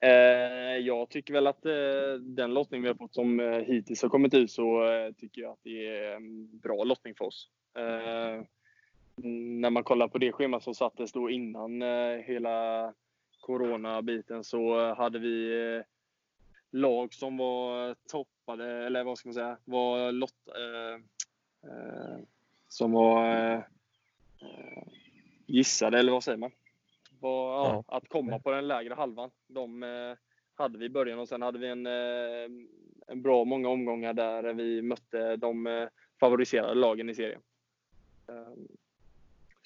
Eh, 0.00 0.76
jag 0.76 1.08
tycker 1.08 1.34
väl 1.34 1.46
att 1.46 1.66
eh, 1.66 2.14
den 2.20 2.54
lottning 2.54 2.82
vi 2.82 2.88
har 2.88 2.94
fått 2.94 3.14
som 3.14 3.40
eh, 3.40 3.46
hittills 3.46 4.02
har 4.02 4.08
kommit 4.08 4.34
ut 4.34 4.50
så 4.50 4.92
eh, 4.92 5.12
tycker 5.12 5.42
jag 5.42 5.52
att 5.52 5.62
det 5.62 5.86
är 5.86 6.16
en 6.16 6.58
bra 6.58 6.84
lottning 6.84 7.14
för 7.14 7.24
oss. 7.24 7.48
Eh, 7.78 8.44
när 9.60 9.70
man 9.70 9.84
kollar 9.84 10.08
på 10.08 10.18
det 10.18 10.32
schema 10.32 10.60
som 10.60 10.74
sattes 10.74 11.12
då 11.12 11.30
innan 11.30 11.82
hela 12.26 12.94
coronabiten 13.46 14.44
så 14.44 14.94
hade 14.94 15.18
vi 15.18 15.82
lag 16.70 17.14
som 17.14 17.36
var 17.36 17.94
toppade, 17.94 18.86
eller 18.86 19.04
vad 19.04 19.18
ska 19.18 19.28
man 19.28 19.34
säga, 19.34 19.56
var 19.64 20.12
lott, 20.12 20.48
eh, 20.48 20.94
eh, 21.70 22.18
som 22.68 22.92
var 22.92 23.26
eh, 23.26 23.58
eh, 24.40 24.88
gissade, 25.46 25.98
eller 25.98 26.12
vad 26.12 26.24
säger 26.24 26.38
man? 26.38 26.50
Var, 27.20 27.52
ja, 27.52 27.84
ja. 27.88 27.96
Att 27.96 28.08
komma 28.08 28.38
på 28.38 28.50
den 28.50 28.68
lägre 28.68 28.94
halvan. 28.94 29.30
De 29.46 29.82
eh, 29.82 30.16
hade 30.54 30.78
vi 30.78 30.84
i 30.84 30.90
början 30.90 31.18
och 31.18 31.28
sen 31.28 31.42
hade 31.42 31.58
vi 31.58 31.68
en, 31.68 31.86
eh, 31.86 32.66
en 33.06 33.22
bra 33.22 33.44
många 33.44 33.68
omgångar 33.68 34.12
där 34.12 34.52
vi 34.52 34.82
mötte 34.82 35.36
de 35.36 35.88
favoriserade 36.20 36.74
lagen 36.74 37.10
i 37.10 37.14
serien. 37.14 37.40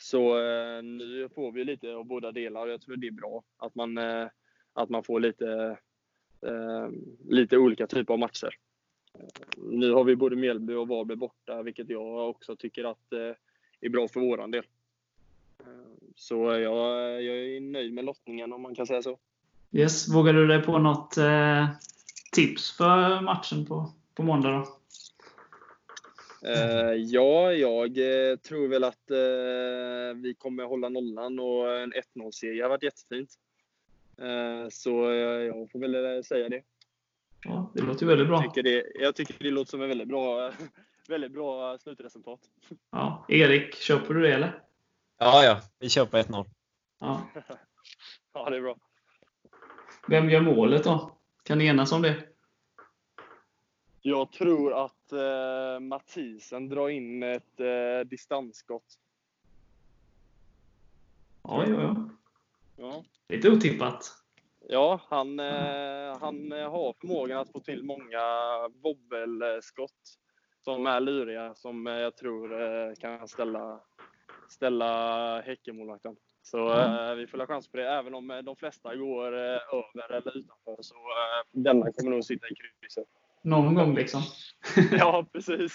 Så 0.00 0.38
eh, 0.38 0.82
nu 0.82 1.28
får 1.34 1.52
vi 1.52 1.64
lite 1.64 1.94
av 1.94 2.04
båda 2.04 2.32
delar 2.32 2.66
och 2.66 2.72
jag 2.72 2.80
tror 2.80 2.96
det 2.96 3.06
är 3.06 3.10
bra 3.12 3.42
att 3.58 3.74
man, 3.74 3.98
eh, 3.98 4.26
att 4.72 4.88
man 4.88 5.02
får 5.02 5.20
lite 5.20 5.76
eh, 6.46 6.88
lite 7.28 7.58
olika 7.58 7.86
typer 7.86 8.14
av 8.14 8.18
matcher. 8.18 8.54
Nu 9.56 9.92
har 9.92 10.04
vi 10.04 10.16
både 10.16 10.36
Mjällby 10.36 10.74
och 10.74 10.88
Varberg 10.88 11.16
borta, 11.16 11.62
vilket 11.62 11.90
jag 11.90 12.30
också 12.30 12.56
tycker 12.56 12.84
att 12.84 13.12
eh, 13.12 13.34
är 13.80 13.88
bra 13.88 14.08
för 14.08 14.20
våran 14.20 14.50
del. 14.50 14.64
Så 16.16 16.34
jag, 16.34 17.22
jag 17.22 17.38
är 17.38 17.60
nöjd 17.60 17.92
med 17.92 18.04
lottningen 18.04 18.52
om 18.52 18.62
man 18.62 18.74
kan 18.74 18.86
säga 18.86 19.02
så. 19.02 19.18
Yes. 19.72 20.08
Vågar 20.08 20.32
du 20.32 20.46
dig 20.46 20.62
på 20.62 20.78
något 20.78 21.16
eh, 21.16 21.68
tips 22.32 22.76
för 22.76 23.20
matchen 23.20 23.66
på, 23.66 23.90
på 24.14 24.22
måndag? 24.22 24.50
Då? 24.50 24.79
Uh, 26.44 26.94
ja, 26.94 27.52
jag 27.52 27.98
uh, 27.98 28.36
tror 28.36 28.68
väl 28.68 28.84
att 28.84 29.10
uh, 29.10 30.22
vi 30.22 30.34
kommer 30.38 30.64
hålla 30.64 30.88
nollan 30.88 31.38
och 31.38 31.80
en 31.80 31.92
1-0-seger 31.92 32.62
har 32.62 32.70
varit 32.70 32.82
jättefint. 32.82 33.30
så 34.70 34.90
jag 35.12 35.70
får 35.70 35.78
väl 35.78 36.24
säga 36.24 36.48
det. 36.48 36.62
Ja, 37.44 37.72
det 37.74 37.82
låter 37.82 38.06
väldigt 38.06 38.28
bra. 38.28 38.42
Jag 38.42 38.54
tycker 38.54 38.62
det, 38.62 38.86
jag 38.94 39.16
tycker 39.16 39.44
det 39.44 39.50
låter 39.50 39.70
som 39.70 39.82
ett 39.82 39.90
väldigt 39.90 40.08
bra, 40.08 40.52
väldigt 41.08 41.32
bra 41.32 41.78
slutresultat. 41.78 42.40
Ja. 42.92 43.24
Erik, 43.28 43.74
köper 43.74 44.14
du 44.14 44.22
det 44.22 44.32
eller? 44.32 44.62
Ja, 45.18 45.44
ja. 45.44 45.60
Vi 45.78 45.88
på 46.06 46.16
1-0. 46.16 46.46
Ja. 47.00 47.22
ja, 48.34 48.50
det 48.50 48.56
är 48.56 48.60
bra. 48.60 48.76
Vem 50.08 50.30
gör 50.30 50.40
målet 50.40 50.84
då? 50.84 51.16
Kan 51.42 51.58
ni 51.58 51.66
enas 51.66 51.92
om 51.92 52.02
det? 52.02 52.29
Jag 54.02 54.32
tror 54.32 54.84
att 54.84 55.12
eh, 55.12 55.80
Mathisen 55.80 56.68
drar 56.68 56.88
in 56.88 57.22
ett 57.22 57.60
eh, 57.60 58.08
distansskott. 58.08 58.98
Oj, 61.42 61.74
oj, 61.74 61.84
oj. 61.84 61.96
Ja. 62.76 63.04
Lite 63.28 63.50
otippat. 63.50 64.04
Ja, 64.68 65.00
han, 65.08 65.40
eh, 65.40 66.18
han 66.20 66.52
har 66.52 67.00
förmågan 67.00 67.38
att 67.38 67.52
få 67.52 67.60
till 67.60 67.84
många 67.84 68.22
bobbelskott 68.74 70.18
som 70.64 70.86
är 70.86 71.00
luriga, 71.00 71.54
som 71.54 71.86
jag 71.86 72.16
tror 72.16 72.62
eh, 72.62 72.94
kan 72.94 73.28
ställa, 73.28 73.80
ställa 74.48 75.40
Häckenmålvakten. 75.40 76.16
Så 76.42 76.68
mm. 76.68 77.18
vi 77.18 77.26
får 77.26 77.38
ha 77.38 77.46
chans 77.46 77.68
på 77.68 77.76
det. 77.76 77.88
Även 77.88 78.14
om 78.14 78.30
eh, 78.30 78.38
de 78.38 78.56
flesta 78.56 78.96
går 78.96 79.32
eh, 79.32 79.40
över 79.72 80.12
eller 80.12 80.38
utanför 80.38 80.82
så 80.82 80.94
eh, 80.94 81.46
denna 81.50 81.92
kommer 81.92 82.10
nog 82.10 82.24
sitta 82.24 82.46
i 82.46 82.54
krysset. 82.54 83.08
Någon 83.42 83.74
gång 83.74 83.94
liksom. 83.94 84.22
ja, 84.98 85.26
precis. 85.32 85.72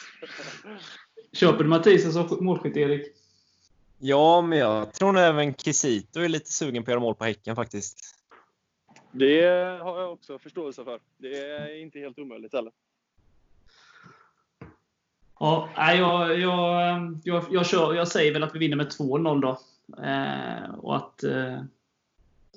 Köper 1.34 1.64
du 1.64 1.70
Mathisen 1.70 2.14
som 2.14 2.46
målskytt, 2.46 2.78
Erik? 2.78 3.08
Ja, 4.00 4.42
men 4.42 4.60
jag 4.60 4.94
tror 4.94 5.12
nog 5.12 5.24
även 5.24 5.54
Kisito 5.54 6.20
är 6.20 6.30
lite 6.30 6.52
sugen 6.52 6.84
på 6.84 6.92
att 6.92 6.92
göra 6.92 7.00
mål 7.00 7.16
på 7.16 7.24
Häcken 7.24 7.56
faktiskt. 7.56 8.16
Det 9.12 9.42
har 9.82 10.02
jag 10.02 10.14
också 10.14 10.40
förståelse 10.40 10.84
för. 10.84 11.00
Det 11.18 11.38
är 11.38 11.82
inte 11.82 12.00
helt 12.00 12.20
omöjligt 12.20 12.54
heller. 12.54 12.72
Ja, 15.40 15.70
jag, 15.76 16.40
jag, 16.40 17.20
jag, 17.24 17.46
jag, 17.52 17.66
kör, 17.66 17.94
jag 17.94 18.08
säger 18.08 18.34
väl 18.34 18.44
att 18.44 18.56
vi 18.56 18.60
vinner 18.60 18.78
med 18.78 18.88
2-0 18.88 19.42
då. 19.42 19.60
Eh, 20.04 20.76
och 20.76 20.96
att 20.96 21.24
eh, 21.24 21.62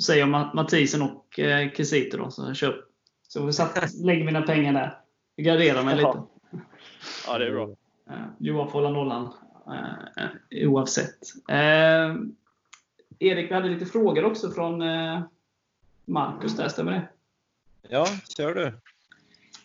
säger 0.07 0.21
jag 0.21 0.55
Mathisen 0.55 1.03
och 1.03 1.39
eh, 1.39 1.73
Kisito 1.73 2.17
då, 2.17 2.31
så 2.31 2.55
köp. 2.55 2.75
Så 3.29 3.47
vi 3.47 3.53
satt, 3.53 3.95
lägger 3.95 4.25
mina 4.25 4.43
pengar 4.43 4.73
där. 4.73 4.99
Jag 5.37 5.45
garderar 5.45 5.85
mig 5.85 5.97
lite. 5.97 6.23
Ja, 7.27 7.39
det 7.39 7.47
är 7.47 7.53
bra. 7.53 7.69
Johan 8.39 8.71
får 8.71 8.83
hålla 8.83 8.91
nollan 8.91 9.33
eh, 10.17 10.69
oavsett. 10.69 11.19
Eh, 11.49 12.15
Erik, 13.19 13.51
vi 13.51 13.55
hade 13.55 13.69
lite 13.69 13.87
frågor 13.87 14.25
också 14.25 14.51
från 14.51 14.83
eh, 14.83 15.21
Marcus 16.05 16.57
där, 16.57 16.69
stämmer 16.69 16.93
det? 16.93 17.09
Ja, 17.89 18.07
kör 18.37 18.55
du. 18.55 18.73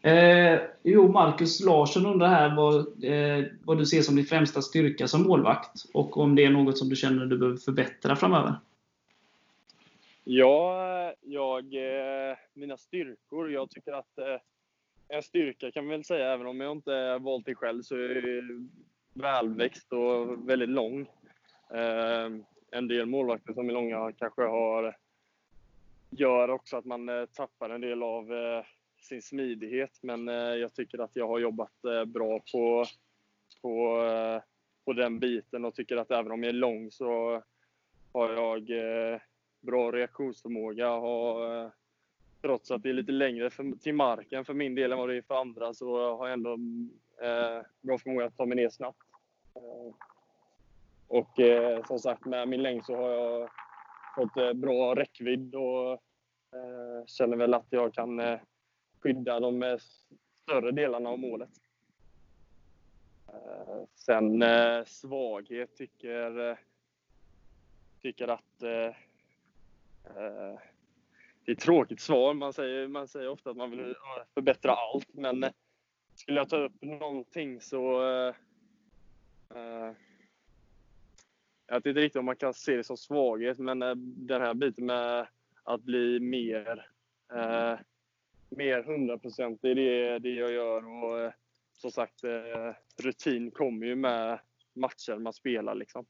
Eh, 0.10 0.60
jo, 0.84 1.12
Marcus 1.12 1.64
Larsson 1.64 2.06
undrar 2.06 2.28
här 2.28 2.56
vad, 2.56 3.04
eh, 3.04 3.46
vad 3.64 3.78
du 3.78 3.86
ser 3.86 4.02
som 4.02 4.16
din 4.16 4.26
främsta 4.26 4.62
styrka 4.62 5.08
som 5.08 5.24
målvakt 5.24 5.86
och 5.94 6.18
om 6.18 6.36
det 6.36 6.46
är 6.46 6.50
något 6.50 6.78
som 6.78 6.90
du 6.90 6.96
känner 6.96 7.26
du 7.26 7.38
behöver 7.38 7.58
förbättra 7.58 8.16
framöver? 8.16 8.60
Ja, 10.26 11.14
jag, 11.22 11.74
eh, 11.74 12.38
mina 12.54 12.78
styrkor. 12.78 13.52
Jag 13.52 13.70
tycker 13.70 13.92
att 13.92 14.18
eh, 14.18 14.40
en 15.08 15.24
styrka 15.24 15.72
kan 15.72 15.86
man 15.86 15.92
väl 15.92 16.04
säga, 16.04 16.34
även 16.34 16.48
om 16.48 16.62
jag 16.62 16.72
inte 16.72 17.18
valt 17.18 17.46
det 17.46 17.56
själv, 17.56 17.82
så 17.82 17.96
är 17.96 18.28
jag 18.28 18.70
välväxt 19.14 19.94
och 19.94 20.50
väldigt 20.50 20.70
lång. 20.70 21.02
Eh, 21.74 22.30
en 22.72 22.88
del 22.88 23.06
målvakter 23.06 23.54
som 23.54 23.70
är 23.70 23.74
långa 23.74 24.12
kanske 24.12 24.42
har 24.42 24.96
gör 26.10 26.50
också 26.50 26.78
att 26.78 26.86
man 26.86 27.28
tappar 27.34 27.70
en 27.70 27.82
del 27.82 28.04
av 28.04 28.32
sin 29.02 29.22
smidighet. 29.22 30.00
Men 30.02 30.28
jag 30.60 30.74
tycker 30.74 31.00
att 31.00 31.12
jag 31.14 31.28
har 31.28 31.40
jobbat 31.40 31.82
bra 32.06 32.40
på, 32.52 32.86
på, 33.62 34.02
på 34.86 34.94
den 34.94 35.20
biten 35.20 35.66
och 35.66 35.76
tycker 35.76 35.98
att 35.98 36.12
även 36.12 36.32
om 36.32 36.44
jag 36.44 36.50
är 36.50 36.54
lång 36.54 36.92
så 36.92 37.44
har 38.14 38.34
jag 38.34 38.72
bra 39.64 39.92
reaktionsförmåga. 39.92 40.90
Har, 40.90 41.58
eh, 41.66 41.70
trots 42.42 42.72
att 42.72 42.84
det 42.84 42.90
är 42.90 42.94
lite 42.94 43.12
längre 43.12 43.50
för, 43.50 43.80
till 43.80 43.96
marken 43.96 44.46
för 44.46 44.54
min 44.54 44.76
del 44.76 44.92
än 44.92 44.98
vad 44.98 45.10
det 45.10 45.18
är 45.18 45.22
för 45.22 45.36
andra 45.36 45.74
så 45.74 46.18
har 46.18 46.28
jag 46.28 46.34
ändå 46.34 46.52
eh, 47.22 47.62
bra 47.82 47.98
förmåga 47.98 48.26
att 48.26 48.38
ta 48.38 48.46
mig 48.46 48.56
ner 48.56 48.70
snabbt. 48.70 49.04
Eh, 49.56 49.96
och 51.08 51.40
eh, 51.40 51.86
som 51.86 52.00
sagt 52.00 52.26
med 52.26 52.48
min 52.48 52.62
längd 52.62 52.86
så 52.86 52.96
har 52.96 53.10
jag 53.10 53.50
fått 54.16 54.38
eh, 54.38 54.54
bra 54.54 54.96
räckvidd 54.96 55.56
och 55.56 55.92
eh, 56.54 57.06
känner 57.06 57.38
väl 57.38 57.54
att 57.54 57.68
jag 57.70 57.94
kan 57.94 58.22
skydda 59.00 59.40
de 59.40 59.80
större 60.44 60.72
delarna 60.72 61.10
av 61.10 61.20
målet. 61.20 61.50
Eh, 63.34 63.84
sen 63.96 64.42
eh, 64.42 64.84
svaghet 64.86 65.76
tycker, 65.76 66.58
tycker 68.02 68.28
att 68.28 68.64
eh, 68.64 68.96
det 70.04 71.52
är 71.52 71.52
ett 71.52 71.60
tråkigt 71.60 72.02
svar. 72.02 72.34
Man 72.34 72.54
säger, 72.54 72.88
man 72.88 73.08
säger 73.08 73.30
ofta 73.30 73.50
att 73.50 73.58
man 73.58 73.72
vill 73.72 73.96
förbättra 74.34 74.72
allt, 74.72 75.14
men 75.14 75.46
skulle 76.16 76.40
jag 76.40 76.50
ta 76.50 76.58
upp 76.58 76.82
någonting 76.82 77.62
så... 77.62 78.02
jag 81.68 81.76
vet 81.76 81.86
inte 81.86 82.02
riktigt 82.02 82.20
om 82.20 82.26
man 82.26 82.36
kan 82.36 82.54
se 82.54 82.76
det 82.76 82.84
som 82.84 82.98
svaghet, 82.98 83.60
men 83.60 83.80
den 84.28 84.42
här 84.42 84.54
biten 84.54 84.86
med 84.86 85.28
att 85.64 85.82
bli 85.82 86.20
mer 86.20 86.86
mer 88.58 88.84
hundraprocentig 88.84 89.72
i 89.72 89.74
det, 89.74 90.20
det 90.20 90.30
jag 90.30 90.52
gör. 90.52 91.04
Och 91.04 91.20
eh, 91.20 91.32
som 91.74 91.92
sagt, 91.92 92.24
eh, 92.24 92.76
rutin 93.04 93.52
kommer 93.52 93.86
ju 93.86 93.96
med 93.96 94.40
matcher 94.74 95.18
man 95.20 95.34
spelar. 95.34 95.76
Liksom. 95.76 96.06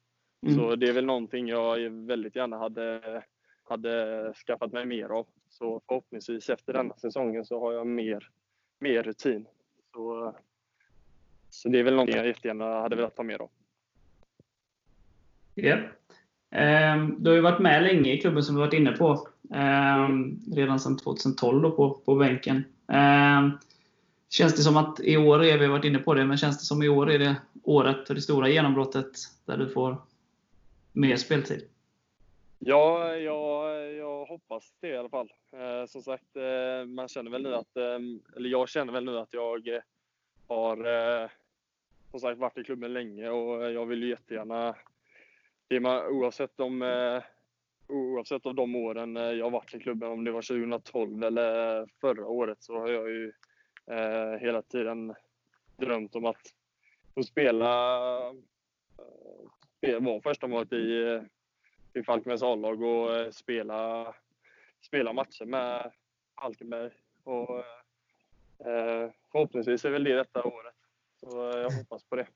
Mm. 0.46 0.56
Så 0.56 0.76
det 0.76 0.90
är 0.90 0.94
väl 0.94 1.06
någonting 1.06 1.48
jag 1.48 1.90
väldigt 1.90 2.36
gärna 2.36 2.58
hade, 2.58 3.24
hade 3.64 4.34
skaffat 4.48 4.72
mig 4.72 4.86
mer 4.86 5.10
av. 5.10 5.28
Så 5.50 5.82
förhoppningsvis 5.88 6.50
efter 6.50 6.74
denna 6.74 6.96
säsongen 6.96 7.46
så 7.46 7.60
har 7.60 7.74
jag 7.74 7.88
mer, 7.88 8.30
mer 8.80 9.04
rutin. 9.04 9.46
Så, 9.94 10.36
så 11.50 11.70
det 11.70 11.80
är 11.80 11.84
väl 11.84 11.94
någonting 11.94 12.16
jag 12.16 12.28
jättegärna 12.28 12.66
hade 12.66 12.96
velat 12.96 13.16
ta 13.16 13.24
mer 13.24 13.42
av. 13.42 13.50
Yeah. 15.56 15.82
Du 17.18 17.30
har 17.30 17.36
ju 17.36 17.42
varit 17.42 17.60
med 17.60 17.84
länge 17.84 18.14
i 18.14 18.18
klubben 18.18 18.44
som 18.44 18.56
vi 18.56 18.62
varit 18.62 18.74
inne 18.74 18.92
på. 18.92 19.28
Ehm, 19.54 20.40
redan 20.56 20.80
sedan 20.80 20.98
2012 20.98 21.62
då 21.62 21.72
på, 21.72 21.94
på 21.94 22.16
bänken. 22.16 22.64
Ehm, 22.88 23.52
känns 24.30 24.56
det 24.56 24.62
som 24.62 24.78
att 24.78 25.00
i 25.00 25.18
år, 25.18 25.44
är 25.44 25.58
vi 25.58 25.68
varit 25.68 25.86
inne 25.86 26.00
på 26.00 26.14
det, 26.14 26.26
men 26.26 26.38
känns 26.38 26.60
det 26.60 26.66
som 26.66 26.84
i 26.84 26.90
år 26.90 27.12
är 27.12 27.20
det 27.20 27.36
året 27.64 28.08
för 28.08 28.16
det 28.16 28.22
stora 28.22 28.50
genombrottet 28.50 29.12
där 29.46 29.58
du 29.58 29.70
får 29.70 29.98
mer 30.92 31.16
speltid? 31.16 31.62
Ja, 32.66 33.16
jag, 33.16 33.94
jag 33.94 34.26
hoppas 34.26 34.74
det 34.80 34.88
i 34.88 34.98
alla 34.98 35.10
fall. 35.10 35.34
Eh, 35.52 35.86
som 35.86 36.02
sagt, 36.02 36.36
eh, 36.36 36.86
man 36.86 37.08
känner 37.08 37.32
väl 37.32 37.44
nu 37.44 37.56
att, 37.56 37.78
eh, 37.78 38.00
eller 38.36 38.50
jag 38.50 38.70
känner 38.70 38.94
väl 38.94 39.06
nu 39.06 39.18
att 39.18 39.34
jag 39.34 39.82
har 40.48 40.78
eh, 40.86 41.30
som 42.12 42.20
sagt 42.20 42.40
varit 42.40 42.58
i 42.58 42.64
klubben 42.64 42.94
länge 42.94 43.30
och 43.30 43.72
jag 43.72 43.86
vill 43.86 44.04
ju 44.04 44.10
jättegärna, 44.10 44.76
det 45.68 45.80
man, 45.80 46.08
oavsett 46.08 46.60
om 46.60 46.82
eh, 46.82 47.24
oavsett 47.88 48.46
av 48.46 48.56
de 48.56 48.76
åren 48.76 49.16
jag 49.16 49.50
varit 49.50 49.76
i 49.76 49.80
klubben, 49.80 50.12
om 50.12 50.24
det 50.24 50.32
var 50.32 50.42
2012 50.42 51.24
eller 51.24 51.86
förra 52.02 52.28
året, 52.28 52.64
så 52.64 52.80
har 52.80 52.88
jag 52.88 53.10
ju 53.10 53.34
eh, 53.88 54.40
hela 54.40 54.62
tiden 54.62 55.16
drömt 55.78 56.16
om 56.16 56.26
att 56.26 56.54
få 57.14 57.24
spela, 57.24 58.18
eh, 59.82 60.00
vara 60.00 60.22
första 60.22 60.48
målet 60.48 60.74
i, 60.74 61.22
i 61.96 62.04
Falkenbergs 62.04 62.44
A-lag 62.44 62.82
och 62.82 63.16
eh, 63.16 63.30
spela, 63.32 64.14
spela 64.82 65.14
matcher 65.14 65.46
med 65.46 65.92
Falkenberg. 66.42 66.92
Och, 67.24 67.58
eh, 68.68 69.10
förhoppningsvis 69.32 69.86
är 69.86 69.90
väl 69.90 70.04
det 70.04 70.16
detta 70.16 70.44
året. 70.44 70.76
Så 71.20 71.38
jag 71.38 71.72
hoppas 71.72 72.04
på 72.04 72.16
det. 72.16 72.28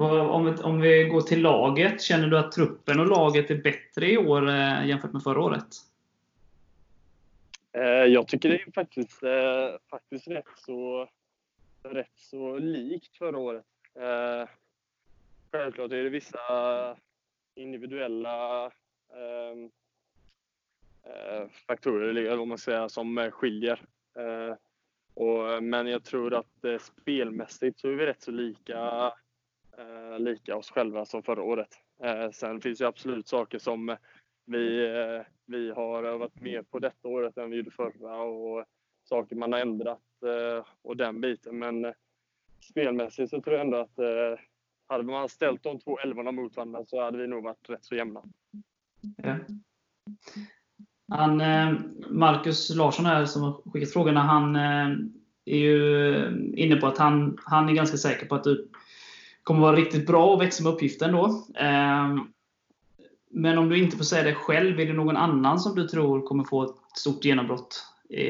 Om 0.00 0.56
om 0.62 0.80
vi 0.80 1.04
går 1.04 1.20
till 1.20 1.42
laget, 1.42 2.02
känner 2.02 2.28
du 2.28 2.38
att 2.38 2.52
truppen 2.52 3.00
och 3.00 3.06
laget 3.06 3.50
är 3.50 3.62
bättre 3.62 4.10
i 4.10 4.18
år 4.18 4.48
eh, 4.48 4.86
jämfört 4.86 5.12
med 5.12 5.22
förra 5.22 5.40
året? 5.40 5.66
Eh, 7.72 7.82
jag 7.82 8.28
tycker 8.28 8.48
det 8.48 8.62
är 8.62 8.72
faktiskt, 8.72 9.22
eh, 9.22 9.78
faktiskt 9.90 10.28
rätt, 10.28 10.58
så, 10.66 11.08
rätt 11.82 12.16
så 12.16 12.58
likt 12.58 13.16
förra 13.16 13.38
året. 13.38 13.64
Självklart 15.52 15.92
är 15.92 16.04
det 16.04 16.10
vissa 16.10 16.38
individuella 17.54 18.64
ehm, 19.14 19.70
eh, 21.02 21.48
faktorer, 21.66 22.08
eller 22.08 22.36
vad 22.36 22.48
man 22.48 22.58
säger, 22.58 22.88
som 22.88 23.30
skiljer. 23.32 23.82
Eh, 24.18 24.56
och, 25.14 25.62
men 25.62 25.86
jag 25.86 26.04
tror 26.04 26.34
att 26.34 26.64
eh, 26.64 26.78
spelmässigt 26.78 27.80
så 27.80 27.88
är 27.88 27.92
vi 27.92 28.06
rätt 28.06 28.22
så 28.22 28.30
lika, 28.30 29.12
eh, 29.78 30.18
lika 30.18 30.56
oss 30.56 30.70
själva 30.70 31.04
som 31.04 31.22
förra 31.22 31.42
året. 31.42 31.74
Eh, 32.02 32.30
sen 32.30 32.60
finns 32.60 32.78
det 32.78 32.88
absolut 32.88 33.28
saker 33.28 33.58
som 33.58 33.96
vi, 34.44 34.86
eh, 34.86 35.22
vi 35.46 35.70
har 35.70 36.04
övat 36.04 36.40
mer 36.40 36.62
på 36.62 36.78
detta 36.78 37.08
året 37.08 37.36
än 37.36 37.50
vi 37.50 37.56
gjorde 37.56 37.70
förra 37.70 38.16
och 38.22 38.64
saker 39.04 39.36
man 39.36 39.52
har 39.52 39.60
ändrat 39.60 40.22
eh, 40.26 40.66
och 40.82 40.96
den 40.96 41.20
biten. 41.20 41.58
Men 41.58 41.84
eh, 41.84 41.94
spelmässigt 42.70 43.30
så 43.30 43.40
tror 43.40 43.56
jag 43.56 43.64
ändå 43.64 43.78
att 43.78 43.98
eh, 43.98 44.38
hade 44.88 45.04
man 45.04 45.28
ställt 45.28 45.62
de 45.62 45.78
två 45.78 45.98
älvorna 45.98 46.32
mot 46.32 46.56
varandra 46.56 46.84
så 46.86 47.04
hade 47.04 47.18
vi 47.18 47.26
nog 47.26 47.44
varit 47.44 47.68
rätt 47.68 47.84
så 47.84 47.94
jämna. 47.94 48.22
Ja. 49.16 49.36
Han, 51.08 51.36
Marcus 52.10 52.74
Larsson 52.74 53.06
här 53.06 53.24
som 53.24 53.42
har 53.42 53.70
skickat 53.72 53.92
frågorna, 53.92 54.20
han 54.20 54.56
är 55.44 55.58
ju 55.58 56.52
inne 56.56 56.76
på 56.76 56.86
att 56.86 56.98
han, 56.98 57.38
han 57.44 57.68
är 57.68 57.72
ganska 57.72 57.96
säker 57.96 58.26
på 58.26 58.34
att 58.34 58.44
du 58.44 58.68
kommer 59.42 59.60
vara 59.60 59.76
riktigt 59.76 60.06
bra 60.06 60.34
och 60.34 60.40
växa 60.40 60.64
med 60.64 60.72
uppgiften 60.72 61.12
då. 61.12 61.46
Men 63.30 63.58
om 63.58 63.68
du 63.68 63.78
inte 63.78 63.96
får 63.96 64.04
säga 64.04 64.22
det 64.22 64.34
själv, 64.34 64.80
är 64.80 64.86
det 64.86 64.92
någon 64.92 65.16
annan 65.16 65.58
som 65.58 65.74
du 65.74 65.88
tror 65.88 66.22
kommer 66.22 66.44
få 66.44 66.62
ett 66.64 66.76
stort 66.98 67.24
genombrott 67.24 67.84
i, 68.08 68.24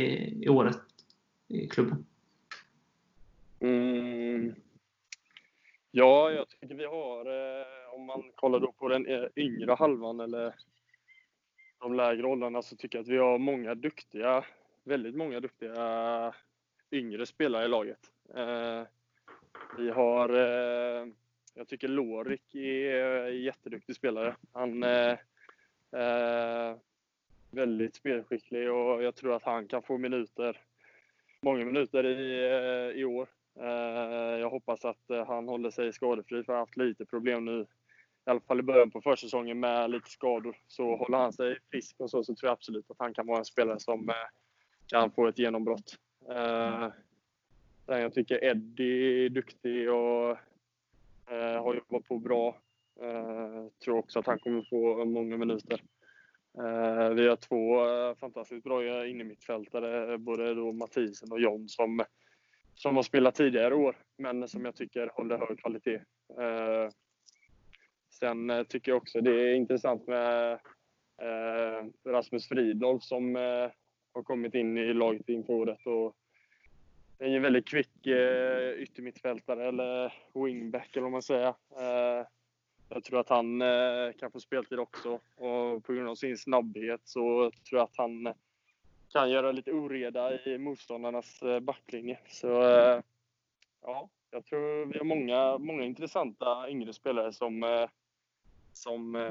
i 0.44 0.48
året 0.48 0.78
i 1.48 1.68
klubben? 1.68 2.06
Mm. 3.61 4.54
Ja, 5.91 6.30
jag 6.30 6.49
tycker 6.49 6.74
vi 6.74 6.84
har, 6.84 7.26
eh, 7.26 7.95
om 7.95 8.07
man 8.07 8.32
kollar 8.34 8.61
då 8.61 8.72
på 8.72 8.89
den 8.89 9.07
eh, 9.07 9.24
yngre 9.36 9.72
halvan 9.72 10.20
eller 10.20 10.55
de 11.80 11.95
lägre 11.95 12.26
åldrarna, 12.26 12.62
så 12.62 12.76
tycker 12.76 12.99
jag 12.99 13.03
att 13.03 13.09
vi 13.09 13.18
har 13.18 13.39
många 13.39 13.74
duktiga, 13.74 14.45
väldigt 14.84 15.14
många 15.14 15.41
duktiga 15.41 16.34
yngre 16.91 17.26
spelare 17.26 17.64
i 17.64 17.68
laget. 17.68 18.12
Eh, 18.34 18.82
vi 19.78 19.91
har 19.91 20.28
eh, 20.28 21.07
jag 21.55 21.68
tycker 21.68 21.89
Lorik 21.89 22.55
är 22.55 23.26
en 23.26 23.43
jätteduktig 23.43 23.97
spelare. 23.97 24.36
Han 24.53 24.82
är 24.82 25.12
eh, 25.93 26.76
väldigt 27.51 27.95
spelskicklig 27.95 28.70
och 28.72 29.03
jag 29.03 29.14
tror 29.14 29.36
att 29.36 29.43
han 29.43 29.68
kan 29.68 29.82
få 29.82 29.99
minuter, 29.99 30.61
många 31.41 31.64
minuter 31.64 32.07
i, 32.07 33.01
i 33.01 33.05
år. 33.05 33.28
Eh, 33.61 34.38
jag 34.40 34.50
hoppas 34.50 34.84
att 34.84 35.26
han 35.26 35.48
håller 35.48 35.70
sig 35.70 35.92
skadefri 35.92 36.44
för 36.44 36.52
han 36.52 36.59
har 36.59 36.66
haft 36.66 36.76
lite 36.76 37.06
problem 37.06 37.44
nu, 37.44 37.61
i 38.26 38.30
alla 38.30 38.40
fall 38.40 38.61
i 38.61 38.62
början 38.62 38.90
på 38.90 39.00
försäsongen 39.00 39.61
med 39.61 39.90
lite 39.90 40.11
skador. 40.11 40.56
Så 40.66 40.96
håller 40.96 41.18
han 41.18 41.32
sig 41.32 41.59
frisk 41.70 41.96
och 41.98 42.11
så, 42.11 42.24
så 42.24 42.34
tror 42.34 42.48
jag 42.48 42.52
absolut 42.52 42.90
att 42.90 42.98
han 42.98 43.14
kan 43.14 43.26
vara 43.26 43.38
en 43.38 43.44
spelare 43.44 43.80
som 43.80 44.11
kan 44.86 45.11
få 45.11 45.26
ett 45.26 45.38
genombrott. 45.38 45.96
Jag 47.86 48.14
tycker 48.14 48.44
Eddie 48.44 49.24
är 49.24 49.28
duktig 49.28 49.90
och 49.92 50.38
Eh, 51.30 51.62
har 51.62 51.74
jobbat 51.74 52.09
på 52.09 52.18
bra. 52.18 52.56
Eh, 53.00 53.66
tror 53.84 53.98
också 53.98 54.18
att 54.18 54.26
han 54.26 54.38
kommer 54.38 54.62
få 54.62 55.04
många 55.04 55.36
minuter. 55.36 55.82
Eh, 56.59 57.09
vi 57.09 57.28
har 57.28 57.36
två 57.36 57.84
fantastiskt 58.14 58.64
bra 58.64 59.06
innermittfältare, 59.06 60.18
både 60.18 60.54
då 60.54 60.72
Mathisen 60.72 61.32
och 61.32 61.40
John, 61.40 61.68
som, 61.68 62.04
som 62.78 62.96
har 62.96 63.02
spelat 63.02 63.34
tidigare 63.34 63.74
år, 63.74 63.96
men 64.18 64.48
som 64.48 64.64
jag 64.64 64.76
tycker 64.76 65.10
håller 65.14 65.38
hög 65.38 65.58
kvalitet. 65.58 66.00
Eh, 66.40 66.90
sen 68.10 68.50
eh, 68.50 68.62
tycker 68.62 68.92
jag 68.92 68.96
också 68.96 69.20
det 69.20 69.50
är 69.50 69.54
intressant 69.54 70.06
med 70.06 70.52
eh, 71.22 71.86
Rasmus 72.04 72.48
Fridolf 72.48 73.02
som 73.02 73.34
har 74.14 74.22
kommit 74.22 74.54
in 74.54 74.78
i 74.78 74.94
laget 74.94 75.28
inför 75.28 75.52
året 75.52 75.86
och 75.86 76.16
är 77.18 77.36
en 77.36 77.42
väldigt 77.42 77.68
kvick 77.68 78.06
eh, 78.06 78.72
yttermittfältare 78.72 79.68
eller 79.68 80.12
wingback 80.34 80.88
eller 80.92 81.02
vad 81.02 81.12
man 81.12 81.22
säger. 81.22 81.48
Eh, 81.48 82.26
jag 82.88 83.04
tror 83.04 83.20
att 83.20 83.28
han 83.28 83.62
eh, 83.62 84.12
kan 84.18 84.30
få 84.30 84.40
speltid 84.40 84.78
också 84.78 85.20
och 85.34 85.84
på 85.84 85.92
grund 85.92 86.08
av 86.08 86.14
sin 86.14 86.38
snabbhet 86.38 87.00
så 87.04 87.50
tror 87.68 87.78
jag 87.78 87.82
att 87.82 87.96
han 87.96 88.34
kan 89.09 89.30
göra 89.30 89.52
lite 89.52 89.72
oreda 89.72 90.44
i 90.44 90.59
motståndarnas 90.59 91.42
eh, 91.42 91.61
backlinje. 91.61 92.18
Så 92.28 92.62
eh, 92.62 93.00
ja, 93.82 94.09
jag 94.30 94.44
tror 94.44 94.86
vi 94.86 94.98
har 94.98 95.04
många, 95.04 95.59
många 95.59 95.84
intressanta 95.84 96.70
yngre 96.70 96.92
spelare 96.92 97.32
som, 97.32 97.62
eh, 97.62 97.88
som 98.72 99.28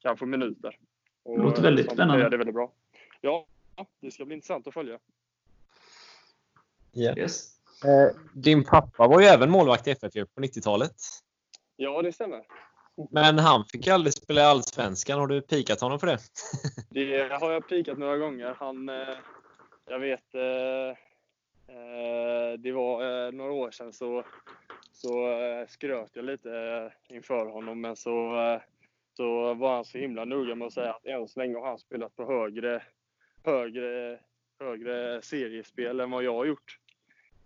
kan 0.00 0.16
få 0.16 0.26
minuter. 0.26 0.78
Och, 1.22 1.38
det 1.38 1.44
låter 1.44 1.62
väldigt 1.62 1.92
spännande. 1.92 2.28
Det 2.28 2.36
väldigt 2.36 2.54
bra. 2.54 2.72
Ja, 3.20 3.46
det 4.00 4.10
ska 4.10 4.24
bli 4.24 4.34
intressant 4.34 4.66
att 4.66 4.74
följa. 4.74 4.98
Yeah. 6.92 7.18
Yes. 7.18 7.54
Eh, 7.84 8.16
din 8.34 8.64
pappa 8.64 9.08
var 9.08 9.20
ju 9.20 9.26
även 9.26 9.50
målvakt 9.50 9.86
i 9.86 9.90
FF 9.90 10.12
på 10.12 10.40
90-talet. 10.40 10.94
Ja, 11.76 12.02
det 12.02 12.12
stämmer. 12.12 12.46
Men 13.10 13.38
han 13.38 13.64
fick 13.64 13.88
aldrig 13.88 14.12
spela 14.12 14.40
i 14.40 14.44
Allsvenskan. 14.44 15.20
Har 15.20 15.26
du 15.26 15.40
pikat 15.40 15.80
honom 15.80 16.00
för 16.00 16.06
det? 16.06 16.18
det 16.90 17.32
har 17.32 17.52
jag 17.52 17.68
pikat 17.68 17.98
några 17.98 18.16
gånger. 18.16 18.56
Han, 18.58 18.88
eh, 18.88 19.16
jag 19.86 19.98
vet, 19.98 20.34
eh, 20.34 20.88
eh, 21.76 22.58
det 22.58 22.72
var 22.72 23.32
några 23.32 23.52
år 23.52 23.70
sedan 23.70 23.92
så, 23.92 24.24
så 24.92 25.26
skröt 25.68 26.10
jag 26.12 26.24
lite 26.24 26.92
inför 27.08 27.46
honom. 27.46 27.80
Men 27.80 27.96
så, 27.96 28.32
så 29.16 29.54
var 29.54 29.74
han 29.74 29.84
så 29.84 29.98
himla 29.98 30.24
noga 30.24 30.54
med 30.54 30.66
att 30.66 30.72
säga 30.72 30.90
att 30.90 31.06
än 31.06 31.28
så 31.28 31.40
länge 31.40 31.58
har 31.58 31.66
han 31.66 31.78
spelat 31.78 32.16
på 32.16 32.24
högre, 32.24 32.82
högre, 33.44 34.18
högre 34.60 35.22
seriespel 35.22 36.00
än 36.00 36.10
vad 36.10 36.24
jag 36.24 36.34
har 36.34 36.44
gjort. 36.44 36.78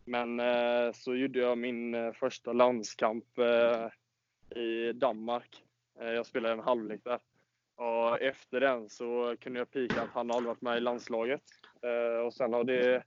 Men 0.05 0.41
så 0.95 1.15
gjorde 1.15 1.39
jag 1.39 1.59
min 1.59 2.13
första 2.15 2.53
landskamp 2.53 3.25
i 4.51 4.93
Danmark. 4.93 5.63
jag 5.99 6.27
spelade 6.27 6.55
en 6.55 6.61
halvlek 6.61 7.01
där. 7.05 7.19
Och 7.77 8.21
efter 8.21 8.61
den 8.61 8.89
så 8.89 9.37
kunde 9.41 9.59
jag 9.59 9.71
pika 9.71 10.03
att 10.03 10.11
han 10.11 10.31
aldrig 10.31 10.49
varit 10.49 10.61
med 10.61 10.77
i 10.77 10.81
landslaget. 10.81 11.43
och 12.27 12.35
sen 12.35 12.53
har 12.53 12.65
det 12.65 13.03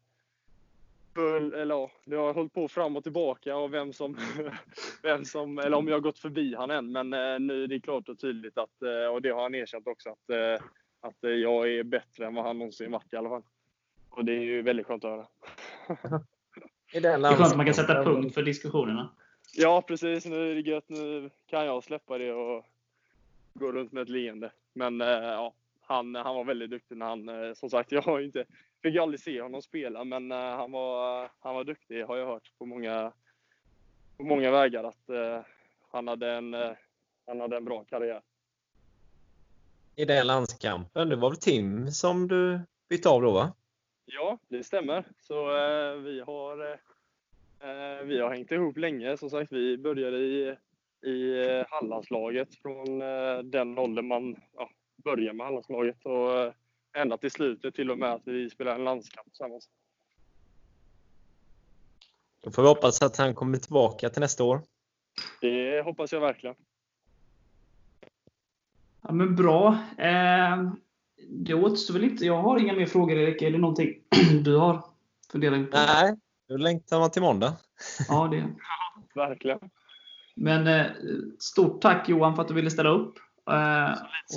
full, 1.14 1.54
eller 1.54 1.76
ja, 1.76 1.92
det 2.06 2.16
har 2.16 2.34
hållit 2.34 2.54
på 2.54 2.68
fram 2.68 2.98
och 2.98 3.04
tillbaka 3.04 3.56
och 3.56 3.74
vem 3.74 3.94
som, 3.94 4.18
vem 5.04 5.26
som, 5.26 5.60
eller 5.60 5.78
om 5.78 5.88
jag 5.88 5.96
har 5.96 6.02
gått 6.02 6.20
förbi 6.20 6.56
han 6.56 6.72
än. 6.72 6.92
Men 6.92 7.10
nu 7.48 7.64
är 7.64 7.68
det 7.68 7.80
klart 7.80 8.10
och 8.10 8.20
tydligt 8.20 8.58
att, 8.58 8.82
och 9.12 9.22
det 9.22 9.30
har 9.30 9.42
han 9.42 9.56
erkänt 9.56 9.88
också, 9.88 10.10
att, 10.10 10.36
att 11.02 11.18
jag 11.22 11.74
är 11.74 11.84
bättre 11.84 12.26
än 12.26 12.36
vad 12.36 12.46
han 12.46 12.58
någonsin 12.58 12.92
varit 12.92 13.14
i 13.14 13.16
alla 13.16 13.30
fall. 13.30 13.44
Och 14.10 14.26
det 14.26 14.32
är 14.32 14.42
ju 14.42 14.62
väldigt 14.62 14.88
skönt 14.88 15.06
att 15.06 15.12
höra. 15.12 15.28
I 16.94 17.00
den 17.00 17.22
det 17.22 17.28
är 17.28 17.36
skönt 17.36 17.52
att 17.52 17.58
man 17.58 17.66
kan 17.66 17.76
sätta 17.76 18.04
punkt 18.04 18.34
för 18.34 18.44
diskussionerna. 18.44 19.10
Ja, 19.52 19.82
precis. 19.82 20.26
Nu 20.26 20.52
är 20.52 20.56
det 20.56 20.62
gött. 20.62 20.90
Nu 20.90 21.30
kan 21.48 21.66
jag 21.66 21.84
släppa 21.84 22.18
det 22.18 22.34
och 22.34 22.66
gå 23.54 23.72
runt 23.72 23.92
med 23.92 24.02
ett 24.04 24.10
leende. 24.10 24.52
Men 24.74 25.02
eh, 25.02 25.08
ja, 25.08 25.54
han, 25.82 26.16
han 26.16 26.36
var 26.36 26.44
väldigt 26.44 26.70
duktig 26.70 26.98
när 26.98 27.06
han, 27.06 27.30
eh, 27.30 27.54
som 27.54 27.70
sagt, 27.70 27.92
jag 27.92 28.02
har 28.02 28.20
inte, 28.20 28.46
fick 28.84 28.98
aldrig 28.98 29.20
se 29.20 29.42
honom 29.42 29.62
spela, 29.62 30.04
men 30.04 30.32
eh, 30.32 30.38
han, 30.38 30.72
var, 30.72 31.30
han 31.40 31.56
var 31.56 31.64
duktig 31.64 32.04
har 32.04 32.18
jag 32.18 32.28
hört 32.28 32.52
på 32.58 32.66
många, 32.66 33.12
på 34.18 34.24
många 34.24 34.52
vägar 34.52 34.84
att 34.84 35.10
han, 35.92 36.08
hade 36.08 36.32
en, 36.32 36.56
han 37.26 37.40
hade 37.40 37.58
en 37.58 37.66
bra 37.66 37.84
karriär. 37.84 38.22
I 39.96 40.06
den 40.06 40.28
landskampen, 40.28 41.10
det 41.10 41.16
var 41.16 41.30
väl 41.30 41.40
Tim 41.40 41.92
som 41.92 42.28
du 42.28 42.60
bytte 42.90 43.10
av 43.10 43.22
då 43.22 43.32
va? 43.32 43.54
Ja, 44.06 44.38
det 44.48 44.64
stämmer. 44.64 45.06
Så 45.20 45.58
eh, 45.58 45.96
vi, 45.96 46.22
har, 46.22 46.80
eh, 47.64 48.06
vi 48.06 48.20
har 48.20 48.30
hängt 48.30 48.52
ihop 48.52 48.78
länge. 48.78 49.18
Som 49.18 49.30
sagt, 49.30 49.52
vi 49.52 49.78
började 49.78 50.18
i, 50.18 50.56
i 51.06 51.48
eh, 51.48 51.66
Hallandslaget 51.70 52.56
från 52.56 53.02
eh, 53.02 53.40
den 53.44 53.78
åldern 53.78 54.08
man 54.08 54.36
ja, 54.58 54.70
börjar 55.04 55.34
med 55.34 55.46
Hallandslaget. 55.46 56.06
Och 56.06 56.40
eh, 56.40 56.54
ända 56.94 57.18
till 57.18 57.32
slutet 57.32 57.76
till 57.76 57.92
och 57.92 57.98
med 57.98 58.14
att 58.14 58.22
vi 58.26 58.50
spelar 58.50 58.76
en 58.76 58.84
landskamp 58.84 59.28
tillsammans. 59.28 59.70
Då 62.44 62.52
får 62.52 62.62
vi 62.62 62.68
hoppas 62.68 63.02
att 63.02 63.18
han 63.18 63.36
kommer 63.36 63.58
tillbaka 63.58 64.10
till 64.10 64.22
nästa 64.22 64.44
år. 64.44 64.62
Det 65.42 65.82
hoppas 65.82 66.12
jag 66.12 66.20
verkligen. 66.20 66.56
Ja, 69.02 69.12
men 69.12 69.36
bra. 69.36 69.78
Eh, 69.98 70.72
det 71.30 71.54
återstår 71.54 71.94
väl 71.94 72.04
inte. 72.04 72.26
Jag 72.26 72.42
har 72.42 72.60
inga 72.60 72.74
mer 72.74 72.86
frågor 72.86 73.18
Erik. 73.18 73.42
Är 73.42 73.52
det 73.52 73.58
någonting 73.58 74.02
du 74.44 74.56
har 74.56 74.84
funderat 75.32 75.72
på? 75.72 75.78
Nej, 75.78 76.18
nu 76.52 76.58
längtar 76.58 77.00
man 77.00 77.12
till 77.12 77.22
måndag. 77.22 77.54
Ja, 78.08 78.28
det. 78.28 78.38
Ja, 78.38 79.04
verkligen. 79.28 79.60
Men 80.36 80.68
eh, 80.68 80.86
stort 81.40 81.82
tack 81.82 82.10
Johan 82.10 82.36
för 82.36 82.42
att 82.42 82.48
du 82.48 82.54
ville 82.54 82.72
ställa 82.72 82.90
upp. 82.90 83.14
Eh, 83.52 83.92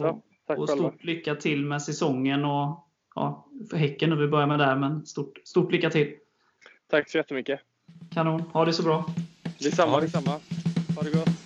och, 0.05 0.59
och 0.59 0.69
stort 0.69 1.05
lycka 1.05 1.35
till 1.35 1.65
med 1.65 1.83
säsongen 1.83 2.45
och 2.45 2.89
ja, 3.15 3.49
för 3.71 3.77
Häcken 3.77 4.11
nu. 4.11 4.17
Vi 4.17 4.29
börjar 4.29 4.47
med 4.47 4.59
där, 4.59 4.77
men 4.77 5.07
stort, 5.07 5.39
stort 5.45 5.73
lycka 5.73 5.91
till! 5.91 6.15
Tack 6.91 7.11
så 7.11 7.19
jättemycket! 7.19 7.61
Kanon! 8.15 8.41
Ha 8.41 8.65
det 8.65 8.73
så 8.73 8.83
bra! 8.83 9.07
Detsamma, 9.59 10.01
detsamma! 10.01 10.41
Ha 10.97 11.03
det 11.03 11.11
gott! 11.11 11.44